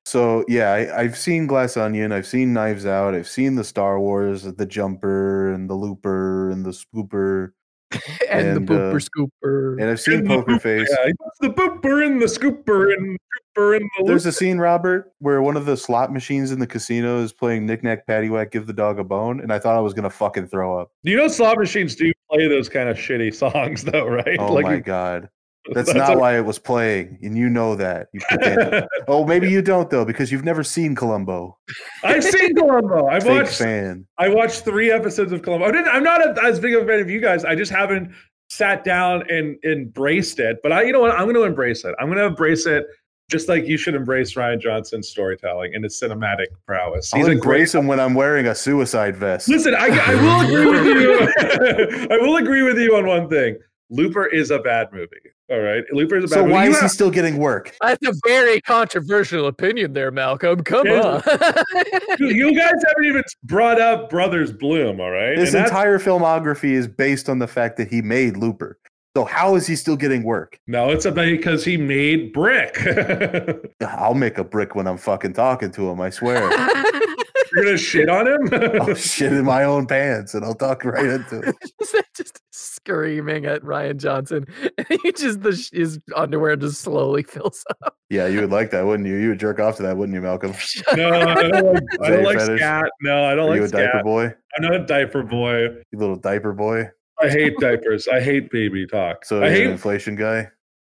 so 0.04 0.44
yeah, 0.48 0.72
I, 0.72 1.00
I've 1.02 1.16
seen 1.16 1.46
Glass 1.46 1.76
Onion, 1.76 2.12
I've 2.12 2.26
seen 2.26 2.52
Knives 2.52 2.86
Out, 2.86 3.14
I've 3.14 3.28
seen 3.28 3.54
the 3.56 3.64
Star 3.64 3.98
Wars, 4.00 4.42
the 4.44 4.66
Jumper 4.66 5.52
and 5.52 5.68
the 5.68 5.74
Looper 5.74 6.50
and 6.50 6.64
the 6.64 6.70
Scooper, 6.70 7.50
and, 7.92 8.02
And, 8.30 8.68
the 8.68 8.90
uh, 8.90 8.98
scooper. 8.98 9.80
and 9.80 9.90
I've 9.90 10.00
seen 10.00 10.20
And 10.20 10.26
Poker 10.26 10.58
Face. 10.58 10.88
Yeah, 10.90 11.12
the 11.40 11.50
booper 11.50 12.04
and 12.04 12.20
the 12.20 12.26
scooper 12.26 12.92
and 12.92 13.18
scooper 13.56 13.76
and 13.76 13.88
the 13.98 14.04
There's 14.04 14.26
a 14.26 14.32
scene, 14.32 14.58
Robert, 14.58 15.12
where 15.18 15.42
one 15.42 15.56
of 15.56 15.66
the 15.66 15.76
slot 15.76 16.12
machines 16.12 16.50
in 16.50 16.58
the 16.58 16.66
casino 16.66 17.22
is 17.22 17.32
playing 17.32 17.66
Knick 17.66 17.82
Knack 17.82 18.06
Paddywhack, 18.06 18.50
Give 18.50 18.66
the 18.66 18.72
Dog 18.72 18.98
a 18.98 19.04
Bone, 19.04 19.40
and 19.40 19.52
I 19.52 19.58
thought 19.58 19.76
I 19.76 19.80
was 19.80 19.94
gonna 19.94 20.10
fucking 20.10 20.48
throw 20.48 20.78
up. 20.78 20.90
You 21.02 21.16
know, 21.16 21.28
slot 21.28 21.58
machines 21.58 21.94
do 21.94 22.12
play 22.34 22.48
those 22.48 22.68
kind 22.68 22.88
of 22.88 22.96
shitty 22.96 23.34
songs, 23.34 23.84
though, 23.84 24.06
right? 24.08 24.36
Oh 24.38 24.52
Like, 24.52 24.64
my 24.64 24.78
god, 24.78 25.28
that's, 25.72 25.94
not 25.94 26.14
a- 26.14 26.18
why 26.18 26.36
it 26.36 26.44
was 26.44 26.58
playing, 26.58 27.18
and 27.22 27.36
you 27.38 27.48
know 27.48 27.74
that. 27.76 28.08
You 28.12 28.20
oh, 29.08 29.24
maybe 29.24 29.50
you 29.50 29.62
don't 29.62 29.88
though, 29.88 30.04
because 30.04 30.30
you've 30.30 30.44
never 30.44 30.62
seen 30.62 30.94
Columbo. 30.94 31.56
I've 32.02 32.22
seen 32.24 32.54
Columbo. 32.54 33.06
I've 33.06 33.22
Fake 33.22 33.44
watched. 33.44 33.58
fan. 33.58 34.06
I 34.18 34.28
watched 34.28 34.64
three 34.64 34.90
episodes 34.90 35.32
of 35.32 35.42
Columbo. 35.42 35.66
I 35.66 35.70
didn't, 35.72 35.88
I'm 35.88 36.02
not 36.04 36.20
a, 36.20 36.42
as 36.44 36.60
big 36.60 36.74
of 36.74 36.82
a 36.82 36.86
fan 36.86 37.00
of 37.00 37.08
you 37.08 37.20
guys. 37.20 37.44
I 37.44 37.54
just 37.54 37.72
haven't 37.72 38.12
sat 38.50 38.84
down 38.84 39.24
and 39.30 39.56
embraced 39.64 40.38
it. 40.38 40.58
But 40.62 40.72
I, 40.72 40.82
you 40.82 40.92
know 40.92 41.00
what? 41.00 41.12
I'm 41.12 41.24
going 41.24 41.34
to 41.34 41.44
embrace 41.44 41.84
it. 41.84 41.94
I'm 41.98 42.06
going 42.08 42.18
to 42.18 42.26
embrace 42.26 42.66
it 42.66 42.84
just 43.30 43.48
like 43.48 43.66
you 43.66 43.76
should 43.76 43.94
embrace 43.94 44.36
Ryan 44.36 44.60
Johnson's 44.60 45.08
storytelling 45.08 45.74
and 45.74 45.82
his 45.84 45.98
cinematic 46.00 46.46
prowess. 46.66 47.12
I'll 47.12 47.18
He's 47.20 47.26
a 47.26 47.30
great. 47.30 47.36
embrace 47.38 47.74
him 47.74 47.86
when 47.86 47.98
I'm 48.00 48.14
wearing 48.14 48.46
a 48.46 48.54
suicide 48.54 49.16
vest. 49.16 49.48
Listen, 49.48 49.74
I, 49.74 49.88
I 49.88 50.14
will 50.14 50.40
agree 50.42 50.66
with 50.70 50.86
you. 50.86 52.08
I 52.10 52.18
will 52.20 52.36
agree 52.36 52.62
with 52.62 52.78
you 52.78 52.96
on 52.96 53.06
one 53.06 53.28
thing. 53.28 53.56
Looper 53.90 54.26
is 54.26 54.50
a 54.50 54.58
bad 54.58 54.88
movie. 54.92 55.16
All 55.50 55.60
right, 55.60 55.84
Looper 55.92 56.16
is 56.16 56.24
a 56.24 56.34
bad 56.34 56.36
movie. 56.36 56.40
So 56.40 56.42
movie. 56.42 56.52
why 56.52 56.64
You 56.64 56.70
is 56.70 56.80
he 56.80 56.88
still 56.88 57.10
getting 57.10 57.36
work? 57.36 57.74
That's 57.82 58.06
a 58.06 58.12
very 58.26 58.60
controversial 58.62 59.46
opinion 59.46 59.92
there, 59.92 60.10
Malcolm. 60.10 60.62
Come 60.64 60.86
Yeah. 60.86 61.00
on. 61.02 61.22
you 62.18 62.54
guys 62.56 62.72
haven't 62.86 63.04
even 63.04 63.22
brought 63.44 63.80
up 63.80 64.08
Brothers 64.10 64.50
Bloom. 64.52 65.00
All 65.00 65.10
right, 65.10 65.36
This 65.36 65.54
And 65.54 65.64
entire 65.64 65.98
filmography 65.98 66.70
is 66.70 66.88
based 66.88 67.28
on 67.28 67.38
the 67.38 67.46
fact 67.46 67.76
that 67.76 67.88
he 67.88 68.00
made 68.02 68.36
Looper. 68.38 68.78
So 69.16 69.24
how 69.24 69.54
is 69.54 69.66
he 69.66 69.76
still 69.76 69.96
getting 69.96 70.24
work? 70.24 70.58
no, 70.66 70.90
it's 70.90 71.04
about 71.04 71.26
because 71.26 71.64
he 71.64 71.76
made 71.76 72.32
Brick. 72.32 72.76
I'll 73.80 74.14
make 74.14 74.38
a 74.38 74.44
brick 74.44 74.74
when 74.74 74.88
I'm 74.88 74.98
fucking 74.98 75.34
talking 75.34 75.70
to 75.72 75.88
him. 75.88 76.00
I 76.00 76.10
swear. 76.10 76.40
You're 77.54 77.64
gonna 77.64 77.78
shit 77.78 78.08
on 78.08 78.26
him? 78.26 78.48
I'll 78.80 78.94
shit 78.94 79.32
in 79.32 79.44
my 79.44 79.62
own 79.62 79.86
pants 79.86 80.34
and 80.34 80.44
I'll 80.44 80.54
talk 80.56 80.84
right 80.84 81.06
into 81.06 81.40
it. 81.40 81.54
just, 81.78 81.94
just 82.16 82.40
screaming 82.50 83.46
at 83.46 83.62
Ryan 83.62 83.96
Johnson. 83.96 84.46
he 84.88 85.12
just 85.12 85.42
the 85.42 85.68
his 85.72 86.00
underwear 86.16 86.56
just 86.56 86.80
slowly 86.80 87.22
fills 87.22 87.64
up. 87.84 87.94
Yeah, 88.10 88.26
you 88.26 88.40
would 88.40 88.50
like 88.50 88.72
that, 88.72 88.84
wouldn't 88.84 89.08
you? 89.08 89.14
You 89.14 89.28
would 89.28 89.38
jerk 89.38 89.60
off 89.60 89.76
to 89.76 89.84
that, 89.84 89.96
wouldn't 89.96 90.16
you, 90.16 90.22
Malcolm? 90.22 90.52
no, 90.96 91.10
I 91.10 91.48
don't 91.48 91.74
like, 91.74 91.82
I 92.02 92.10
don't 92.10 92.24
like 92.24 92.40
scat. 92.40 92.90
No, 93.02 93.24
I 93.24 93.36
don't 93.36 93.50
Are 93.50 93.56
you 93.56 93.62
a 93.62 93.64
like 93.64 93.70
diaper 93.70 94.02
boy? 94.02 94.34
I'm 94.56 94.62
not 94.62 94.74
a 94.74 94.84
diaper 94.84 95.22
boy. 95.22 95.62
You 95.92 95.98
little 95.98 96.16
diaper 96.16 96.52
boy. 96.52 96.90
I 97.22 97.28
hate 97.28 97.54
diapers. 97.60 98.08
I 98.08 98.20
hate 98.20 98.50
baby 98.50 98.86
talk. 98.86 99.24
So 99.24 99.36
I 99.36 99.40
you're 99.40 99.48
an 99.48 99.54
hate 99.54 99.66
inflation 99.68 100.16
guy. 100.16 100.48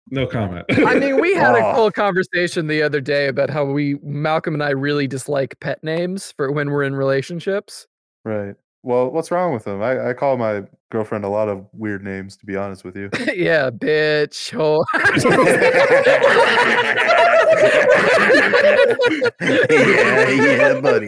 no 0.09 0.25
comment. 0.27 0.65
I 0.69 0.99
mean, 0.99 1.19
we 1.21 1.33
had 1.33 1.55
a 1.55 1.59
Oh. 1.65 1.73
whole 1.73 1.91
conversation 1.91 2.67
the 2.67 2.81
other 2.81 3.01
day 3.01 3.27
about 3.27 3.49
how 3.49 3.65
we 3.65 3.95
Malcolm 4.03 4.53
and 4.53 4.63
I 4.63 4.69
really 4.71 5.07
dislike 5.07 5.59
pet 5.59 5.83
names 5.83 6.31
for 6.31 6.51
when 6.51 6.71
we're 6.71 6.83
in 6.83 6.95
relationships. 6.95 7.87
Right. 8.25 8.55
Well, 8.83 9.11
what's 9.11 9.31
wrong 9.31 9.53
with 9.53 9.65
them? 9.65 9.81
I, 9.81 10.09
I 10.09 10.13
call 10.13 10.37
my 10.37 10.63
girlfriend 10.89 11.25
a 11.25 11.29
lot 11.29 11.49
of 11.49 11.65
weird 11.73 12.03
names, 12.03 12.37
to 12.37 12.45
be 12.45 12.55
honest 12.55 12.83
with 12.83 12.95
you. 12.95 13.09
yeah, 13.35 13.69
bitch. 13.69 14.51
whore. 14.51 14.85
yeah, 19.41 20.29
yeah, 20.29 20.79
buddy. 20.79 21.07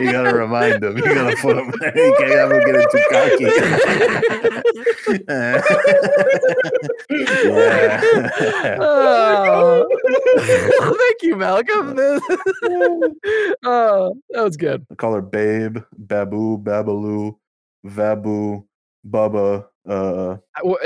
You 0.00 0.12
gotta 0.12 0.34
remind 0.34 0.82
him. 0.82 0.96
You 0.96 1.02
gotta 1.02 1.36
put 1.36 1.58
him. 1.58 1.70
You 2.00 2.14
can't 2.18 2.32
have 2.32 2.50
him 2.52 2.64
getting 2.64 2.86
too 2.90 3.04
cocky. 3.10 3.44
yeah. 5.28 5.60
Oh. 8.80 9.86
Thank 10.38 11.22
you, 11.22 11.36
Malcolm. 11.36 11.94
oh, 13.64 14.14
that 14.30 14.42
was 14.44 14.56
good. 14.56 14.86
I 14.90 14.94
call 14.94 15.14
her 15.14 15.22
Babe, 15.22 15.78
Babu, 15.98 16.58
Babaloo, 16.58 17.36
Vabu, 17.86 18.64
Bubba. 19.08 19.66
Uh, 19.88 20.36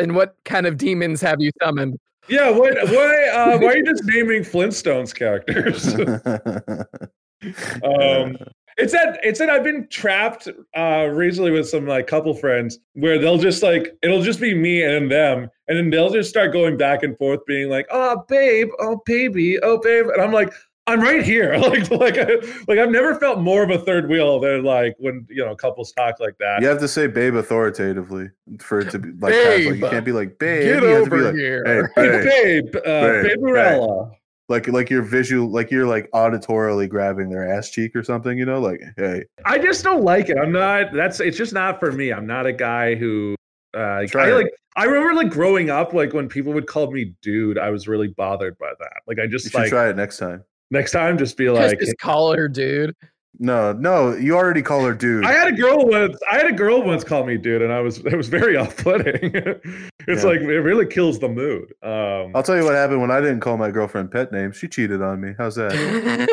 And 0.01 0.15
what 0.15 0.37
kind 0.45 0.67
of 0.67 0.77
demons 0.77 1.21
have 1.21 1.41
you 1.41 1.51
summoned? 1.63 1.99
Yeah, 2.29 2.51
what 2.51 2.75
why 2.89 3.29
uh 3.29 3.59
why 3.59 3.67
are 3.67 3.77
you 3.77 3.85
just 3.85 4.05
naming 4.07 4.43
Flintstones 4.43 5.15
characters? 5.15 5.95
um 7.85 8.37
it's 8.77 8.93
that 8.93 9.21
it's 9.23 9.39
that 9.39 9.51
I've 9.51 9.63
been 9.63 9.87
trapped 9.89 10.49
uh 10.77 11.09
recently 11.13 11.51
with 11.51 11.69
some 11.69 11.87
like 11.87 12.07
couple 12.07 12.35
friends 12.35 12.79
where 12.95 13.19
they'll 13.19 13.39
just 13.39 13.63
like 13.63 13.97
it'll 14.03 14.23
just 14.23 14.41
be 14.41 14.55
me 14.55 14.83
and 14.83 15.11
them 15.11 15.51
and 15.69 15.77
then 15.77 15.91
they'll 15.91 16.11
just 16.11 16.31
start 16.31 16.53
going 16.53 16.77
back 16.79 17.03
and 17.03 17.17
forth 17.19 17.45
being 17.47 17.69
like 17.69 17.87
oh 17.91 18.25
babe 18.29 18.69
oh 18.81 19.03
baby 19.05 19.61
oh 19.61 19.79
babe 19.79 20.07
and 20.07 20.23
I'm 20.23 20.33
like 20.33 20.53
I'm 20.87 21.01
right 21.01 21.25
here 21.25 21.57
like 21.59 21.91
like 21.91 22.19
I, 22.19 22.27
like 22.69 22.79
I've 22.79 22.91
never 22.91 23.15
felt 23.15 23.39
more 23.39 23.63
of 23.63 23.71
a 23.71 23.79
third 23.79 24.09
wheel 24.09 24.39
than 24.41 24.65
like 24.65 24.95
when 24.99 25.27
you 25.31 25.45
know 25.45 25.57
couples 25.57 25.93
talk 25.93 26.21
like 26.21 26.37
that 26.39 26.61
you 26.61 26.69
have 26.69 26.81
to 26.81 26.89
say 26.89 27.07
Babe 27.07 27.37
authoritatively 27.37 28.31
for 28.61 28.81
it 28.81 28.91
to 28.91 28.99
be 28.99 29.13
like 29.19 29.33
casual. 29.33 29.75
You 29.75 29.81
Babe, 29.81 29.91
can't 29.91 30.05
be 30.05 30.13
like 30.13 30.39
Babe. 30.39 30.63
Get 30.65 30.83
you 30.83 30.89
have 30.89 31.05
to 31.05 31.11
be 31.11 31.17
over 31.17 31.25
like, 31.25 31.35
here. 31.35 31.91
Hey, 31.97 32.63
babe. 32.63 32.73
babe 32.73 32.77
uh 32.85 33.23
babe, 33.23 33.39
babe. 33.43 34.11
Like 34.51 34.69
like 34.69 34.91
you're 34.91 35.03
visual, 35.03 35.49
like 35.49 35.71
you're 35.71 35.87
like 35.87 36.11
auditorily 36.11 36.87
grabbing 36.87 37.31
their 37.31 37.51
ass 37.51 37.71
cheek 37.71 37.97
or 37.97 38.03
something. 38.03 38.37
You 38.37 38.45
know, 38.45 38.61
like 38.61 38.83
hey, 38.99 39.25
I 39.47 39.59
just 39.59 39.83
don't 39.83 40.03
like 40.03 40.29
it. 40.29 40.37
I'm 40.37 40.53
not. 40.53 40.93
That's. 40.93 41.19
It's 41.21 41.39
just 41.39 41.55
not 41.55 41.81
for 41.81 41.93
me. 41.93 42.13
I'm 42.13 42.27
not 42.27 42.45
a 42.45 42.53
guy 42.53 42.95
who. 42.95 43.35
Uh, 43.73 44.07
Try 44.07 44.29
I 44.29 44.33
like. 44.33 44.53
I 44.77 44.85
remember 44.85 45.15
like 45.15 45.31
growing 45.31 45.71
up, 45.71 45.95
like 45.95 46.13
when 46.13 46.29
people 46.29 46.53
would 46.53 46.67
call 46.67 46.91
me 46.91 47.15
dude, 47.23 47.57
I 47.57 47.71
was 47.71 47.89
really 47.89 48.09
bothered 48.09 48.59
by 48.59 48.73
that. 48.79 49.01
Like 49.07 49.19
I 49.19 49.23
you 49.23 49.31
just 49.31 49.47
should 49.47 49.55
like 49.55 49.71
try 49.71 49.89
it 49.89 49.97
next 49.97 50.19
time. 50.19 50.45
Next 50.75 50.93
time, 50.93 51.17
just 51.17 51.37
be 51.39 51.49
like. 51.49 51.79
just 51.81 51.97
call 51.99 52.35
her, 52.35 52.49
dude. 52.49 52.95
No, 53.41 53.73
no, 53.73 54.15
you 54.15 54.37
already 54.37 54.63
call 54.63 54.85
her 54.85 54.95
dude. 54.95 55.25
I 55.25 55.33
had 55.33 55.49
a 55.49 55.53
girl 55.53 55.85
once. 55.87 56.17
I 56.31 56.37
had 56.37 56.47
a 56.47 56.53
girl 56.53 56.85
once 56.85 57.03
call 57.03 57.25
me 57.27 57.37
dude, 57.37 57.63
and 57.63 57.73
I 57.73 57.81
was 57.81 57.99
it 57.99 58.15
was 58.17 58.29
very 58.29 58.57
off-putting. 58.63 59.33
it's 59.35 60.23
Yeah. 60.23 60.29
like 60.31 60.41
it 60.41 60.61
really 60.61 60.87
kills 60.87 61.19
the 61.19 61.29
mood. 61.29 61.73
Um, 61.83 62.31
I'll 62.37 62.45
tell 62.45 62.57
you 62.57 62.63
what 62.65 62.75
happened 62.75 63.01
when 63.01 63.11
I 63.11 63.21
didn't 63.21 63.41
call 63.41 63.57
my 63.57 63.73
girlfriend 63.73 64.13
pet 64.13 64.31
names. 64.31 64.57
She 64.57 64.69
cheated 64.69 65.03
on 65.03 65.21
me. 65.21 65.33
How's 65.37 65.57
that? 65.57 65.73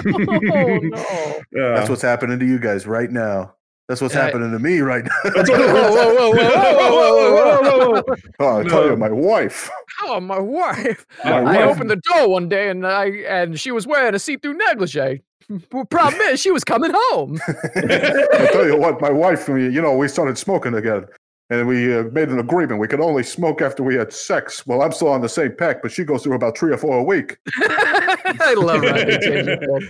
oh 0.61 0.77
no. 0.77 1.41
yeah. 1.59 1.75
That's 1.75 1.89
what's 1.89 2.03
happening 2.03 2.37
to 2.37 2.45
you 2.45 2.59
guys 2.59 2.85
right 2.85 3.09
now. 3.09 3.55
That's 3.87 3.99
what's 3.99 4.13
happening 4.13 4.51
to 4.51 4.59
me 4.59 4.79
right 4.79 5.03
now. 5.03 5.11
Whoa, 5.23 5.43
whoa, 5.43 5.91
whoa, 5.91 6.31
whoa, 6.31 6.31
whoa, 6.31 6.91
whoa, 6.91 7.61
whoa, 7.61 7.61
whoa, 7.61 8.01
whoa. 8.01 8.15
oh, 8.39 8.59
I 8.59 8.63
No. 8.63 8.69
tell 8.69 8.85
you, 8.85 8.95
my 8.95 9.09
wife. 9.09 9.69
Oh, 10.03 10.19
my 10.19 10.39
wife. 10.39 11.05
My 11.25 11.59
I 11.59 11.63
opened 11.63 11.89
the 11.89 12.01
door 12.09 12.29
one 12.29 12.47
day 12.47 12.69
and 12.69 12.87
I 12.87 13.07
and 13.27 13.59
she 13.59 13.71
was 13.71 13.85
wearing 13.85 14.15
a 14.15 14.19
see-through 14.19 14.53
negligee. 14.53 15.23
Problem 15.89 16.21
is, 16.21 16.39
she 16.39 16.51
was 16.51 16.63
coming 16.63 16.91
home. 16.93 17.37
I 17.47 18.49
tell 18.53 18.65
you 18.65 18.77
what, 18.77 19.01
my 19.01 19.09
wife, 19.11 19.49
we, 19.49 19.67
you 19.67 19.81
know, 19.81 19.97
we 19.97 20.07
started 20.07 20.37
smoking 20.37 20.75
again. 20.75 21.05
And 21.49 21.67
we 21.67 21.93
uh, 21.93 22.03
made 22.13 22.29
an 22.29 22.39
agreement. 22.39 22.79
We 22.79 22.87
could 22.87 23.01
only 23.01 23.23
smoke 23.23 23.61
after 23.61 23.83
we 23.83 23.95
had 23.95 24.13
sex. 24.13 24.65
Well, 24.65 24.81
I'm 24.81 24.93
still 24.93 25.09
on 25.09 25.19
the 25.19 25.27
same 25.27 25.53
pack, 25.53 25.81
but 25.81 25.91
she 25.91 26.05
goes 26.05 26.23
through 26.23 26.35
about 26.35 26.57
three 26.57 26.71
or 26.71 26.77
four 26.77 26.97
a 26.97 27.03
week. 27.03 27.37
I 27.57 28.53
love 28.57 28.81
Rodney 28.81 29.17
Dangerfield. 29.17 29.83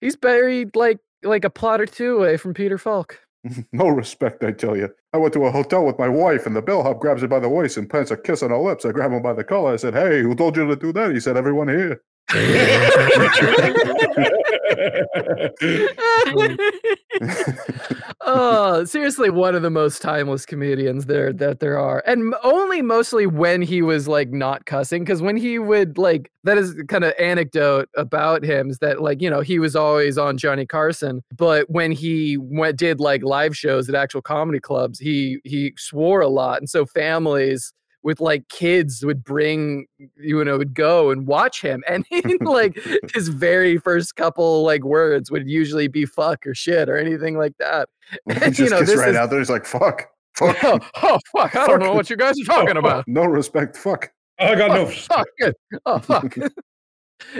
He's 0.00 0.16
buried 0.16 0.74
like 0.74 0.98
like 1.22 1.44
a 1.44 1.50
plot 1.50 1.80
or 1.80 1.86
two 1.86 2.18
away 2.18 2.36
from 2.36 2.54
Peter 2.54 2.78
Falk. 2.78 3.18
No 3.72 3.88
respect, 3.88 4.44
I 4.44 4.52
tell 4.52 4.76
you. 4.76 4.90
I 5.14 5.16
went 5.16 5.32
to 5.34 5.44
a 5.44 5.50
hotel 5.50 5.86
with 5.86 5.98
my 5.98 6.08
wife, 6.08 6.44
and 6.44 6.54
the 6.54 6.60
bellhop 6.60 7.00
grabs 7.00 7.22
her 7.22 7.28
by 7.28 7.40
the 7.40 7.48
waist 7.48 7.78
and 7.78 7.88
plants 7.88 8.10
a 8.10 8.16
kiss 8.16 8.42
on 8.42 8.50
her 8.50 8.58
lips. 8.58 8.84
I 8.84 8.92
grab 8.92 9.12
him 9.12 9.22
by 9.22 9.32
the 9.32 9.44
collar. 9.44 9.72
I 9.72 9.76
said, 9.76 9.94
Hey, 9.94 10.22
who 10.22 10.34
told 10.34 10.56
you 10.56 10.66
to 10.66 10.76
do 10.76 10.92
that? 10.92 11.12
He 11.12 11.20
said, 11.20 11.36
Everyone 11.38 11.68
here. 11.68 12.02
oh, 18.20 18.84
seriously, 18.84 19.30
one 19.30 19.56
of 19.56 19.62
the 19.62 19.70
most 19.70 20.00
timeless 20.00 20.46
comedians 20.46 21.06
there 21.06 21.32
that 21.32 21.58
there 21.58 21.76
are, 21.76 22.04
and 22.06 22.36
only 22.44 22.82
mostly 22.82 23.26
when 23.26 23.62
he 23.62 23.82
was 23.82 24.06
like 24.06 24.30
not 24.30 24.64
cussing. 24.66 25.02
Because 25.02 25.20
when 25.20 25.36
he 25.36 25.58
would 25.58 25.98
like, 25.98 26.30
that 26.44 26.56
is 26.56 26.80
kind 26.86 27.02
of 27.02 27.14
anecdote 27.18 27.88
about 27.96 28.44
him 28.44 28.70
is 28.70 28.78
that 28.78 29.02
like 29.02 29.20
you 29.20 29.28
know 29.28 29.40
he 29.40 29.58
was 29.58 29.74
always 29.74 30.16
on 30.16 30.38
Johnny 30.38 30.66
Carson, 30.66 31.24
but 31.36 31.68
when 31.68 31.90
he 31.90 32.36
went 32.36 32.78
did 32.78 33.00
like 33.00 33.24
live 33.24 33.56
shows 33.56 33.88
at 33.88 33.96
actual 33.96 34.22
comedy 34.22 34.60
clubs, 34.60 35.00
he 35.00 35.40
he 35.42 35.74
swore 35.76 36.20
a 36.20 36.28
lot, 36.28 36.58
and 36.58 36.70
so 36.70 36.86
families 36.86 37.72
with 38.02 38.20
like 38.20 38.48
kids 38.48 39.04
would 39.04 39.22
bring 39.24 39.86
you 40.16 40.42
know 40.44 40.58
would 40.58 40.74
go 40.74 41.10
and 41.10 41.26
watch 41.26 41.60
him 41.60 41.82
and 41.88 42.04
he, 42.08 42.22
like 42.40 42.78
his 43.14 43.28
very 43.28 43.78
first 43.78 44.16
couple 44.16 44.62
like 44.62 44.82
words 44.84 45.30
would 45.30 45.48
usually 45.48 45.88
be 45.88 46.06
fuck 46.06 46.46
or 46.46 46.54
shit 46.54 46.88
or 46.88 46.96
anything 46.96 47.36
like 47.36 47.56
that 47.58 47.88
He 48.10 48.18
And, 48.34 48.54
just 48.54 48.58
you 48.58 48.70
know, 48.70 48.78
gets 48.80 48.90
this 48.90 49.00
right 49.00 49.10
is- 49.10 49.16
out 49.16 49.30
there. 49.30 49.38
He's 49.38 49.50
like, 49.50 49.66
Fuck. 49.66 50.08
Fuck. 50.36 50.56
oh, 50.62 50.78
oh 51.02 51.18
fuck 51.36 51.56
i 51.56 51.66
don't 51.66 51.80
know 51.80 51.92
what 51.92 52.08
you 52.08 52.16
guys 52.16 52.36
are 52.38 52.52
oh, 52.52 52.60
talking 52.60 52.76
oh, 52.76 52.80
about 52.80 53.06
no 53.08 53.24
respect. 53.24 53.76
Fuck. 53.76 54.12
I 54.38 54.54
got 54.54 54.70
no. 54.70 54.82
oh, 54.82 54.86
fuck 54.86 55.26
good. 55.38 55.54
oh 55.86 55.98
fuck 55.98 56.36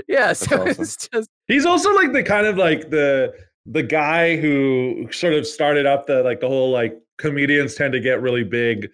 yeah 0.08 0.32
so 0.32 0.56
awesome. 0.62 0.82
it's 0.82 1.08
just 1.08 1.30
He's 1.46 1.64
also 1.64 1.94
like 1.94 2.12
the 2.12 2.22
kind 2.22 2.46
of 2.46 2.58
like 2.58 2.90
the 2.90 3.32
the 3.64 3.82
guy 3.82 4.36
who 4.36 5.08
sort 5.12 5.32
of 5.34 5.46
started 5.46 5.86
up 5.86 6.06
the 6.06 6.22
like 6.22 6.40
the 6.40 6.48
whole 6.48 6.70
like 6.70 7.00
comedians 7.18 7.74
tend 7.76 7.92
to 7.92 8.00
get 8.00 8.20
really 8.20 8.44
big 8.44 8.88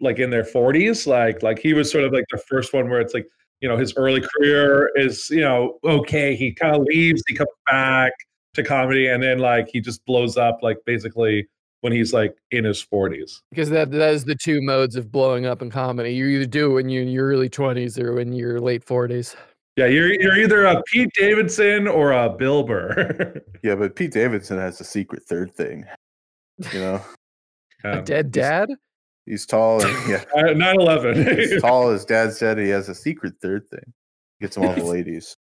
like 0.00 0.18
in 0.18 0.30
their 0.30 0.44
40s 0.44 1.06
like 1.06 1.42
like 1.42 1.58
he 1.58 1.74
was 1.74 1.90
sort 1.90 2.04
of 2.04 2.12
like 2.12 2.24
the 2.30 2.38
first 2.38 2.72
one 2.72 2.88
where 2.88 3.00
it's 3.00 3.14
like 3.14 3.26
you 3.60 3.68
know 3.68 3.76
his 3.76 3.92
early 3.96 4.20
career 4.20 4.90
is 4.96 5.28
you 5.30 5.40
know 5.40 5.78
okay 5.84 6.36
he 6.36 6.52
kind 6.52 6.76
of 6.76 6.82
leaves 6.82 7.22
he 7.26 7.34
comes 7.34 7.50
back 7.66 8.12
to 8.54 8.62
comedy 8.62 9.08
and 9.08 9.22
then 9.22 9.38
like 9.38 9.68
he 9.72 9.80
just 9.80 10.04
blows 10.04 10.36
up 10.36 10.58
like 10.62 10.78
basically 10.86 11.48
when 11.80 11.92
he's 11.92 12.12
like 12.12 12.36
in 12.52 12.64
his 12.64 12.84
40s 12.84 13.40
because 13.50 13.70
that 13.70 13.90
that 13.90 14.14
is 14.14 14.24
the 14.24 14.36
two 14.36 14.62
modes 14.62 14.94
of 14.94 15.10
blowing 15.10 15.46
up 15.46 15.62
in 15.62 15.70
comedy. 15.70 16.14
You 16.14 16.26
either 16.26 16.46
do 16.46 16.70
it 16.70 16.74
when 16.74 16.88
you're 16.88 17.02
in 17.02 17.08
your 17.08 17.26
early 17.26 17.50
20s 17.50 17.98
or 18.00 18.20
in 18.20 18.32
your 18.32 18.60
late 18.60 18.86
40s 18.86 19.34
yeah 19.76 19.86
you're 19.86 20.12
you're 20.20 20.38
either 20.38 20.66
a 20.66 20.80
Pete 20.84 21.10
Davidson 21.18 21.88
or 21.88 22.12
a 22.12 22.28
Bill 22.30 22.62
Burr. 22.62 23.40
Yeah, 23.64 23.76
but 23.76 23.96
Pete 23.96 24.12
Davidson 24.12 24.58
has 24.58 24.80
a 24.80 24.84
secret 24.84 25.22
third 25.24 25.54
thing. 25.54 25.84
You 26.72 26.78
know, 26.80 27.00
a 27.84 27.98
Um, 27.98 28.04
dead 28.04 28.30
dad 28.32 28.70
he's 29.26 29.46
tall 29.46 29.84
and 29.84 30.08
yeah, 30.08 30.24
uh, 30.36 30.42
9/11 30.54 31.38
he's 31.50 31.60
tall 31.62 31.90
as 31.90 32.04
dad 32.04 32.32
said. 32.32 32.58
He 32.58 32.68
has 32.68 32.88
a 32.88 32.94
secret 32.94 33.34
third 33.40 33.68
thing. 33.68 33.92
Gets 34.40 34.56
him 34.56 34.64
all 34.66 34.74
the 34.74 34.84
ladies. 34.84 35.36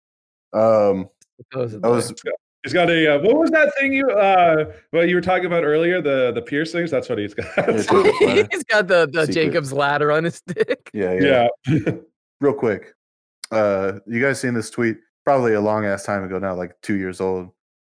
Um, 0.53 1.09
supposedly. 1.37 1.87
I 1.87 1.91
was 1.91 2.13
He's 2.63 2.73
got 2.73 2.89
a 2.89 3.15
uh, 3.15 3.19
what 3.21 3.37
was 3.37 3.49
that 3.51 3.71
thing 3.79 3.93
you 3.93 4.09
uh 4.09 4.73
what 4.91 5.07
you 5.07 5.15
were 5.15 5.21
talking 5.21 5.45
about 5.45 5.63
earlier 5.63 6.01
the 6.01 6.33
the 6.33 6.41
piercings 6.41 6.91
that's 6.91 7.07
what 7.07 7.17
he's 7.17 7.33
got 7.33 7.45
Yeah, 7.55 7.77
Jacob's 7.77 8.21
ladder. 8.21 8.47
he's 8.51 8.63
got 8.65 8.87
the, 8.89 9.07
the 9.13 9.25
Secret. 9.27 9.33
jacob's 9.33 9.71
ladder 9.71 10.11
on 10.11 10.25
his 10.25 10.41
dick 10.41 10.89
yeah, 10.93 11.13
yeah. 11.13 11.47
yeah 11.69 11.91
Real 12.41 12.53
quick, 12.53 12.93
uh, 13.51 13.99
you 14.07 14.21
guys 14.21 14.39
seen 14.41 14.53
this 14.53 14.69
tweet? 14.69 14.97
Probably 15.25 15.53
a 15.53 15.61
long 15.61 15.85
ass 15.85 16.03
time 16.03 16.23
ago 16.23 16.39
now, 16.39 16.53
like 16.55 16.73
two 16.81 16.95
years 16.95 17.19
old. 17.19 17.49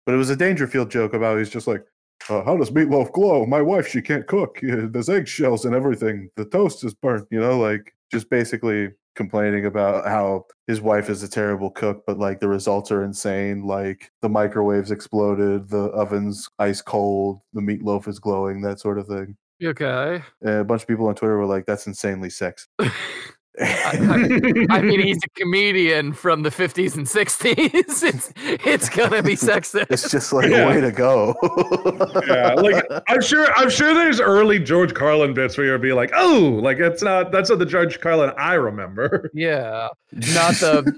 But 0.05 0.14
it 0.16 0.18
was 0.18 0.30
a 0.30 0.37
Dangerfield 0.37 0.91
joke 0.91 1.14
about 1.14 1.39
he's 1.39 1.49
just 1.51 1.68
like, 1.68 1.85
uh, 2.28 2.42
"How 2.44 2.56
does 2.56 2.70
meatloaf 2.70 3.12
glow? 3.12 3.46
My 3.46 3.62
wife, 3.62 3.88
she 3.88 4.02
can't 4.02 4.26
cook. 4.26 4.58
There's 4.62 5.08
eggshells 5.08 5.64
and 5.64 5.74
everything. 5.74 6.30
The 6.36 6.44
toast 6.44 6.84
is 6.84 6.94
burnt." 6.94 7.28
You 7.30 7.40
know, 7.40 7.58
like 7.58 7.94
just 8.10 8.30
basically 8.30 8.90
complaining 9.14 9.66
about 9.66 10.06
how 10.06 10.46
his 10.66 10.80
wife 10.80 11.10
is 11.10 11.22
a 11.22 11.28
terrible 11.28 11.70
cook, 11.70 12.04
but 12.06 12.18
like 12.18 12.40
the 12.40 12.48
results 12.48 12.90
are 12.90 13.04
insane. 13.04 13.64
Like 13.64 14.10
the 14.22 14.28
microwaves 14.28 14.90
exploded, 14.90 15.68
the 15.68 15.90
oven's 15.90 16.48
ice 16.58 16.80
cold, 16.80 17.40
the 17.52 17.60
meatloaf 17.60 18.08
is 18.08 18.18
glowing, 18.18 18.62
that 18.62 18.80
sort 18.80 18.98
of 18.98 19.06
thing. 19.06 19.36
okay 19.62 20.22
And 20.40 20.60
a 20.60 20.64
bunch 20.64 20.82
of 20.82 20.88
people 20.88 21.06
on 21.08 21.14
Twitter 21.14 21.36
were 21.36 21.46
like, 21.46 21.66
"That's 21.66 21.86
insanely 21.86 22.30
sexy." 22.30 22.66
I 23.61 24.80
mean, 24.82 25.00
he's 25.00 25.18
a 25.24 25.28
comedian 25.40 26.12
from 26.14 26.42
the 26.42 26.48
50s 26.50 26.96
and 26.96 27.07
60s. 27.07 27.53
It's 27.82 28.32
it's 28.66 28.88
gonna 28.88 29.22
be 29.22 29.32
sexist. 29.36 29.86
it's 29.90 30.11
just 30.11 30.32
like 30.32 30.48
Yeah. 30.50 30.68
way 30.68 30.80
to 30.80 30.90
go. 30.90 31.34
yeah 32.26 32.55
like 32.55 32.84
I'm 33.09 33.20
sure 33.20 33.46
I'm 33.55 33.68
sure 33.70 33.92
there's 33.94 34.20
early 34.20 34.59
George 34.59 34.94
Carlin 34.94 35.34
bits 35.34 35.57
where 35.59 35.66
you'll 35.66 35.78
be 35.78 35.92
like 35.92 36.11
oh 36.14 36.59
like 36.62 36.78
it's 36.78 37.03
not 37.03 37.30
that's 37.32 37.50
not 37.50 37.59
the 37.59 37.66
George 37.66 38.00
Carlin 38.00 38.32
I 38.38 38.55
remember 38.55 39.30
yeah, 39.34 39.88
not 40.12 40.55
the 40.55 40.96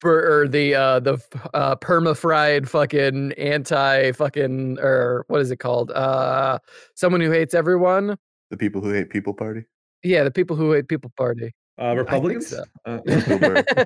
bur- 0.00 0.40
or 0.42 0.48
the 0.48 0.74
uh, 0.74 1.00
the 1.00 1.18
uh, 1.54 1.76
perma 1.76 2.16
fried 2.16 2.68
fucking 2.68 3.32
anti 3.32 4.12
fucking 4.12 4.78
or 4.80 5.24
what 5.28 5.40
is 5.40 5.50
it 5.50 5.56
called? 5.56 5.90
Uh, 5.90 6.58
someone 6.94 7.20
who 7.20 7.30
hates 7.30 7.54
everyone. 7.54 8.16
the 8.50 8.56
people 8.56 8.80
who 8.82 8.90
hate 8.90 9.10
people 9.10 9.32
party. 9.34 9.64
Yeah, 10.02 10.22
the 10.24 10.30
people 10.30 10.54
who 10.56 10.72
hate 10.72 10.88
people 10.88 11.10
party. 11.16 11.54
Uh, 11.80 11.94
Republicans. 11.96 12.46
so. 12.48 12.62
Uh, 12.86 13.00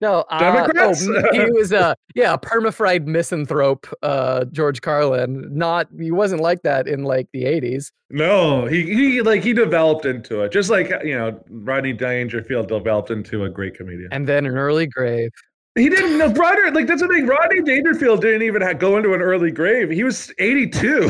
no, 0.00 0.24
uh, 0.28 0.38
Democrats? 0.40 1.06
Oh, 1.08 1.22
he 1.32 1.50
was 1.52 1.70
a 1.72 1.94
yeah, 2.14 2.34
a 2.34 2.38
permafried 2.38 3.06
misanthrope, 3.06 3.86
uh 4.02 4.44
George 4.46 4.80
Carlin. 4.82 5.48
Not 5.56 5.86
he 6.00 6.10
wasn't 6.10 6.40
like 6.40 6.62
that 6.62 6.88
in 6.88 7.04
like 7.04 7.28
the 7.32 7.44
80s. 7.44 7.92
no, 8.10 8.66
he 8.66 8.82
he 8.82 9.22
like 9.22 9.42
he 9.44 9.52
developed 9.52 10.04
into 10.04 10.40
it, 10.42 10.50
just 10.52 10.68
like 10.70 10.90
you 11.04 11.16
know 11.16 11.40
Rodney 11.48 11.92
Dangerfield 11.92 12.68
developed 12.68 13.10
into 13.10 13.44
a 13.44 13.48
great 13.48 13.76
comedian. 13.76 14.08
And 14.12 14.26
then 14.26 14.44
an 14.46 14.56
early 14.56 14.86
grave. 14.88 15.30
He 15.76 15.88
didn't 15.88 16.18
know 16.18 16.32
Rodney, 16.32 16.72
like 16.72 16.88
that's 16.88 17.02
the 17.02 17.06
thing. 17.06 17.24
Rodney 17.26 17.62
Dangerfield 17.62 18.20
didn't 18.20 18.42
even 18.42 18.62
ha 18.62 18.72
go 18.72 18.96
into 18.96 19.12
an 19.14 19.22
early 19.22 19.52
grave. 19.52 19.90
He 19.90 20.02
was 20.02 20.32
82. 20.40 21.00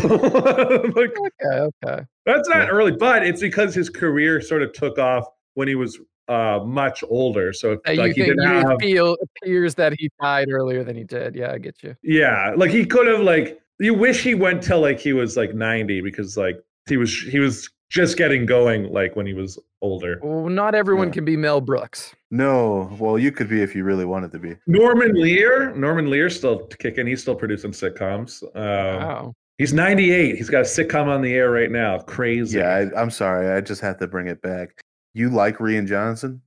like 0.95 1.17
Okay, 1.17 1.71
okay. 1.87 2.03
that's 2.27 2.49
not 2.51 2.59
Yeah. 2.65 2.69
early, 2.69 2.93
but 2.93 3.27
it's 3.27 3.41
because 3.41 3.75
his 3.75 3.89
career 3.89 4.43
sort 4.43 4.63
of 4.63 4.75
took 4.75 4.99
off 4.99 5.25
when 5.55 5.69
he 5.69 5.75
was 5.75 5.99
uh 6.29 6.61
much 6.65 7.03
older. 7.09 7.53
So 7.53 7.73
Uh, 7.87 7.95
like 7.95 8.15
he 8.15 8.23
think 8.23 8.37
didn't 8.37 8.45
have 8.47 8.77
feel 8.81 9.17
appears 9.43 9.75
that 9.77 9.95
he 9.99 10.11
died 10.21 10.49
earlier 10.51 10.85
than 10.85 10.97
he 10.97 11.05
did. 11.05 11.35
Yeah, 11.35 11.53
I 11.53 11.59
get 11.59 11.83
you. 11.83 11.95
Yeah, 12.03 12.55
like 12.57 12.71
he 12.71 12.85
could 12.85 13.07
have 13.07 13.21
like 13.21 13.61
you 13.81 13.95
wish 13.95 14.23
he 14.23 14.35
went 14.35 14.63
till 14.63 14.81
like 14.81 14.99
he 14.99 15.13
was 15.13 15.37
like 15.37 15.55
90 15.55 16.01
because 16.01 16.37
like 16.37 16.57
he 16.89 16.97
was 16.97 17.17
he 17.23 17.39
was 17.39 17.71
just 17.91 18.17
getting 18.19 18.45
going 18.45 18.85
like 18.93 19.17
when 19.17 19.27
he 19.27 19.33
was 19.35 19.59
older. 19.81 20.21
Well, 20.23 20.49
not 20.51 20.75
everyone 20.75 21.09
Yeah. 21.09 21.15
can 21.15 21.25
be 21.25 21.37
Mel 21.37 21.61
Brooks. 21.61 22.15
No, 22.31 22.95
well, 23.01 23.19
you 23.19 23.33
could 23.33 23.49
be 23.49 23.63
if 23.63 23.75
you 23.75 23.85
really 23.85 24.05
wanted 24.05 24.31
to 24.33 24.39
be. 24.39 24.57
Norman 24.67 25.15
Lear, 25.15 25.75
Norman 25.75 26.11
Lear's 26.11 26.37
still 26.37 26.67
kicking. 26.67 27.07
He's 27.07 27.23
still 27.23 27.35
producing 27.37 27.71
sitcoms. 27.71 28.43
Um, 28.55 29.03
Wow. 29.03 29.35
He's 29.57 29.73
98. 29.73 30.37
He's 30.37 30.51
got 30.51 30.61
a 30.61 30.63
sitcom 30.65 31.07
on 31.09 31.21
the 31.23 31.33
air 31.35 31.51
right 31.51 31.71
now. 31.71 31.99
Crazy. 32.01 32.59
Yeah, 32.59 32.69
I, 32.95 33.01
I'm 33.01 33.11
sorry. 33.11 33.49
I 33.51 33.61
just 33.61 33.81
have 33.81 33.99
to 33.99 34.07
bring 34.07 34.29
it 34.29 34.41
back. 34.43 34.81
You 35.19 35.31
like 35.31 35.59
Rian 35.59 35.85
Johnson? 35.89 36.41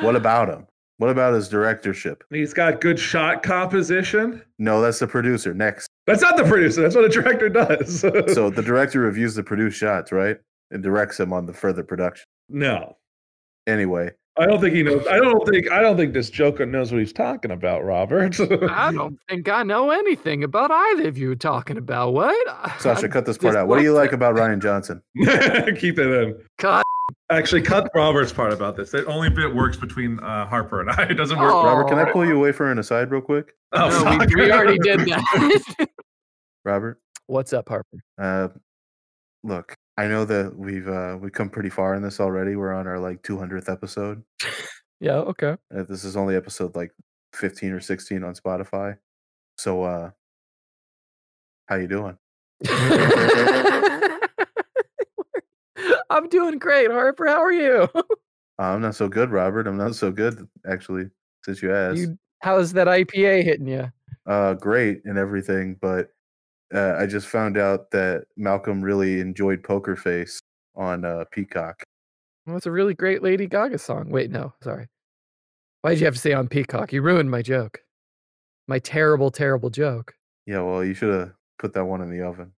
What 0.00 0.14
about 0.16 0.48
him? 0.48 0.68
What 0.98 1.10
about 1.10 1.34
his 1.34 1.48
directorship? 1.48 2.22
He's 2.30 2.54
got 2.54 2.80
good 2.80 3.00
shot 3.00 3.42
composition. 3.42 4.42
No, 4.60 4.80
that's 4.80 5.00
the 5.00 5.08
producer. 5.08 5.52
Next. 5.52 5.88
That's 6.06 6.22
not 6.22 6.36
the 6.36 6.44
producer. 6.44 6.82
That's 6.82 6.94
what 6.94 7.04
a 7.04 7.08
director 7.08 7.48
does. 7.48 7.98
So 7.98 8.10
the 8.50 8.62
director 8.64 9.00
reviews 9.00 9.34
the 9.34 9.42
produced 9.42 9.76
shots, 9.76 10.12
right? 10.12 10.36
And 10.70 10.84
directs 10.84 11.16
them 11.16 11.32
on 11.32 11.46
the 11.46 11.52
further 11.52 11.82
production. 11.82 12.26
no, 12.48 12.96
Anyway, 13.66 14.12
I 14.36 14.46
don't 14.46 14.60
think 14.60 14.74
he 14.74 14.82
knows. 14.82 15.06
I 15.06 15.18
don't 15.18 15.46
think. 15.48 15.70
I 15.70 15.80
don't 15.80 15.96
think 15.96 16.12
this 16.12 16.28
Joker 16.28 16.66
knows 16.66 16.90
what 16.90 16.98
he's 16.98 17.12
talking 17.12 17.52
about, 17.52 17.84
Robert. 17.84 18.38
I 18.70 18.90
don't 18.92 19.16
think 19.28 19.48
I 19.48 19.62
know 19.62 19.90
anything 19.92 20.42
about 20.42 20.72
either 20.72 21.06
of 21.06 21.16
you 21.16 21.36
talking 21.36 21.76
about. 21.76 22.14
What? 22.14 22.34
Sacha, 22.80 23.04
I 23.06 23.08
cut 23.08 23.26
this 23.26 23.38
part 23.38 23.54
out. 23.54 23.68
What 23.68 23.78
do 23.78 23.84
you 23.84 23.92
like 23.92 24.12
about 24.12 24.34
Ryan 24.34 24.60
Johnson? 24.60 25.00
Keep 25.16 25.98
it 26.00 26.08
in. 26.10 26.34
Cut. 26.58 26.82
Actually, 27.30 27.62
cut 27.62 27.88
Robert's 27.94 28.32
part 28.32 28.52
about 28.52 28.76
this. 28.76 28.90
That 28.90 29.06
only 29.06 29.30
bit 29.30 29.54
works 29.54 29.76
between 29.76 30.18
uh, 30.20 30.46
Harper 30.46 30.80
and 30.80 30.90
I. 30.90 31.04
It 31.10 31.14
doesn't 31.14 31.38
work. 31.38 31.52
Oh. 31.52 31.64
Robert, 31.64 31.88
can 31.88 31.98
I 31.98 32.10
pull 32.10 32.26
you 32.26 32.36
away 32.36 32.50
for 32.50 32.72
an 32.72 32.78
aside 32.78 33.10
real 33.12 33.20
quick? 33.20 33.52
Oh, 33.72 33.88
No, 33.88 34.18
we, 34.26 34.44
we 34.46 34.50
already 34.52 34.78
did 34.78 35.00
that. 35.00 35.88
Robert, 36.64 36.98
What's 37.26 37.52
up, 37.52 37.68
Harper? 37.68 37.98
uh, 38.18 38.48
look, 39.44 39.74
I 39.96 40.06
know 40.08 40.24
that 40.24 40.56
we've 40.56 40.88
uh, 40.88 41.16
we've 41.20 41.32
come 41.32 41.48
pretty 41.48 41.70
far 41.70 41.94
in 41.94 42.02
this 42.02 42.20
already. 42.20 42.56
We're 42.56 42.74
on 42.74 42.86
our 42.86 42.98
like 42.98 43.22
200th 43.22 43.70
episode. 43.70 44.22
Yeah, 45.00 45.16
okay. 45.16 45.56
Uh, 45.74 45.84
this 45.84 46.04
is 46.04 46.16
only 46.16 46.34
episode 46.34 46.74
like 46.74 46.92
15 47.34 47.72
or 47.72 47.80
16 47.80 48.24
on 48.24 48.34
Spotify. 48.34 48.96
So, 49.58 49.82
uh, 49.82 50.10
how 51.66 51.76
you 51.76 51.86
doing? 51.88 52.16
I'm 56.10 56.28
doing 56.28 56.58
great, 56.58 56.90
Harper. 56.90 57.26
How 57.26 57.42
are 57.42 57.52
you? 57.52 57.88
I'm 58.58 58.80
not 58.80 58.94
so 58.94 59.08
good, 59.08 59.30
Robert. 59.30 59.66
I'm 59.66 59.76
not 59.76 59.94
so 59.94 60.10
good, 60.10 60.48
actually, 60.66 61.10
since 61.44 61.60
you 61.60 61.74
asked. 61.74 61.98
you 61.98 62.18
how's 62.40 62.72
that 62.74 62.86
IPA 62.86 63.44
hitting 63.44 63.66
you? 63.66 63.90
Uh, 64.26 64.54
great 64.54 65.02
and 65.04 65.18
everything, 65.18 65.76
but 65.80 66.10
uh, 66.72 66.96
I 66.98 67.06
just 67.06 67.26
found 67.26 67.56
out 67.56 67.90
that 67.90 68.24
Malcolm 68.36 68.82
really 68.82 69.20
enjoyed 69.20 69.62
Poker 69.62 69.96
Face 69.96 70.40
on 70.76 71.04
uh, 71.04 71.24
Peacock. 71.30 71.82
Well, 72.46 72.56
it's 72.56 72.66
a 72.66 72.70
really 72.70 72.94
great 72.94 73.22
Lady 73.22 73.46
Gaga 73.46 73.78
song. 73.78 74.10
Wait, 74.10 74.30
no, 74.30 74.52
sorry. 74.62 74.86
Why'd 75.82 75.98
you 75.98 76.04
have 76.04 76.14
to 76.14 76.20
say 76.20 76.32
on 76.32 76.48
Peacock? 76.48 76.92
You 76.92 77.02
ruined 77.02 77.30
my 77.30 77.42
joke. 77.42 77.80
My 78.66 78.78
terrible, 78.78 79.30
terrible 79.30 79.70
joke. 79.70 80.14
Yeah, 80.46 80.60
well, 80.60 80.84
you 80.84 80.94
should 80.94 81.12
have 81.12 81.32
put 81.58 81.74
that 81.74 81.84
one 81.84 82.00
in 82.00 82.10
the 82.10 82.22
oven. 82.22 82.52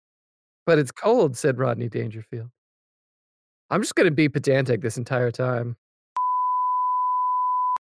But 0.64 0.78
it's 0.78 0.92
cold, 0.92 1.36
said 1.36 1.58
Rodney 1.58 1.88
Dangerfield. 1.88 2.48
I'm 3.70 3.82
just 3.82 3.94
going 3.94 4.06
to 4.06 4.12
be 4.12 4.28
pedantic 4.28 4.80
this 4.80 4.96
entire 4.96 5.30
time. 5.30 5.76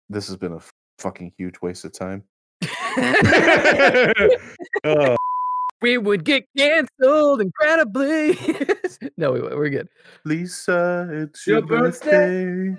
This 0.10 0.28
has 0.28 0.36
been 0.36 0.54
a 0.54 0.58
f- 0.58 0.72
fucking 1.00 1.34
huge 1.38 1.56
waste 1.62 1.86
of 1.86 1.94
time. 1.94 2.24
oh, 4.84 5.16
we 5.84 5.98
would 5.98 6.24
get 6.24 6.48
canceled 6.58 7.42
incredibly. 7.42 8.38
no, 9.18 9.34
we, 9.34 9.42
won't. 9.42 9.56
we're 9.56 9.70
good. 9.70 9.90
Lisa, 10.24 11.10
it's 11.12 11.46
Your 11.46 11.60
your, 11.60 11.68
birthday. 11.68 12.76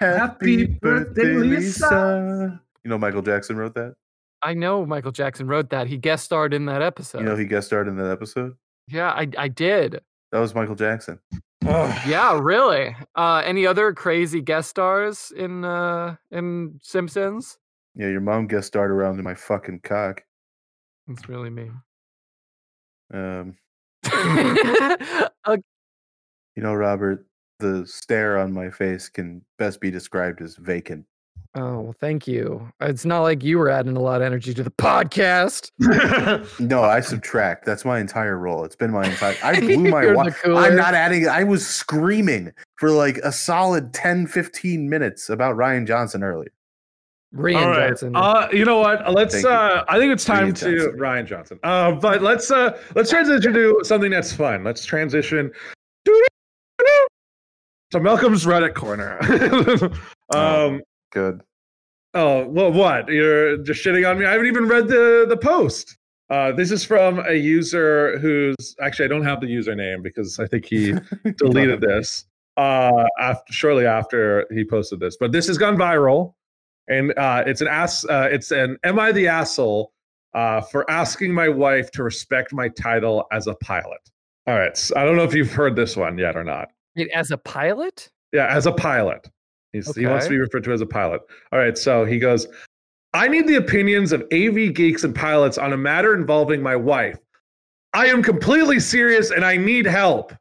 Happy, 0.00 0.64
birthday, 0.64 1.34
Lisa. 1.34 2.60
You 2.82 2.88
know 2.88 2.96
Michael 2.96 3.20
Jackson 3.20 3.56
wrote 3.56 3.74
that? 3.74 3.94
I 4.42 4.54
know 4.54 4.86
Michael 4.86 5.12
Jackson 5.12 5.46
wrote 5.46 5.68
that. 5.70 5.86
He 5.86 5.98
guest 5.98 6.24
starred 6.24 6.54
in 6.54 6.64
that 6.64 6.80
episode. 6.80 7.18
You 7.18 7.26
know 7.26 7.36
he 7.36 7.44
guest 7.44 7.66
starred 7.66 7.88
in 7.88 7.96
that 7.96 8.10
episode? 8.10 8.56
yeah, 8.88 9.10
I, 9.10 9.28
I 9.36 9.48
did. 9.48 10.00
That 10.32 10.38
was 10.40 10.54
Michael 10.54 10.74
Jackson. 10.74 11.20
oh. 11.66 12.02
Yeah, 12.06 12.38
really. 12.42 12.96
Uh, 13.14 13.42
any 13.44 13.66
other 13.66 13.92
crazy 13.92 14.40
guest 14.40 14.70
stars 14.70 15.30
in 15.36 15.64
uh, 15.64 16.16
in 16.30 16.80
Simpsons? 16.82 17.58
Yeah, 17.94 18.08
your 18.08 18.22
mom 18.22 18.46
guest 18.46 18.68
starred 18.68 18.90
around 18.90 19.18
in 19.18 19.24
my 19.24 19.34
fucking 19.34 19.80
cock. 19.80 20.24
That's 21.06 21.28
really 21.28 21.50
mean. 21.50 21.82
Um, 23.14 23.56
Okay, 25.46 25.62
you 26.56 26.62
know, 26.62 26.74
Robert, 26.74 27.26
the 27.60 27.86
stare 27.86 28.38
on 28.38 28.52
my 28.52 28.70
face 28.70 29.08
can 29.08 29.42
best 29.58 29.80
be 29.80 29.90
described 29.90 30.40
as 30.40 30.56
vacant. 30.56 31.06
Oh, 31.56 31.80
well, 31.80 31.94
thank 32.00 32.26
you. 32.26 32.68
It's 32.80 33.04
not 33.04 33.20
like 33.20 33.44
you 33.44 33.58
were 33.58 33.70
adding 33.70 33.96
a 33.96 34.00
lot 34.00 34.16
of 34.20 34.26
energy 34.26 34.52
to 34.54 34.62
the 34.64 34.72
podcast. 34.72 35.70
No, 36.60 36.82
I 36.82 37.00
subtract. 37.12 37.64
That's 37.64 37.84
my 37.84 38.00
entire 38.00 38.36
role. 38.38 38.64
It's 38.64 38.74
been 38.74 38.90
my 38.90 39.06
entire. 39.06 39.36
I 39.42 39.60
blew 39.60 39.78
my. 39.88 40.12
Wa- 40.12 40.30
I'm 40.46 40.76
not 40.76 40.94
adding. 40.94 41.28
I 41.28 41.44
was 41.44 41.64
screaming 41.66 42.52
for 42.76 42.90
like 42.90 43.18
a 43.18 43.30
solid 43.30 43.92
10, 43.94 44.26
15 44.26 44.88
minutes 44.88 45.28
about 45.28 45.56
Ryan 45.56 45.86
Johnson 45.86 46.24
earlier. 46.24 46.50
Right. 47.34 47.88
Johnson. 47.88 48.14
Uh, 48.14 48.48
you 48.52 48.64
know 48.64 48.78
what? 48.78 49.12
Let's. 49.12 49.34
Thank 49.34 49.44
you. 49.44 49.50
Uh, 49.50 49.84
I 49.88 49.98
think 49.98 50.12
it's 50.12 50.24
time 50.24 50.44
Ryan 50.44 50.54
to 50.54 50.76
Johnson. 50.76 50.98
Ryan 50.98 51.26
Johnson. 51.26 51.60
Uh, 51.64 51.92
but 51.92 52.22
let's. 52.22 52.50
Uh, 52.50 52.78
let's 52.94 53.10
transition 53.10 53.52
to 53.52 53.80
something 53.82 54.10
that's 54.10 54.32
fun. 54.32 54.62
Let's 54.62 54.84
transition 54.84 55.50
to 56.06 58.00
Malcolm's 58.00 58.44
Reddit 58.44 58.74
corner. 58.74 59.18
um. 60.34 60.80
Good. 61.12 61.42
Oh, 62.14 62.46
well, 62.46 62.72
what? 62.72 63.08
You're 63.08 63.56
just 63.58 63.84
shitting 63.84 64.08
on 64.08 64.20
me? 64.20 64.26
I 64.26 64.32
haven't 64.32 64.46
even 64.46 64.68
read 64.68 64.86
the 64.86 65.26
the 65.28 65.36
post. 65.36 65.96
Uh, 66.30 66.52
this 66.52 66.70
is 66.70 66.84
from 66.84 67.18
a 67.26 67.34
user 67.34 68.18
who's 68.18 68.76
actually 68.80 69.04
I 69.06 69.08
don't 69.08 69.24
have 69.24 69.40
the 69.40 69.46
username 69.46 70.02
because 70.02 70.38
I 70.38 70.46
think 70.46 70.64
he 70.64 70.94
deleted 71.36 71.80
this 71.80 72.26
uh, 72.56 73.04
after, 73.18 73.52
shortly 73.52 73.86
after 73.86 74.46
he 74.52 74.64
posted 74.64 75.00
this. 75.00 75.16
But 75.18 75.32
this 75.32 75.46
has 75.48 75.58
gone 75.58 75.76
viral, 75.76 76.34
and 76.88 77.16
uh, 77.18 77.44
it's 77.46 77.60
an 77.60 77.68
ass. 77.68 78.04
Uh, 78.04 78.28
it's 78.30 78.50
an 78.50 78.76
"Am 78.84 78.98
I 78.98 79.12
the 79.12 79.28
asshole?" 79.28 79.92
Uh, 80.34 80.60
for 80.60 80.88
asking 80.90 81.32
my 81.32 81.48
wife 81.48 81.90
to 81.92 82.02
respect 82.02 82.52
my 82.52 82.68
title 82.68 83.24
as 83.30 83.46
a 83.46 83.54
pilot. 83.56 84.00
All 84.46 84.58
right, 84.58 84.76
so 84.76 84.94
I 84.96 85.04
don't 85.04 85.16
know 85.16 85.22
if 85.22 85.32
you've 85.32 85.52
heard 85.52 85.76
this 85.76 85.96
one 85.96 86.18
yet 86.18 86.36
or 86.36 86.42
not. 86.44 86.68
Wait, 86.96 87.08
As 87.14 87.30
a 87.30 87.38
pilot? 87.38 88.10
Yeah, 88.32 88.46
as 88.48 88.66
a 88.66 88.72
pilot. 88.72 89.28
He's, 89.72 89.94
He 89.94 90.06
wants 90.06 90.26
to 90.26 90.30
be 90.30 90.38
referred 90.38 90.64
to 90.64 90.72
as 90.72 90.80
a 90.80 90.86
pilot. 90.86 91.20
All 91.52 91.58
right, 91.58 91.78
so 91.78 92.04
he 92.04 92.18
goes, 92.18 92.46
I 93.12 93.28
need 93.28 93.46
the 93.46 93.56
opinions 93.56 94.12
of 94.12 94.22
AV 94.32 94.74
geeks 94.74 95.04
and 95.04 95.14
pilots 95.14 95.56
on 95.56 95.72
a 95.72 95.76
matter 95.76 96.14
involving 96.14 96.62
my 96.62 96.76
wife. 96.76 97.18
I 97.92 98.06
am 98.06 98.22
completely 98.22 98.80
serious 98.80 99.30
and 99.30 99.44
I 99.44 99.56
need 99.56 99.86
help. 99.86 100.32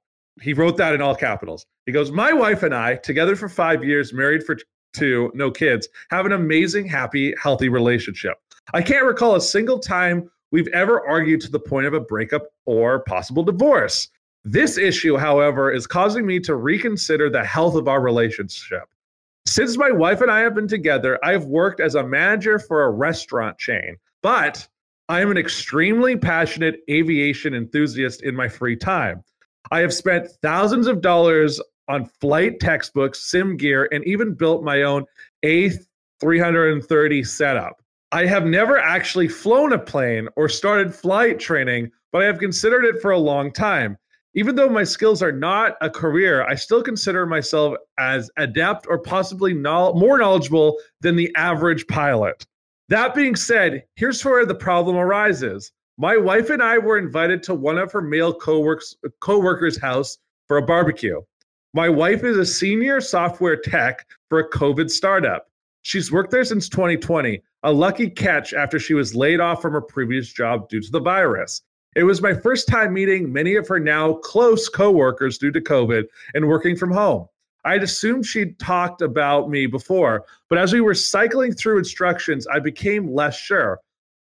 He 0.42 0.54
wrote 0.54 0.78
that 0.78 0.94
in 0.96 1.02
all 1.02 1.16
capitals. 1.16 1.66
He 1.86 1.92
goes, 1.92 2.12
My 2.12 2.34
wife 2.34 2.64
and 2.64 2.74
I, 2.74 2.96
together 2.96 3.36
for 3.36 3.48
five 3.48 3.84
years, 3.84 4.12
married 4.12 4.44
for 4.44 4.58
two, 4.94 5.32
no 5.34 5.52
kids, 5.52 5.88
have 6.10 6.26
an 6.26 6.32
amazing, 6.32 6.88
happy, 6.88 7.34
healthy 7.42 7.70
relationship. 7.70 8.38
I 8.74 8.82
can't 8.82 9.06
recall 9.06 9.36
a 9.36 9.42
single 9.42 9.80
time 9.80 10.30
we've 10.52 10.68
ever 10.70 11.06
argued 11.06 11.42
to 11.42 11.52
the 11.52 11.60
point 11.60 11.88
of 11.88 11.94
a 11.94 12.00
breakup 12.00 12.44
or 12.66 13.00
possible 13.04 13.44
divorce. 13.44 14.10
This 14.46 14.78
issue, 14.78 15.18
however, 15.18 15.72
is 15.72 15.88
causing 15.88 16.26
me 16.26 16.40
to 16.42 16.56
reconsider 16.56 17.30
the 17.30 17.44
health 17.44 17.76
of 17.76 17.88
our 17.88 18.02
relationship. 18.02 18.84
Since 19.46 19.78
my 19.78 19.92
wife 19.92 20.22
and 20.22 20.32
I 20.32 20.40
have 20.40 20.56
been 20.56 20.68
together, 20.68 21.20
I 21.24 21.32
have 21.34 21.46
worked 21.46 21.80
as 21.82 21.96
a 21.96 22.04
manager 22.04 22.60
for 22.60 22.84
a 22.84 22.92
restaurant 22.92 23.58
chain, 23.58 23.98
but 24.22 24.68
I 25.10 25.22
am 25.22 25.32
an 25.32 25.38
extremely 25.38 26.16
passionate 26.16 26.80
aviation 26.90 27.54
enthusiast 27.54 28.24
in 28.24 28.36
my 28.36 28.48
free 28.48 28.76
time. 28.76 29.24
I 29.72 29.80
have 29.80 29.94
spent 29.94 30.30
thousands 30.42 30.88
of 30.88 31.02
dollars 31.02 31.60
on 31.88 32.06
flight 32.06 32.60
textbooks, 32.60 33.30
sim 33.30 33.58
gear, 33.58 33.90
and 33.92 34.04
even 34.06 34.34
built 34.34 34.64
my 34.64 34.84
own 34.84 35.06
A330 35.44 37.26
setup. 37.28 37.82
I 38.12 38.26
have 38.26 38.46
never 38.46 38.78
actually 38.78 39.28
flown 39.28 39.74
a 39.74 39.80
plane 39.80 40.28
or 40.36 40.48
started 40.48 40.94
flight 40.94 41.40
training, 41.40 41.92
but 42.12 42.22
I 42.22 42.26
have 42.26 42.38
considered 42.38 42.86
it 42.86 43.02
for 43.02 43.12
a 43.12 43.18
long 43.18 43.52
time. 43.52 43.98
Even 44.36 44.56
though 44.56 44.70
my 44.70 44.84
skills 44.84 45.22
are 45.22 45.32
not 45.32 45.78
a 45.82 45.90
career, 45.90 46.44
I 46.44 46.56
still 46.56 46.82
consider 46.82 47.26
myself 47.26 47.76
as 48.00 48.32
adept 48.38 48.88
or 48.88 49.00
possibly 49.00 49.54
knowl- 49.54 49.94
more 49.94 50.18
knowledgeable 50.18 50.78
than 51.02 51.16
the 51.16 51.34
average 51.36 51.86
pilot. 51.88 52.46
That 52.90 53.16
being 53.16 53.36
said, 53.36 53.84
here's 53.96 54.24
where 54.24 54.46
the 54.46 54.56
problem 54.56 54.96
arises. 54.96 55.72
My 55.98 56.18
wife 56.18 56.50
and 56.50 56.62
I 56.62 56.80
were 56.80 56.98
invited 56.98 57.44
to 57.44 57.54
one 57.54 57.78
of 57.78 57.92
her 57.92 58.02
male 58.02 58.34
co-works, 58.34 58.96
co-workers' 59.20 59.80
house 59.80 60.18
for 60.48 60.58
a 60.58 60.66
barbecue. 60.66 61.22
My 61.76 61.90
wife 61.90 62.24
is 62.24 62.38
a 62.38 62.46
senior 62.46 63.02
software 63.02 63.58
tech 63.58 64.06
for 64.30 64.38
a 64.38 64.50
COVID 64.52 64.92
startup. 64.92 65.50
She's 65.82 66.12
worked 66.12 66.30
there 66.30 66.46
since 66.46 66.70
2020, 66.70 67.42
a 67.64 67.74
lucky 67.74 68.12
catch 68.12 68.54
after 68.54 68.78
she 68.78 68.94
was 68.94 69.16
laid 69.16 69.40
off 69.40 69.64
from 69.64 69.74
her 69.74 69.82
previous 69.82 70.32
job 70.32 70.70
due 70.70 70.82
to 70.82 70.92
the 70.92 71.00
virus. 71.00 71.64
It 71.96 72.04
was 72.04 72.22
my 72.22 72.36
first 72.36 72.68
time 72.68 72.94
meeting 72.94 73.34
many 73.34 73.56
of 73.56 73.68
her 73.70 73.80
now 73.80 74.14
close 74.14 74.70
coworkers 74.70 75.40
due 75.40 75.52
to 75.52 75.60
COVID 75.60 76.04
and 76.36 76.48
working 76.48 76.76
from 76.76 76.92
home. 76.92 77.26
I'd 77.66 77.82
assumed 77.82 78.28
she'd 78.28 78.60
talked 78.60 79.02
about 79.02 79.50
me 79.50 79.66
before, 79.66 80.26
but 80.50 80.60
as 80.60 80.74
we 80.74 80.82
were 80.82 80.94
cycling 80.94 81.54
through 81.54 81.80
instructions, 81.80 82.46
I 82.46 82.60
became 82.60 83.12
less 83.12 83.36
sure. 83.36 83.80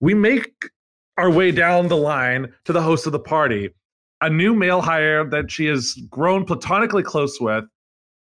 We 0.00 0.12
make 0.12 0.68
our 1.16 1.30
way 1.30 1.52
down 1.52 1.88
the 1.88 1.96
line 1.96 2.52
to 2.66 2.74
the 2.74 2.82
host 2.82 3.06
of 3.06 3.12
the 3.12 3.18
party, 3.18 3.70
a 4.20 4.30
new 4.30 4.54
male 4.54 4.80
hire 4.80 5.24
that 5.30 5.50
she 5.50 5.66
has 5.66 5.94
grown 6.10 6.44
platonically 6.44 7.02
close 7.02 7.40
with. 7.40 7.64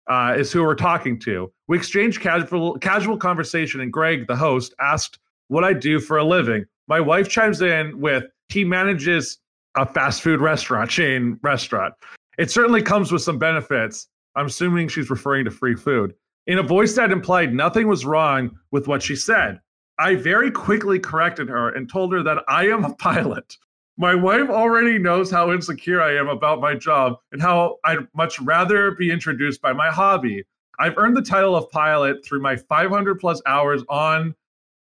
Uh, 0.08 0.36
is 0.36 0.52
who 0.52 0.64
we're 0.64 0.76
talking 0.76 1.18
to. 1.18 1.50
We 1.68 1.78
exchanged 1.78 2.22
casual 2.22 2.78
casual 2.80 3.18
conversation, 3.18 3.80
and 3.82 3.94
Greg, 3.94 4.28
the 4.28 4.36
host, 4.36 4.74
asked 4.82 5.20
what 5.48 5.64
I 5.64 5.74
do 5.74 6.00
for 6.00 6.18
a 6.18 6.24
living. 6.24 6.66
My 6.88 7.00
wife 7.00 7.30
chimes 7.30 7.62
in 7.62 7.98
with, 8.02 8.26
"He 8.50 8.66
manages 8.66 9.38
a 9.76 9.86
fast 9.86 10.22
food 10.22 10.42
restaurant 10.42 10.90
chain 10.90 11.40
restaurant. 11.44 11.94
It 12.38 12.52
certainly 12.52 12.82
comes 12.82 13.12
with 13.12 13.22
some 13.22 13.38
benefits. 13.38 14.08
I'm 14.36 14.48
assuming 14.48 14.88
she's 14.88 15.10
referring 15.10 15.46
to 15.46 15.52
free 15.52 15.76
food. 15.76 16.14
In 16.48 16.58
a 16.58 16.64
voice 16.64 16.96
that 16.96 17.12
implied 17.12 17.54
nothing 17.54 17.88
was 17.88 18.06
wrong 18.06 18.52
with 18.72 18.88
what 18.88 19.04
she 19.04 19.16
said. 19.16 19.60
I 20.00 20.16
very 20.16 20.50
quickly 20.50 21.00
corrected 21.00 21.50
her 21.50 21.70
and 21.70 21.90
told 21.90 22.12
her 22.14 22.24
that 22.24 22.44
I 22.48 22.68
am 22.68 22.84
a 22.84 22.94
pilot. 23.00 23.58
My 23.98 24.16
wife 24.16 24.50
already 24.50 24.98
knows 24.98 25.30
how 25.30 25.52
insecure 25.52 26.02
I 26.02 26.16
am 26.16 26.28
about 26.28 26.62
my 26.62 26.76
job 26.76 27.18
and 27.32 27.42
how 27.42 27.78
I'd 27.84 28.08
much 28.16 28.40
rather 28.40 28.92
be 28.92 29.12
introduced 29.12 29.62
by 29.62 29.74
my 29.74 29.90
hobby. 29.90 30.44
I've 30.80 30.98
earned 30.98 31.16
the 31.16 31.22
title 31.22 31.56
of 31.56 31.70
pilot 31.70 32.26
through 32.26 32.42
my 32.42 32.56
500 32.56 33.20
plus 33.20 33.42
hours 33.46 33.84
on 33.90 34.34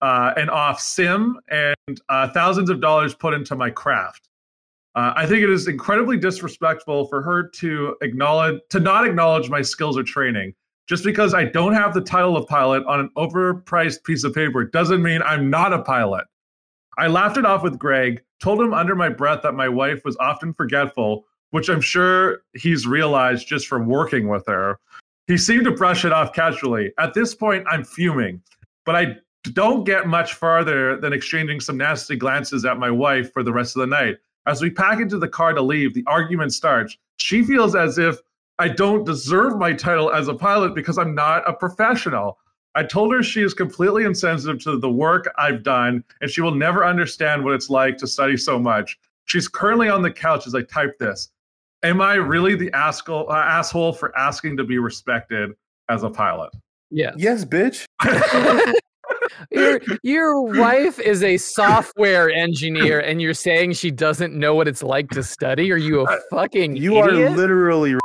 uh, 0.01 0.33
and 0.37 0.49
off 0.49 0.79
sim 0.79 1.37
and 1.49 2.01
uh, 2.07 2.29
thousands 2.29 2.69
of 2.69 2.79
dollars 2.79 3.13
put 3.13 3.33
into 3.33 3.55
my 3.55 3.69
craft. 3.69 4.29
Uh, 4.95 5.13
I 5.15 5.25
think 5.25 5.43
it 5.43 5.49
is 5.49 5.67
incredibly 5.67 6.17
disrespectful 6.17 7.07
for 7.07 7.21
her 7.21 7.47
to 7.47 7.95
acknowledge 8.01 8.61
to 8.69 8.79
not 8.79 9.05
acknowledge 9.05 9.49
my 9.49 9.61
skills 9.61 9.97
or 9.97 10.03
training. 10.03 10.53
Just 10.87 11.03
because 11.03 11.33
I 11.33 11.45
don't 11.45 11.73
have 11.73 11.93
the 11.93 12.01
title 12.01 12.35
of 12.35 12.47
pilot 12.47 12.83
on 12.85 12.99
an 12.99 13.09
overpriced 13.15 14.03
piece 14.03 14.23
of 14.23 14.33
paper 14.33 14.63
doesn't 14.63 15.03
mean 15.03 15.21
I'm 15.21 15.49
not 15.49 15.73
a 15.73 15.83
pilot. 15.83 16.25
I 16.99 17.07
laughed 17.07 17.37
it 17.37 17.45
off 17.45 17.63
with 17.63 17.79
Greg, 17.79 18.21
told 18.41 18.59
him 18.59 18.73
under 18.73 18.93
my 18.93 19.07
breath 19.07 19.41
that 19.43 19.53
my 19.53 19.69
wife 19.69 20.03
was 20.03 20.17
often 20.17 20.53
forgetful, 20.53 21.25
which 21.51 21.69
I'm 21.69 21.79
sure 21.79 22.41
he's 22.53 22.85
realized 22.85 23.47
just 23.47 23.67
from 23.67 23.87
working 23.87 24.27
with 24.27 24.45
her. 24.47 24.77
He 25.25 25.37
seemed 25.37 25.63
to 25.63 25.71
brush 25.71 26.03
it 26.03 26.11
off 26.11 26.33
casually. 26.33 26.91
At 26.97 27.13
this 27.13 27.33
point, 27.33 27.65
I'm 27.69 27.85
fuming, 27.85 28.41
but 28.85 28.97
I 28.97 29.15
don't 29.53 29.85
get 29.85 30.07
much 30.07 30.33
farther 30.33 30.99
than 30.99 31.13
exchanging 31.13 31.61
some 31.61 31.77
nasty 31.77 32.17
glances 32.17 32.65
at 32.65 32.77
my 32.77 32.91
wife 32.91 33.31
for 33.31 33.43
the 33.43 33.53
rest 33.53 33.77
of 33.77 33.79
the 33.79 33.87
night. 33.87 34.17
As 34.45 34.61
we 34.61 34.69
pack 34.69 34.99
into 34.99 35.17
the 35.17 35.27
car 35.29 35.53
to 35.53 35.61
leave, 35.61 35.93
the 35.93 36.03
argument 36.05 36.51
starts. 36.51 36.97
She 37.15 37.43
feels 37.43 37.75
as 37.75 37.97
if 37.97 38.17
I 38.57 38.67
don't 38.67 39.05
deserve 39.05 39.57
my 39.57 39.71
title 39.71 40.11
as 40.11 40.27
a 40.27 40.33
pilot 40.33 40.75
because 40.75 40.97
I'm 40.97 41.15
not 41.15 41.47
a 41.49 41.53
professional. 41.53 42.39
I 42.75 42.83
told 42.83 43.13
her 43.13 43.23
she 43.23 43.41
is 43.41 43.53
completely 43.53 44.03
insensitive 44.05 44.61
to 44.63 44.77
the 44.77 44.89
work 44.89 45.31
I've 45.37 45.63
done 45.63 46.03
and 46.21 46.29
she 46.29 46.41
will 46.41 46.53
never 46.53 46.85
understand 46.85 47.43
what 47.43 47.53
it's 47.53 47.69
like 47.69 47.97
to 47.97 48.07
study 48.07 48.37
so 48.37 48.59
much. 48.59 48.97
She's 49.25 49.47
currently 49.47 49.89
on 49.89 50.01
the 50.01 50.11
couch 50.11 50.47
as 50.47 50.55
I 50.55 50.61
type 50.63 50.97
this. 50.99 51.29
Am 51.83 52.01
I 52.01 52.15
really 52.15 52.55
the 52.55 52.71
asshole, 52.73 53.31
uh, 53.31 53.35
asshole 53.35 53.93
for 53.93 54.15
asking 54.17 54.57
to 54.57 54.63
be 54.63 54.77
respected 54.79 55.51
as 55.89 56.03
a 56.03 56.09
pilot? 56.09 56.51
Yes. 56.91 57.15
Yes, 57.17 57.45
bitch. 57.45 57.85
your 59.51 59.79
your 60.03 60.41
wife 60.41 60.99
is 60.99 61.23
a 61.23 61.37
software 61.37 62.29
engineer 62.29 62.99
and 63.05 63.21
you're 63.21 63.33
saying 63.33 63.73
she 63.73 63.91
doesn't 63.91 64.33
know 64.33 64.55
what 64.55 64.67
it's 64.67 64.83
like 64.83 65.09
to 65.09 65.23
study 65.23 65.71
are 65.71 65.77
you 65.77 66.01
a 66.01 66.19
fucking 66.29 66.75
You 66.75 66.97
idiot? 67.03 67.31
are 67.31 67.35
literally 67.35 67.95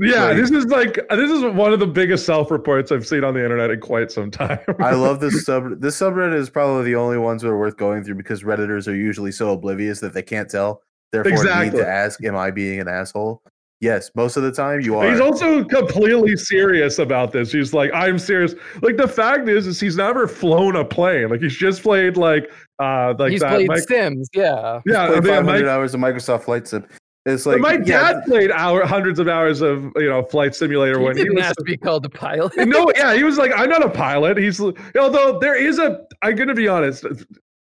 Yeah, 0.00 0.26
Like- 0.26 0.36
this 0.36 0.50
is 0.50 0.66
like 0.66 0.94
this 1.10 1.30
is 1.30 1.42
one 1.54 1.72
of 1.72 1.80
the 1.80 1.86
biggest 1.86 2.24
self-reports 2.26 2.92
I've 2.92 3.06
seen 3.06 3.24
on 3.24 3.34
the 3.34 3.42
internet 3.42 3.70
in 3.70 3.80
quite 3.80 4.10
some 4.12 4.30
time. 4.30 4.60
I 4.78 4.92
love 4.94 5.20
this 5.20 5.44
sub. 5.46 5.80
This 5.80 5.98
subreddit 5.98 6.34
is 6.36 6.48
probably 6.50 6.84
the 6.84 6.94
only 6.94 7.18
ones 7.18 7.42
that 7.42 7.48
are 7.48 7.58
worth 7.58 7.76
going 7.76 8.04
through 8.04 8.14
because 8.16 8.42
redditors 8.44 8.86
are 8.86 8.94
usually 8.94 9.32
so 9.32 9.52
oblivious 9.52 10.00
that 10.00 10.14
they 10.14 10.22
can't 10.22 10.48
tell. 10.48 10.82
Therefore, 11.10 11.32
need 11.62 11.72
to 11.72 11.86
ask, 11.88 12.22
"Am 12.24 12.36
I 12.36 12.50
being 12.50 12.80
an 12.80 12.88
asshole?" 12.88 13.42
Yes, 13.80 14.10
most 14.16 14.36
of 14.36 14.42
the 14.42 14.50
time 14.50 14.80
you 14.80 14.96
are. 14.96 15.08
He's 15.08 15.20
also 15.20 15.62
completely 15.64 16.36
serious 16.36 16.98
about 16.98 17.30
this. 17.30 17.52
He's 17.52 17.72
like, 17.72 17.92
I'm 17.94 18.18
serious. 18.18 18.54
Like 18.82 18.96
the 18.96 19.06
fact 19.06 19.48
is, 19.48 19.68
is 19.68 19.78
he's 19.78 19.96
never 19.96 20.26
flown 20.26 20.74
a 20.74 20.84
plane. 20.84 21.28
Like 21.28 21.40
he's 21.40 21.56
just 21.56 21.82
played 21.84 22.16
like 22.16 22.50
uh 22.82 23.14
like 23.18 23.30
He's 23.30 23.40
that. 23.40 23.50
played 23.52 23.68
Mike- 23.68 23.86
Sims, 23.88 24.28
yeah. 24.34 24.80
yeah, 24.84 25.04
I 25.04 25.06
Played 25.20 25.26
500 25.28 25.44
Mike- 25.44 25.64
hours 25.64 25.94
of 25.94 26.00
Microsoft 26.00 26.42
Flight 26.42 26.66
Sim. 26.66 26.84
It's 27.28 27.44
but 27.44 27.60
like 27.60 27.80
my 27.80 27.84
yeah, 27.84 28.12
dad 28.12 28.24
played 28.24 28.50
hour 28.50 28.84
hundreds 28.86 29.18
of 29.18 29.28
hours 29.28 29.60
of 29.60 29.92
you 29.96 30.08
know 30.08 30.22
flight 30.22 30.54
simulator 30.54 30.98
He 30.98 31.04
when 31.04 31.16
he 31.16 31.22
didn't 31.24 31.36
was 31.36 31.44
ask 31.44 31.56
to 31.56 31.64
be 31.64 31.76
called 31.76 32.04
a 32.06 32.10
pilot. 32.10 32.56
no, 32.68 32.90
yeah, 32.96 33.14
he 33.14 33.24
was 33.24 33.38
like, 33.38 33.52
I'm 33.54 33.68
not 33.68 33.84
a 33.84 33.90
pilot. 33.90 34.36
He's 34.36 34.60
although 34.60 35.38
there 35.38 35.54
is 35.54 35.78
a. 35.78 36.06
I'm 36.22 36.36
gonna 36.36 36.54
be 36.54 36.68
honest. 36.68 37.04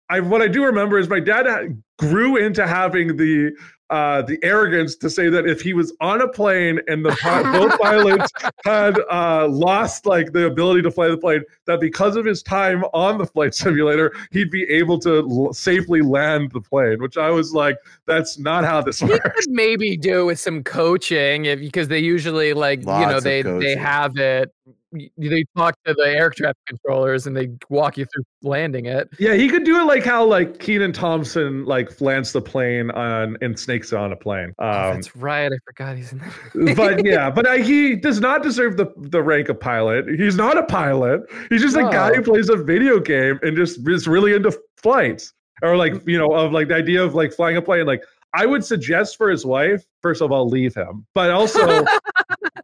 I 0.10 0.20
what 0.20 0.42
I 0.42 0.48
do 0.48 0.64
remember 0.64 1.00
is 1.00 1.10
my 1.10 1.20
dad 1.20 1.82
grew 1.98 2.38
into 2.38 2.68
having 2.68 3.18
the 3.18 3.52
uh 3.92 4.22
the 4.24 4.40
arrogance 4.42 4.96
to 4.96 5.10
say 5.10 5.30
that 5.30 5.46
if 5.48 5.62
he 5.62 5.74
was 5.74 5.94
on 6.02 6.22
a 6.22 6.28
plane 6.28 6.80
and 6.88 7.06
the 7.06 7.10
both 7.54 7.80
pilots 7.82 8.32
had 8.66 9.00
uh 9.12 9.48
lost 9.48 10.08
like 10.08 10.32
the 10.32 10.48
ability 10.48 10.82
to 10.82 10.90
fly 10.90 11.08
the 11.08 11.18
plane 11.18 11.44
that 11.66 11.80
because 11.80 12.16
of 12.16 12.26
his 12.26 12.42
time 12.42 12.84
on 12.94 13.18
the 13.20 13.26
flight 13.28 13.54
simulator 13.64 14.12
he'd 14.32 14.50
be 14.50 14.64
able 14.64 14.98
to 14.98 15.18
l- 15.30 15.54
safely 15.54 16.02
land 16.02 16.52
the 16.52 16.62
plane 16.62 17.00
which 17.00 17.16
i 17.18 17.30
was 17.30 17.54
like 17.54 17.78
that's 18.08 18.40
not 18.40 18.64
how 18.64 18.82
this 18.82 19.00
He 19.00 19.06
works. 19.06 19.22
could 19.46 19.50
maybe 19.52 19.96
do 19.98 20.26
with 20.26 20.40
some 20.40 20.64
coaching 20.64 21.46
if, 21.46 21.60
because 21.60 21.88
they 21.88 22.00
usually 22.00 22.54
like 22.54 22.80
you 22.80 22.86
know 22.86 22.96
Lots 23.02 23.18
of 23.18 23.24
they 23.24 23.42
they 23.44 23.76
have 23.76 24.18
it 24.18 24.52
y- 24.66 24.74
they 25.18 25.44
talk 25.56 25.76
to 25.86 25.94
the 25.94 26.08
air 26.08 26.30
traffic 26.30 26.58
controllers 26.68 27.28
and 27.28 27.36
they 27.36 27.50
walk 27.70 27.98
you 27.98 28.06
through 28.14 28.24
landing 28.44 28.86
it 28.86 29.10
Yeah, 29.20 29.34
he 29.34 29.50
could 29.50 29.64
do 29.64 29.80
it 29.80 29.84
like 29.86 30.04
how 30.04 30.24
like 30.26 30.60
Kenan 30.60 30.94
Thompson 30.94 31.66
like 31.66 32.00
lands 32.02 32.32
the 32.32 32.42
plane 32.42 32.92
on 32.92 33.38
and 33.42 33.58
snakes 33.60 33.94
on 33.94 34.12
a 34.12 34.16
plane. 34.16 34.54
oh, 34.60 34.68
Um, 34.68 34.96
that's 34.96 35.16
right 35.16 35.52
i 35.52 35.58
forgot 35.66 35.96
he's 35.98 36.12
in 36.12 36.20
that 36.20 36.76
but 36.76 37.06
yeah, 37.06 37.30
but 37.36 37.48
uh, 37.48 37.54
he 37.54 37.96
does 37.96 38.20
not 38.20 38.44
deserve 38.44 38.78
the 38.78 38.88
the 38.98 39.22
rank 39.22 39.50
of 39.50 39.60
pilot. 39.60 40.08
He's 40.18 40.36
not 40.36 40.58
a 40.58 40.64
pilot. 40.64 41.22
He's 41.50 41.62
just 41.62 41.76
a 41.76 41.84
guy 41.84 42.14
who 42.14 42.22
plays 42.22 42.50
a 42.50 42.56
video 42.58 43.00
game 43.00 43.40
and 43.42 43.56
just 43.56 43.88
is 43.88 44.08
really 44.08 44.34
into 44.34 44.58
flights 44.78 45.34
or 45.62 45.78
like 45.78 45.94
you 46.06 46.18
know 46.18 46.34
of 46.34 46.52
like 46.52 46.68
the 46.68 46.76
idea 46.76 47.04
of 47.04 47.16
like 47.16 47.34
flying 47.34 47.58
a 47.58 47.62
plane. 47.62 47.86
Like 47.86 48.04
I 48.34 48.46
would 48.46 48.66
suggest 48.66 49.18
for 49.18 49.30
his 49.30 49.46
wife, 49.46 49.86
first 50.02 50.22
of 50.22 50.32
all, 50.32 50.48
leave 50.48 50.76
him, 50.76 51.06
but 51.14 51.32
also. 51.32 51.86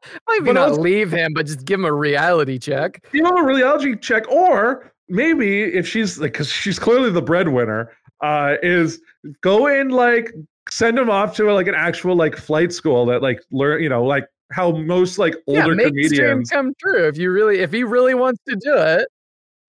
maybe 0.29 0.45
But 0.45 0.53
not 0.53 0.69
also- 0.69 0.81
leave 0.81 1.11
him 1.11 1.33
but 1.33 1.45
just 1.45 1.65
give 1.65 1.79
him 1.79 1.85
a 1.85 1.93
reality 1.93 2.57
check 2.57 3.03
you 3.13 3.21
know, 3.21 3.35
a 3.37 3.43
reality 3.45 3.95
check, 3.95 4.29
or 4.31 4.91
maybe 5.09 5.63
if 5.63 5.87
she's 5.87 6.19
like, 6.19 6.33
because 6.33 6.49
she's 6.49 6.79
clearly 6.79 7.09
the 7.11 7.21
breadwinner, 7.21 7.91
uh, 8.21 8.55
is 8.63 9.01
go 9.41 9.67
and 9.67 9.91
like 9.91 10.31
send 10.69 10.97
him 10.97 11.09
off 11.09 11.35
to 11.35 11.51
like 11.53 11.67
an 11.67 11.75
actual 11.75 12.15
like 12.15 12.37
flight 12.37 12.71
school 12.71 13.05
that 13.07 13.21
like 13.21 13.41
learn, 13.51 13.81
you 13.83 13.89
know, 13.89 14.03
like 14.03 14.25
how 14.51 14.71
most 14.71 15.17
like 15.17 15.35
yeah 15.47 15.63
older 15.63 15.75
make 15.75 15.87
comedians, 15.87 16.49
come 16.49 16.73
true 16.79 17.07
if 17.07 17.17
you 17.17 17.31
really 17.31 17.59
if 17.59 17.71
he 17.71 17.83
really 17.83 18.13
wants 18.13 18.41
to 18.47 18.55
do 18.55 18.75
it 18.77 19.07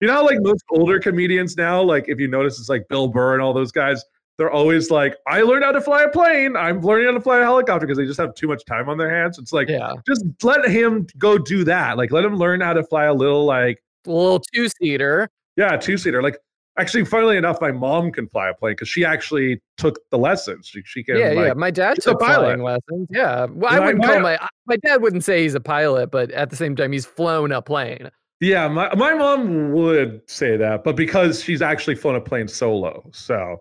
you 0.01 0.07
know, 0.07 0.21
like 0.25 0.37
most 0.41 0.65
older 0.71 0.99
comedians 0.99 1.55
now, 1.55 1.81
like 1.81 2.09
if 2.09 2.19
you 2.19 2.27
notice, 2.27 2.59
it's 2.59 2.67
like 2.67 2.85
Bill 2.89 3.07
Burr 3.07 3.35
and 3.35 3.41
all 3.41 3.53
those 3.53 3.71
guys. 3.71 4.03
They're 4.37 4.51
always 4.51 4.89
like, 4.89 5.15
I 5.27 5.41
learned 5.41 5.63
how 5.63 5.71
to 5.71 5.81
fly 5.81 6.03
a 6.03 6.09
plane. 6.09 6.55
I'm 6.55 6.81
learning 6.81 7.05
how 7.05 7.13
to 7.13 7.21
fly 7.21 7.39
a 7.39 7.43
helicopter 7.43 7.85
because 7.85 7.97
they 7.97 8.05
just 8.05 8.19
have 8.19 8.33
too 8.33 8.47
much 8.47 8.65
time 8.65 8.89
on 8.89 8.97
their 8.97 9.09
hands. 9.09 9.37
It's 9.37 9.53
like, 9.53 9.69
yeah 9.69 9.93
just 10.07 10.25
let 10.41 10.67
him 10.67 11.07
go 11.17 11.37
do 11.37 11.63
that. 11.65 11.97
Like, 11.97 12.11
let 12.11 12.25
him 12.25 12.35
learn 12.35 12.61
how 12.61 12.73
to 12.73 12.83
fly 12.83 13.05
a 13.05 13.13
little, 13.13 13.45
like, 13.45 13.83
a 14.07 14.11
little 14.11 14.41
two-seater 14.53 15.29
Yeah, 15.55 15.77
two 15.77 15.97
seater. 15.97 16.21
Like 16.21 16.37
Actually, 16.79 17.05
funnily 17.05 17.37
enough, 17.37 17.61
my 17.61 17.71
mom 17.71 18.11
can 18.11 18.27
fly 18.27 18.49
a 18.49 18.53
plane 18.55 18.73
because 18.73 18.89
she 18.89 19.05
actually 19.05 19.61
took 19.77 19.99
the 20.09 20.17
lessons. 20.17 20.65
She, 20.65 20.81
she 20.85 21.03
can 21.03 21.17
yeah, 21.17 21.29
like, 21.29 21.47
yeah. 21.47 21.53
My 21.53 21.69
dad 21.69 22.01
took 22.01 22.19
flying 22.19 22.63
lessons. 22.63 23.07
Yeah. 23.11 23.45
Well, 23.45 23.71
I 23.71 23.79
wouldn't 23.79 24.03
call 24.03 24.19
my 24.21 24.39
my 24.65 24.77
dad 24.77 25.01
wouldn't 25.03 25.23
say 25.23 25.43
he's 25.43 25.53
a 25.53 25.59
pilot, 25.59 26.09
but 26.09 26.31
at 26.31 26.49
the 26.49 26.55
same 26.55 26.75
time, 26.75 26.91
he's 26.91 27.05
flown 27.05 27.51
a 27.51 27.61
plane. 27.61 28.09
Yeah, 28.39 28.67
my, 28.67 28.93
my 28.95 29.13
mom 29.13 29.71
would 29.73 30.27
say 30.27 30.57
that, 30.57 30.83
but 30.83 30.95
because 30.95 31.43
she's 31.43 31.61
actually 31.61 31.95
flown 31.95 32.15
a 32.15 32.21
plane 32.21 32.47
solo. 32.47 33.07
So 33.13 33.57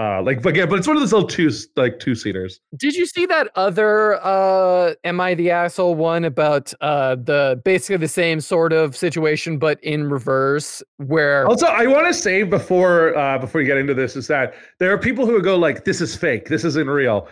uh 0.00 0.22
like 0.22 0.40
but 0.40 0.56
yeah, 0.56 0.64
but 0.64 0.78
it's 0.78 0.88
one 0.88 0.96
of 0.96 1.02
those 1.02 1.12
little 1.12 1.28
two 1.28 1.50
like 1.76 1.98
two 1.98 2.14
seaters. 2.14 2.60
Did 2.76 2.94
you 2.94 3.06
see 3.06 3.26
that 3.26 3.50
other 3.54 4.18
uh 4.24 4.94
am 5.04 5.20
I 5.20 5.34
the 5.34 5.50
asshole 5.50 5.94
one 5.94 6.24
about 6.24 6.72
uh 6.80 7.16
the 7.16 7.60
basically 7.64 7.98
the 7.98 8.08
same 8.08 8.40
sort 8.40 8.72
of 8.72 8.96
situation 8.96 9.58
but 9.58 9.82
in 9.84 10.08
reverse 10.08 10.82
where 10.96 11.46
Also, 11.46 11.66
I 11.66 11.86
want 11.86 12.06
to 12.06 12.14
say 12.14 12.44
before 12.44 13.16
uh 13.16 13.38
before 13.38 13.60
you 13.60 13.66
get 13.66 13.76
into 13.76 13.92
this 13.92 14.16
is 14.16 14.26
that 14.28 14.54
there 14.78 14.90
are 14.92 14.98
people 14.98 15.26
who 15.26 15.42
go 15.42 15.56
like 15.56 15.84
this 15.84 16.00
is 16.00 16.16
fake, 16.16 16.48
this 16.48 16.64
isn't 16.64 16.88
real. 16.88 17.28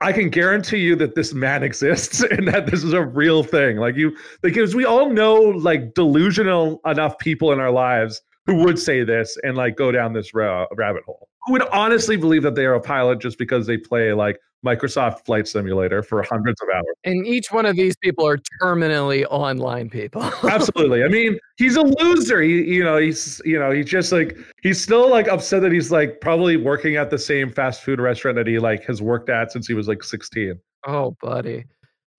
I 0.00 0.12
can 0.12 0.30
guarantee 0.30 0.78
you 0.78 0.96
that 0.96 1.14
this 1.14 1.32
man 1.32 1.62
exists 1.70 2.22
and 2.22 2.48
that 2.48 2.66
this 2.66 2.82
is 2.82 2.92
a 2.92 3.04
real 3.04 3.44
thing. 3.44 3.76
Like 3.76 3.94
you 3.94 4.16
because 4.42 4.74
we 4.74 4.84
all 4.84 5.10
know 5.10 5.34
like 5.34 5.94
delusional 5.94 6.80
enough 6.86 7.18
people 7.18 7.52
in 7.52 7.60
our 7.60 7.70
lives 7.70 8.20
who 8.46 8.56
would 8.64 8.80
say 8.80 9.04
this 9.04 9.38
and 9.44 9.56
like 9.56 9.76
go 9.76 9.92
down 9.92 10.12
this 10.12 10.34
ra- 10.34 10.66
rabbit 10.74 11.04
hole. 11.04 11.29
Who 11.46 11.52
would 11.52 11.66
honestly 11.68 12.16
believe 12.16 12.42
that 12.42 12.54
they 12.54 12.66
are 12.66 12.74
a 12.74 12.80
pilot 12.80 13.18
just 13.18 13.38
because 13.38 13.66
they 13.66 13.78
play 13.78 14.12
like 14.12 14.38
Microsoft 14.64 15.24
Flight 15.24 15.48
Simulator 15.48 16.02
for 16.02 16.22
hundreds 16.22 16.60
of 16.60 16.68
hours. 16.68 16.84
and 17.04 17.26
each 17.26 17.50
one 17.50 17.64
of 17.64 17.76
these 17.76 17.96
people 17.96 18.26
are 18.26 18.38
terminally 18.62 19.24
online 19.30 19.88
people. 19.88 20.22
Absolutely. 20.42 21.02
I 21.02 21.08
mean, 21.08 21.38
he's 21.56 21.76
a 21.76 21.82
loser. 21.82 22.42
He, 22.42 22.62
you 22.64 22.84
know, 22.84 22.98
he's, 22.98 23.40
you 23.44 23.58
know, 23.58 23.70
he's 23.70 23.86
just 23.86 24.12
like, 24.12 24.36
he's 24.62 24.78
still 24.80 25.08
like 25.08 25.28
upset 25.28 25.62
that 25.62 25.72
he's 25.72 25.90
like 25.90 26.20
probably 26.20 26.56
working 26.58 26.96
at 26.96 27.08
the 27.10 27.18
same 27.18 27.50
fast 27.50 27.82
food 27.82 28.00
restaurant 28.00 28.36
that 28.36 28.46
he 28.46 28.58
like 28.58 28.84
has 28.84 29.00
worked 29.00 29.30
at 29.30 29.50
since 29.50 29.66
he 29.66 29.72
was 29.72 29.88
like 29.88 30.02
16. 30.02 30.60
Oh, 30.86 31.16
buddy. 31.22 31.64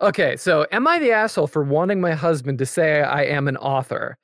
Okay, 0.01 0.36
so 0.36 0.65
am 0.72 0.88
I 0.88 0.97
the 0.97 1.11
asshole 1.11 1.45
for 1.45 1.61
wanting 1.61 2.01
my 2.01 2.13
husband 2.13 2.57
to 2.57 2.65
say 2.65 3.03
I 3.03 3.24
am 3.26 3.47
an 3.47 3.57
author? 3.57 4.17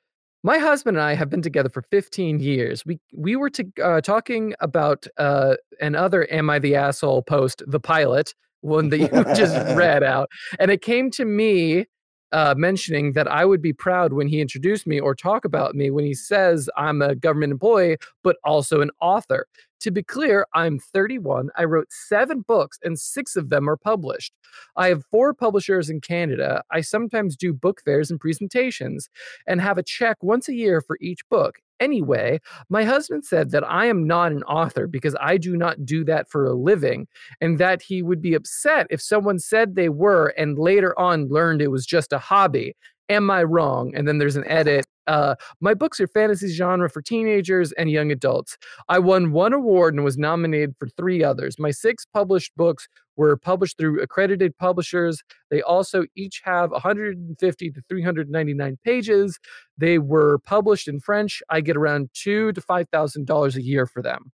My 0.44 0.58
husband 0.58 0.96
and 0.96 1.04
I 1.04 1.14
have 1.14 1.30
been 1.30 1.42
together 1.42 1.68
for 1.68 1.82
15 1.82 2.40
years. 2.40 2.84
We 2.86 3.00
we 3.12 3.34
were 3.34 3.50
to, 3.50 3.64
uh, 3.82 4.00
talking 4.00 4.54
about 4.60 5.06
uh, 5.16 5.56
another 5.80 6.30
"Am 6.30 6.48
I 6.48 6.58
the 6.58 6.76
Asshole?" 6.76 7.22
post, 7.22 7.62
the 7.66 7.80
pilot 7.80 8.34
one 8.60 8.88
that 8.90 8.98
you 8.98 9.08
just 9.34 9.54
read 9.76 10.02
out, 10.02 10.28
and 10.58 10.70
it 10.70 10.82
came 10.82 11.10
to 11.12 11.24
me 11.24 11.86
uh, 12.32 12.54
mentioning 12.56 13.12
that 13.12 13.28
I 13.28 13.44
would 13.44 13.62
be 13.62 13.72
proud 13.72 14.12
when 14.12 14.28
he 14.28 14.40
introduced 14.40 14.86
me 14.86 15.00
or 15.00 15.14
talk 15.14 15.44
about 15.44 15.74
me 15.74 15.90
when 15.90 16.04
he 16.04 16.14
says 16.14 16.68
I'm 16.76 17.02
a 17.02 17.14
government 17.14 17.52
employee, 17.52 17.96
but 18.22 18.36
also 18.44 18.80
an 18.80 18.90
author. 19.00 19.46
To 19.80 19.90
be 19.92 20.02
clear, 20.02 20.44
I'm 20.54 20.80
31. 20.80 21.50
I 21.56 21.64
wrote 21.64 21.86
seven 21.90 22.40
books, 22.40 22.78
and 22.82 22.98
six 22.98 23.36
of 23.36 23.48
them 23.48 23.68
are 23.68 23.76
published. 23.76 24.32
I 24.76 24.88
have 24.88 25.04
four 25.10 25.32
publishers 25.34 25.88
in 25.88 26.00
Canada. 26.00 26.62
I 26.72 26.80
sometimes 26.80 27.36
do 27.36 27.52
book 27.52 27.80
fairs 27.84 28.10
and 28.10 28.18
presentations 28.18 29.08
and 29.46 29.60
have 29.60 29.78
a 29.78 29.82
check 29.82 30.16
once 30.20 30.48
a 30.48 30.54
year 30.54 30.80
for 30.80 30.98
each 31.00 31.20
book. 31.28 31.60
Anyway, 31.80 32.40
my 32.68 32.84
husband 32.84 33.24
said 33.24 33.50
that 33.50 33.68
I 33.68 33.86
am 33.86 34.06
not 34.06 34.32
an 34.32 34.42
author 34.44 34.86
because 34.86 35.14
I 35.20 35.36
do 35.36 35.56
not 35.56 35.84
do 35.84 36.04
that 36.04 36.28
for 36.30 36.44
a 36.44 36.54
living, 36.54 37.06
and 37.40 37.58
that 37.58 37.82
he 37.82 38.02
would 38.02 38.20
be 38.20 38.34
upset 38.34 38.86
if 38.90 39.00
someone 39.00 39.38
said 39.38 39.74
they 39.74 39.88
were 39.88 40.28
and 40.36 40.58
later 40.58 40.98
on 40.98 41.28
learned 41.28 41.62
it 41.62 41.70
was 41.70 41.86
just 41.86 42.12
a 42.12 42.18
hobby. 42.18 42.74
Am 43.08 43.30
I 43.30 43.42
wrong? 43.42 43.92
And 43.94 44.06
then 44.06 44.18
there's 44.18 44.36
an 44.36 44.44
edit. 44.48 44.86
Uh, 45.08 45.34
my 45.60 45.74
books 45.74 45.98
are 46.00 46.06
fantasy 46.06 46.48
genre 46.48 46.88
for 46.88 47.02
teenagers 47.02 47.72
and 47.72 47.90
young 47.90 48.12
adults. 48.12 48.56
I 48.88 48.98
won 49.00 49.32
one 49.32 49.52
award 49.52 49.94
and 49.94 50.04
was 50.04 50.16
nominated 50.16 50.74
for 50.78 50.88
three 50.88 51.24
others. 51.24 51.58
My 51.58 51.70
six 51.72 52.04
published 52.04 52.52
books 52.56 52.86
were 53.16 53.36
published 53.36 53.78
through 53.78 54.00
accredited 54.00 54.56
publishers. 54.58 55.22
They 55.50 55.62
also 55.62 56.04
each 56.14 56.40
have 56.44 56.70
150 56.70 57.70
to 57.70 57.82
399 57.88 58.78
pages. 58.84 59.38
They 59.76 59.98
were 59.98 60.38
published 60.40 60.86
in 60.86 61.00
French. 61.00 61.42
I 61.50 61.60
get 61.60 61.76
around 61.76 62.10
two 62.14 62.52
to 62.52 62.60
five 62.60 62.88
thousand 62.90 63.26
dollars 63.26 63.56
a 63.56 63.62
year 63.62 63.86
for 63.86 64.02
them. 64.02 64.30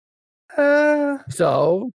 Uh, 0.56 1.18
So 1.28 1.90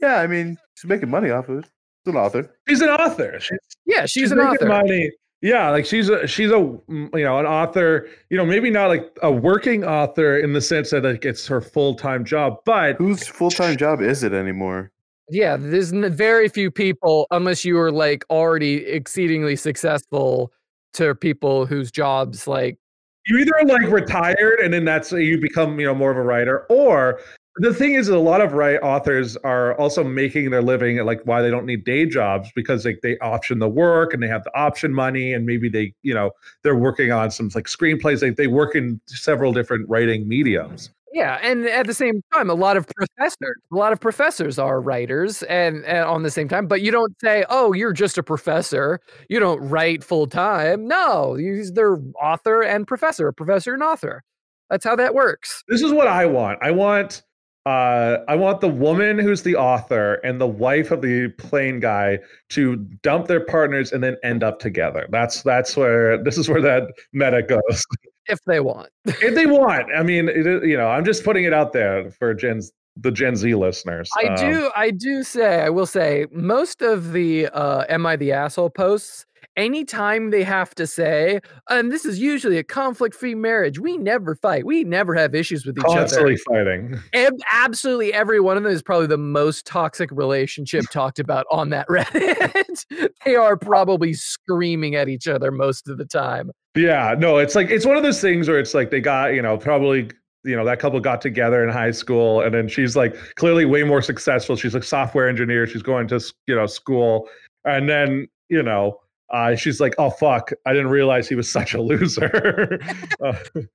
yeah, 0.00 0.16
I 0.20 0.26
mean, 0.26 0.58
she's 0.74 0.88
making 0.88 1.10
money 1.10 1.30
off 1.30 1.48
of 1.48 1.60
it. 1.60 1.64
She's 2.06 2.14
an 2.14 2.20
author. 2.20 2.50
She's 2.68 2.80
an 2.82 2.90
author. 2.90 3.40
She's, 3.40 3.58
yeah, 3.86 4.06
she's, 4.06 4.30
an 4.30 4.38
making 4.38 4.54
author. 4.54 4.68
Money. 4.68 5.10
Yeah, 5.44 5.68
like 5.68 5.84
she's 5.84 6.08
a 6.08 6.26
she's 6.26 6.50
a 6.50 6.56
you 6.56 7.10
know 7.12 7.38
an 7.38 7.44
author. 7.44 8.08
You 8.30 8.38
know, 8.38 8.46
maybe 8.46 8.70
not 8.70 8.88
like 8.88 9.14
a 9.22 9.30
working 9.30 9.84
author 9.84 10.38
in 10.38 10.54
the 10.54 10.60
sense 10.62 10.88
that 10.88 11.04
like 11.04 11.26
it's 11.26 11.46
her 11.48 11.60
full 11.60 11.96
time 11.96 12.24
job, 12.24 12.60
but 12.64 12.96
Whose 12.96 13.28
full 13.28 13.50
time 13.50 13.76
job 13.76 14.00
is 14.00 14.22
it 14.22 14.32
anymore? 14.32 14.90
Yeah, 15.28 15.58
there's 15.58 15.90
very 15.90 16.48
few 16.48 16.70
people, 16.70 17.26
unless 17.30 17.62
you 17.62 17.78
are 17.78 17.92
like 17.92 18.24
already 18.30 18.86
exceedingly 18.86 19.54
successful, 19.56 20.50
to 20.94 21.14
people 21.14 21.66
whose 21.66 21.90
jobs 21.90 22.46
like 22.46 22.78
you 23.26 23.38
either 23.38 23.52
like 23.66 23.90
retired 23.90 24.60
and 24.60 24.72
then 24.72 24.84
that's 24.86 25.12
you 25.12 25.38
become 25.38 25.78
you 25.78 25.86
know 25.86 25.94
more 25.94 26.10
of 26.10 26.16
a 26.16 26.22
writer 26.22 26.66
or 26.70 27.20
the 27.56 27.72
thing 27.72 27.94
is 27.94 28.08
a 28.08 28.18
lot 28.18 28.40
of 28.40 28.52
right 28.52 28.78
authors 28.82 29.36
are 29.38 29.74
also 29.78 30.02
making 30.02 30.50
their 30.50 30.62
living 30.62 30.98
like 31.04 31.20
why 31.24 31.40
they 31.40 31.50
don't 31.50 31.66
need 31.66 31.84
day 31.84 32.04
jobs 32.04 32.50
because 32.54 32.84
like 32.84 33.00
they 33.02 33.16
option 33.18 33.58
the 33.60 33.68
work 33.68 34.12
and 34.12 34.22
they 34.22 34.28
have 34.28 34.42
the 34.44 34.56
option 34.58 34.92
money 34.92 35.32
and 35.32 35.46
maybe 35.46 35.68
they 35.68 35.92
you 36.02 36.12
know 36.12 36.30
they're 36.62 36.74
working 36.76 37.12
on 37.12 37.30
some 37.30 37.48
like 37.54 37.66
screenplays 37.66 38.20
they, 38.20 38.30
they 38.30 38.48
work 38.48 38.74
in 38.74 39.00
several 39.06 39.52
different 39.52 39.88
writing 39.88 40.26
mediums 40.28 40.90
Yeah, 41.12 41.38
and 41.44 41.64
at 41.66 41.86
the 41.86 41.94
same 41.94 42.20
time, 42.32 42.50
a 42.50 42.54
lot 42.54 42.76
of 42.76 42.88
professors, 42.88 43.56
a 43.72 43.76
lot 43.76 43.92
of 43.92 44.00
professors 44.00 44.58
are 44.58 44.80
writers, 44.80 45.44
and, 45.44 45.84
and 45.84 46.04
on 46.04 46.24
the 46.24 46.30
same 46.30 46.48
time, 46.48 46.66
but 46.66 46.80
you 46.82 46.90
don't 46.90 47.14
say, 47.20 47.44
"Oh, 47.48 47.72
you're 47.72 47.92
just 47.92 48.18
a 48.18 48.22
professor. 48.24 48.98
You 49.28 49.38
don't 49.38 49.60
write 49.60 50.02
full 50.02 50.26
time." 50.26 50.88
No, 50.88 51.36
you, 51.36 51.70
they're 51.70 51.98
author 52.20 52.62
and 52.62 52.84
professor, 52.84 53.28
a 53.28 53.32
professor 53.32 53.74
and 53.74 53.82
author. 53.84 54.24
That's 54.70 54.84
how 54.84 54.96
that 54.96 55.14
works. 55.14 55.62
this 55.68 55.82
is 55.82 55.92
what 55.92 56.08
i 56.08 56.26
want 56.26 56.58
i 56.62 56.70
want 56.70 57.22
uh 57.66 58.18
i 58.28 58.34
want 58.34 58.60
the 58.60 58.68
woman 58.68 59.18
who's 59.18 59.42
the 59.42 59.56
author 59.56 60.14
and 60.24 60.40
the 60.40 60.46
wife 60.46 60.90
of 60.90 61.00
the 61.00 61.28
plane 61.38 61.80
guy 61.80 62.18
to 62.50 62.76
dump 63.02 63.26
their 63.26 63.40
partners 63.44 63.90
and 63.92 64.02
then 64.04 64.16
end 64.22 64.42
up 64.42 64.58
together 64.58 65.06
that's 65.10 65.42
that's 65.42 65.76
where 65.76 66.22
this 66.22 66.36
is 66.36 66.48
where 66.48 66.60
that 66.60 66.84
meta 67.12 67.42
goes 67.42 67.84
If 68.26 68.38
they 68.46 68.60
want. 68.60 68.88
if 69.04 69.34
they 69.34 69.44
want. 69.44 69.86
I 69.94 70.02
mean, 70.02 70.30
it, 70.30 70.64
you 70.64 70.78
know, 70.78 70.88
I'm 70.88 71.04
just 71.04 71.24
putting 71.24 71.44
it 71.44 71.52
out 71.52 71.74
there 71.74 72.10
for 72.10 72.32
Gen 72.32 72.62
the 72.96 73.10
Gen 73.10 73.36
Z 73.36 73.54
listeners. 73.54 74.08
I 74.16 74.28
Um, 74.28 74.36
do. 74.36 74.70
I 74.74 74.90
do 74.92 75.22
say. 75.22 75.60
I 75.60 75.68
will 75.68 75.84
say 75.84 76.26
most 76.32 76.80
of 76.80 77.12
the 77.12 77.48
uh, 77.48 77.84
"Am 77.90 78.06
I 78.06 78.16
the 78.16 78.32
asshole?" 78.32 78.70
posts. 78.70 79.26
Anytime 79.56 80.30
they 80.30 80.42
have 80.42 80.74
to 80.74 80.86
say, 80.86 81.40
and 81.70 81.92
this 81.92 82.04
is 82.04 82.18
usually 82.18 82.58
a 82.58 82.64
conflict-free 82.64 83.36
marriage. 83.36 83.78
We 83.78 83.96
never 83.96 84.34
fight. 84.34 84.66
We 84.66 84.82
never 84.82 85.14
have 85.14 85.34
issues 85.34 85.64
with 85.64 85.78
each 85.78 85.84
other. 85.84 85.98
constantly 86.00 86.36
fighting. 86.38 86.98
Ab- 87.14 87.38
absolutely 87.52 88.12
every 88.12 88.40
one 88.40 88.56
of 88.56 88.64
them 88.64 88.72
is 88.72 88.82
probably 88.82 89.06
the 89.06 89.16
most 89.16 89.64
toxic 89.64 90.10
relationship 90.10 90.84
talked 90.90 91.20
about 91.20 91.46
on 91.52 91.70
that 91.70 91.86
Reddit. 91.90 93.10
they 93.24 93.36
are 93.36 93.56
probably 93.56 94.12
screaming 94.12 94.96
at 94.96 95.08
each 95.08 95.28
other 95.28 95.52
most 95.52 95.88
of 95.88 95.98
the 95.98 96.04
time. 96.04 96.50
Yeah, 96.74 97.14
no, 97.16 97.38
it's 97.38 97.54
like 97.54 97.70
it's 97.70 97.86
one 97.86 97.96
of 97.96 98.02
those 98.02 98.20
things 98.20 98.48
where 98.48 98.58
it's 98.58 98.74
like 98.74 98.90
they 98.90 99.00
got, 99.00 99.34
you 99.34 99.42
know, 99.42 99.56
probably 99.56 100.10
you 100.44 100.54
know 100.54 100.64
that 100.64 100.78
couple 100.78 101.00
got 101.00 101.20
together 101.20 101.64
in 101.64 101.70
high 101.70 101.90
school 101.90 102.42
and 102.42 102.54
then 102.54 102.68
she's 102.68 102.94
like 102.96 103.16
clearly 103.36 103.64
way 103.64 103.82
more 103.82 104.02
successful 104.02 104.56
she's 104.56 104.74
a 104.74 104.82
software 104.82 105.26
engineer 105.26 105.66
she's 105.66 105.82
going 105.82 106.06
to 106.06 106.20
you 106.46 106.54
know 106.54 106.66
school 106.66 107.26
and 107.64 107.88
then 107.88 108.28
you 108.50 108.62
know 108.62 108.98
uh, 109.30 109.54
she's 109.56 109.80
like 109.80 109.94
oh 109.98 110.10
fuck 110.10 110.50
i 110.66 110.72
didn't 110.72 110.88
realize 110.90 111.28
he 111.28 111.34
was 111.34 111.50
such 111.50 111.74
a 111.74 111.80
loser 111.82 112.78
Uh, 113.24 113.32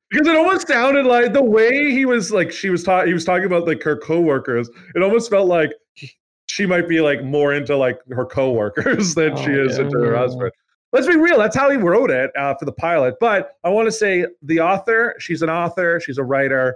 because 0.10 0.28
it 0.28 0.36
almost 0.36 0.68
sounded 0.68 1.06
like 1.06 1.34
the 1.34 1.43
way 1.43 1.91
he 1.91 2.06
was 2.06 2.32
like 2.32 2.52
she 2.52 2.70
was 2.70 2.84
talking 2.84 3.08
he 3.08 3.14
was 3.14 3.26
talking 3.26 3.45
about 3.45 3.66
like 3.66 3.82
her 3.82 3.97
coworkers 3.97 4.70
it 4.95 5.02
almost 5.02 5.30
felt 5.30 5.47
like 5.47 5.72
he- 5.93 6.12
she 6.45 6.66
might 6.66 6.88
be 6.88 7.00
like 7.02 7.24
more 7.24 7.54
into 7.54 7.76
like 7.76 8.00
her 8.12 8.26
coworkers 8.26 9.16
than 9.16 9.36
she 9.38 9.52
Oh, 9.52 9.66
is 9.66 9.80
into 9.80 9.97
her 10.00 10.16
husband 10.16 10.52
let's 10.93 11.08
be 11.08 11.16
real 11.16 11.38
that's 11.39 11.56
how 11.56 11.70
he 11.72 11.78
wrote 11.78 12.12
it 12.12 12.32
uh, 12.38 12.54
for 12.56 12.66
the 12.66 12.72
pilot 12.74 13.16
but 13.20 13.58
i 13.64 13.70
want 13.70 13.88
to 13.88 13.91
say 13.91 14.26
the 14.43 14.60
author 14.60 15.16
she's 15.20 15.41
an 15.41 15.50
author 15.50 16.00
she's 16.00 16.18
a 16.20 16.24
writer 16.24 16.76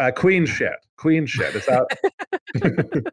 uh, 0.00 0.10
queen 0.10 0.44
shit 0.46 0.74
queen 0.96 1.24
shit 1.26 1.54
is 1.54 1.66
that 1.66 1.86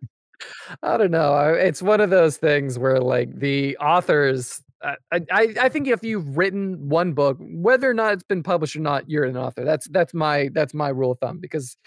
I 0.84 0.97
don't 0.97 1.12
know. 1.12 1.53
It's 1.53 1.82
one 1.82 2.01
of 2.01 2.10
those 2.10 2.38
things 2.38 2.78
where 2.78 2.99
like 2.99 3.34
the 3.39 3.78
authors. 3.78 4.62
I, 4.84 4.95
I 5.32 5.55
I 5.61 5.69
think 5.69 5.88
if 5.88 6.03
you've 6.03 6.38
written 6.38 6.89
one 6.89 7.13
book, 7.13 7.38
whether 7.39 7.89
or 7.89 7.93
not 7.93 8.13
it's 8.13 8.23
been 8.23 8.43
published 8.43 8.76
or 8.76 8.82
not, 8.82 9.09
you're 9.09 9.23
an 9.23 9.38
author. 9.38 9.63
That's 9.63 9.88
that's 9.88 10.13
my 10.13 10.49
that's 10.53 10.73
my 10.73 10.89
rule 10.89 11.11
of 11.11 11.19
thumb. 11.19 11.39
Because 11.39 11.78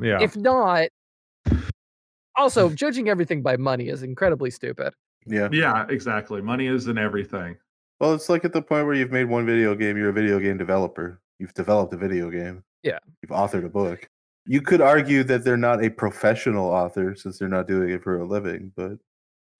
yeah 0.00 0.18
if 0.20 0.36
not, 0.36 0.88
also 2.36 2.68
judging 2.70 3.08
everything 3.08 3.42
by 3.42 3.56
money 3.56 3.88
is 3.88 4.02
incredibly 4.02 4.50
stupid. 4.50 4.92
Yeah. 5.26 5.48
yeah 5.52 5.86
exactly 5.88 6.42
money 6.42 6.66
is 6.66 6.86
in 6.86 6.98
everything 6.98 7.56
Well, 7.98 8.12
it's 8.12 8.28
like 8.28 8.44
at 8.44 8.52
the 8.52 8.60
point 8.60 8.84
where 8.84 8.94
you've 8.94 9.10
made 9.12 9.24
one 9.24 9.46
video 9.46 9.74
game, 9.74 9.96
you're 9.96 10.10
a 10.10 10.12
video 10.12 10.38
game 10.38 10.58
developer. 10.58 11.20
You've 11.38 11.54
developed 11.54 11.94
a 11.94 11.96
video 11.96 12.28
game. 12.30 12.62
Yeah. 12.82 12.98
You've 13.22 13.30
authored 13.30 13.64
a 13.64 13.70
book. 13.70 14.06
You 14.46 14.60
could 14.60 14.82
argue 14.82 15.24
that 15.24 15.42
they're 15.42 15.56
not 15.56 15.82
a 15.82 15.88
professional 15.88 16.66
author 16.68 17.14
since 17.14 17.38
they're 17.38 17.48
not 17.48 17.66
doing 17.66 17.88
it 17.88 18.02
for 18.02 18.18
a 18.18 18.26
living, 18.26 18.72
but 18.76 18.98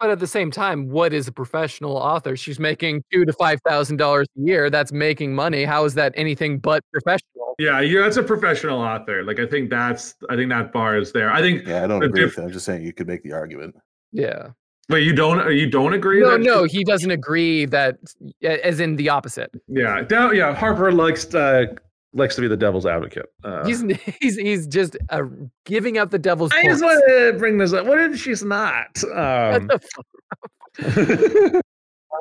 But 0.01 0.11
at 0.11 0.18
the 0.18 0.26
same 0.26 0.51
time, 0.51 0.88
what 0.88 1.12
is 1.12 1.28
a 1.28 1.32
professional 1.32 1.97
author? 1.97 2.36
She's 2.36 2.59
making 2.59 3.05
two 3.12 3.24
to 3.24 3.32
five 3.32 3.61
thousand 3.66 3.97
dollars 3.97 4.26
a 4.36 4.40
year. 4.40 4.68
That's 4.68 4.92
making 4.92 5.34
money. 5.34 5.64
How 5.64 5.84
is 5.84 5.95
that 5.95 6.12
anything 6.16 6.59
but 6.59 6.82
professional? 6.92 7.55
Yeah, 7.59 7.80
you 7.80 8.03
that's 8.03 8.16
a 8.16 8.22
professional 8.22 8.80
author. 8.80 9.22
Like 9.22 9.38
I 9.38 9.47
think 9.47 9.70
that's 9.70 10.14
I 10.28 10.36
think 10.36 10.51
that 10.51 10.72
bar 10.72 10.99
is 10.99 11.12
there. 11.12 11.32
I 11.32 11.40
think 11.40 11.66
yeah, 11.66 11.84
I 11.84 11.86
don't 11.86 12.03
agree 12.03 12.22
diff- 12.22 12.30
with 12.30 12.36
that. 12.36 12.42
I'm 12.42 12.53
just 12.53 12.66
saying 12.66 12.82
you 12.82 12.92
could 12.92 13.07
make 13.07 13.22
the 13.22 13.32
argument. 13.32 13.76
Yeah. 14.12 14.49
But 14.88 14.97
you 14.97 15.14
don't 15.14 15.40
uh, 15.40 15.49
you 15.49 15.70
don't 15.70 15.95
agree 15.95 16.20
No, 16.20 16.32
that 16.32 16.40
no, 16.40 16.64
he 16.64 16.84
doesn't 16.84 17.11
agree 17.11 17.64
that, 17.66 17.97
as 18.42 18.80
in 18.80 18.97
the 18.97 19.09
opposite. 19.09 19.51
Yeah, 19.66 20.03
down, 20.03 20.36
yeah, 20.36 20.55
Harper 20.55 20.92
likes 20.92 21.24
to 21.26 21.74
likes 22.15 22.35
to 22.37 22.41
be 22.41 22.49
the 22.49 22.57
devil's 22.57 22.87
advocate. 22.87 23.27
Uh, 23.43 23.65
He's 23.67 23.83
he's 24.21 24.37
he's 24.37 24.67
just 24.67 24.97
uh, 25.11 25.23
giving 25.67 25.99
up 25.99 26.11
the 26.11 26.19
devil's. 26.19 26.53
I 26.53 26.65
just 26.65 26.83
want 26.83 27.03
to 27.09 27.35
bring 27.39 27.59
this 27.59 27.73
up. 27.73 27.85
What 27.87 27.99
if 28.01 28.19
she's 28.19 28.43
not? 28.45 28.87
What 29.03 29.19
Um, 29.19 29.67
the 29.67 29.81
fuck? 29.95 31.62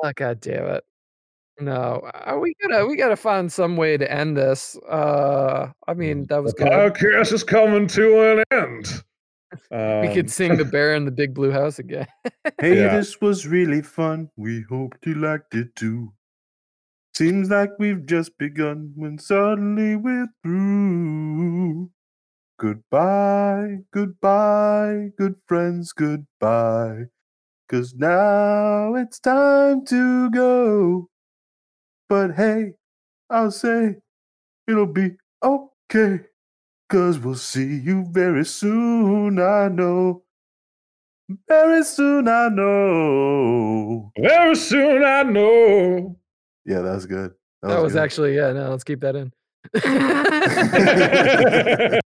Oh, 0.02 0.12
God 0.16 0.40
damn 0.40 0.64
it! 0.66 0.84
No, 1.60 2.02
uh, 2.26 2.36
we 2.40 2.52
gotta 2.60 2.84
we 2.84 2.96
gotta 2.96 3.14
find 3.16 3.50
some 3.50 3.76
way 3.76 3.96
to 3.96 4.10
end 4.10 4.36
this. 4.36 4.76
Uh, 4.88 5.68
I 5.86 5.94
mean, 5.94 6.26
that 6.30 6.42
was 6.42 6.52
the 6.54 6.64
good. 6.64 6.72
podcast 6.72 7.32
is 7.32 7.44
coming 7.44 7.86
to 7.88 8.20
an 8.40 8.44
end. 8.50 9.04
we 9.70 10.12
could 10.12 10.24
Um, 10.26 10.28
sing 10.28 10.56
"The 10.56 10.64
Bear 10.64 10.96
in 10.96 11.04
the 11.04 11.12
Big 11.12 11.32
Blue 11.32 11.52
House" 11.52 11.78
again. 11.78 12.08
Hey, 12.60 12.80
Yeah. 12.82 12.96
this 12.96 13.20
was 13.20 13.46
really 13.46 13.82
fun. 13.82 14.28
We 14.36 14.64
hoped 14.68 15.06
you 15.06 15.14
liked 15.14 15.54
it 15.54 15.74
too. 15.76 16.12
Seems 17.16 17.48
like 17.50 17.70
we've 17.78 18.04
just 18.06 18.36
begun 18.38 18.92
when 18.96 19.18
suddenly 19.18 19.96
we're 19.96 20.28
through. 20.42 21.90
Goodbye, 22.58 23.78
goodbye, 23.92 25.10
good 25.18 25.36
friends, 25.46 25.92
goodbye. 25.92 27.06
Cause 27.68 27.94
now 27.94 28.94
it's 28.96 29.20
time 29.20 29.84
to 29.86 30.30
go. 30.30 31.08
But 32.08 32.36
hey, 32.36 32.74
I'll 33.30 33.50
say 33.52 33.96
it'll 34.68 34.86
be 34.86 35.12
okay. 35.42 36.20
Cause 36.90 37.18
we'll 37.18 37.36
see 37.36 37.78
you 37.78 38.06
very 38.10 38.44
soon, 38.46 39.38
I 39.40 39.68
know. 39.68 40.24
Very 41.48 41.84
soon, 41.84 42.28
I 42.28 42.48
know. 42.48 44.10
very 44.16 44.54
soon 44.56 45.04
I 45.04 45.22
know. 45.22 46.16
Yeah, 46.64 46.80
that 46.80 46.94
was 46.94 47.06
good. 47.06 47.34
That 47.62 47.82
was 47.82 47.92
good. 47.92 48.02
actually 48.02 48.36
yeah. 48.36 48.52
No, 48.52 48.70
let's 48.70 48.84
keep 48.84 49.00
that 49.00 49.16
in. 49.16 49.32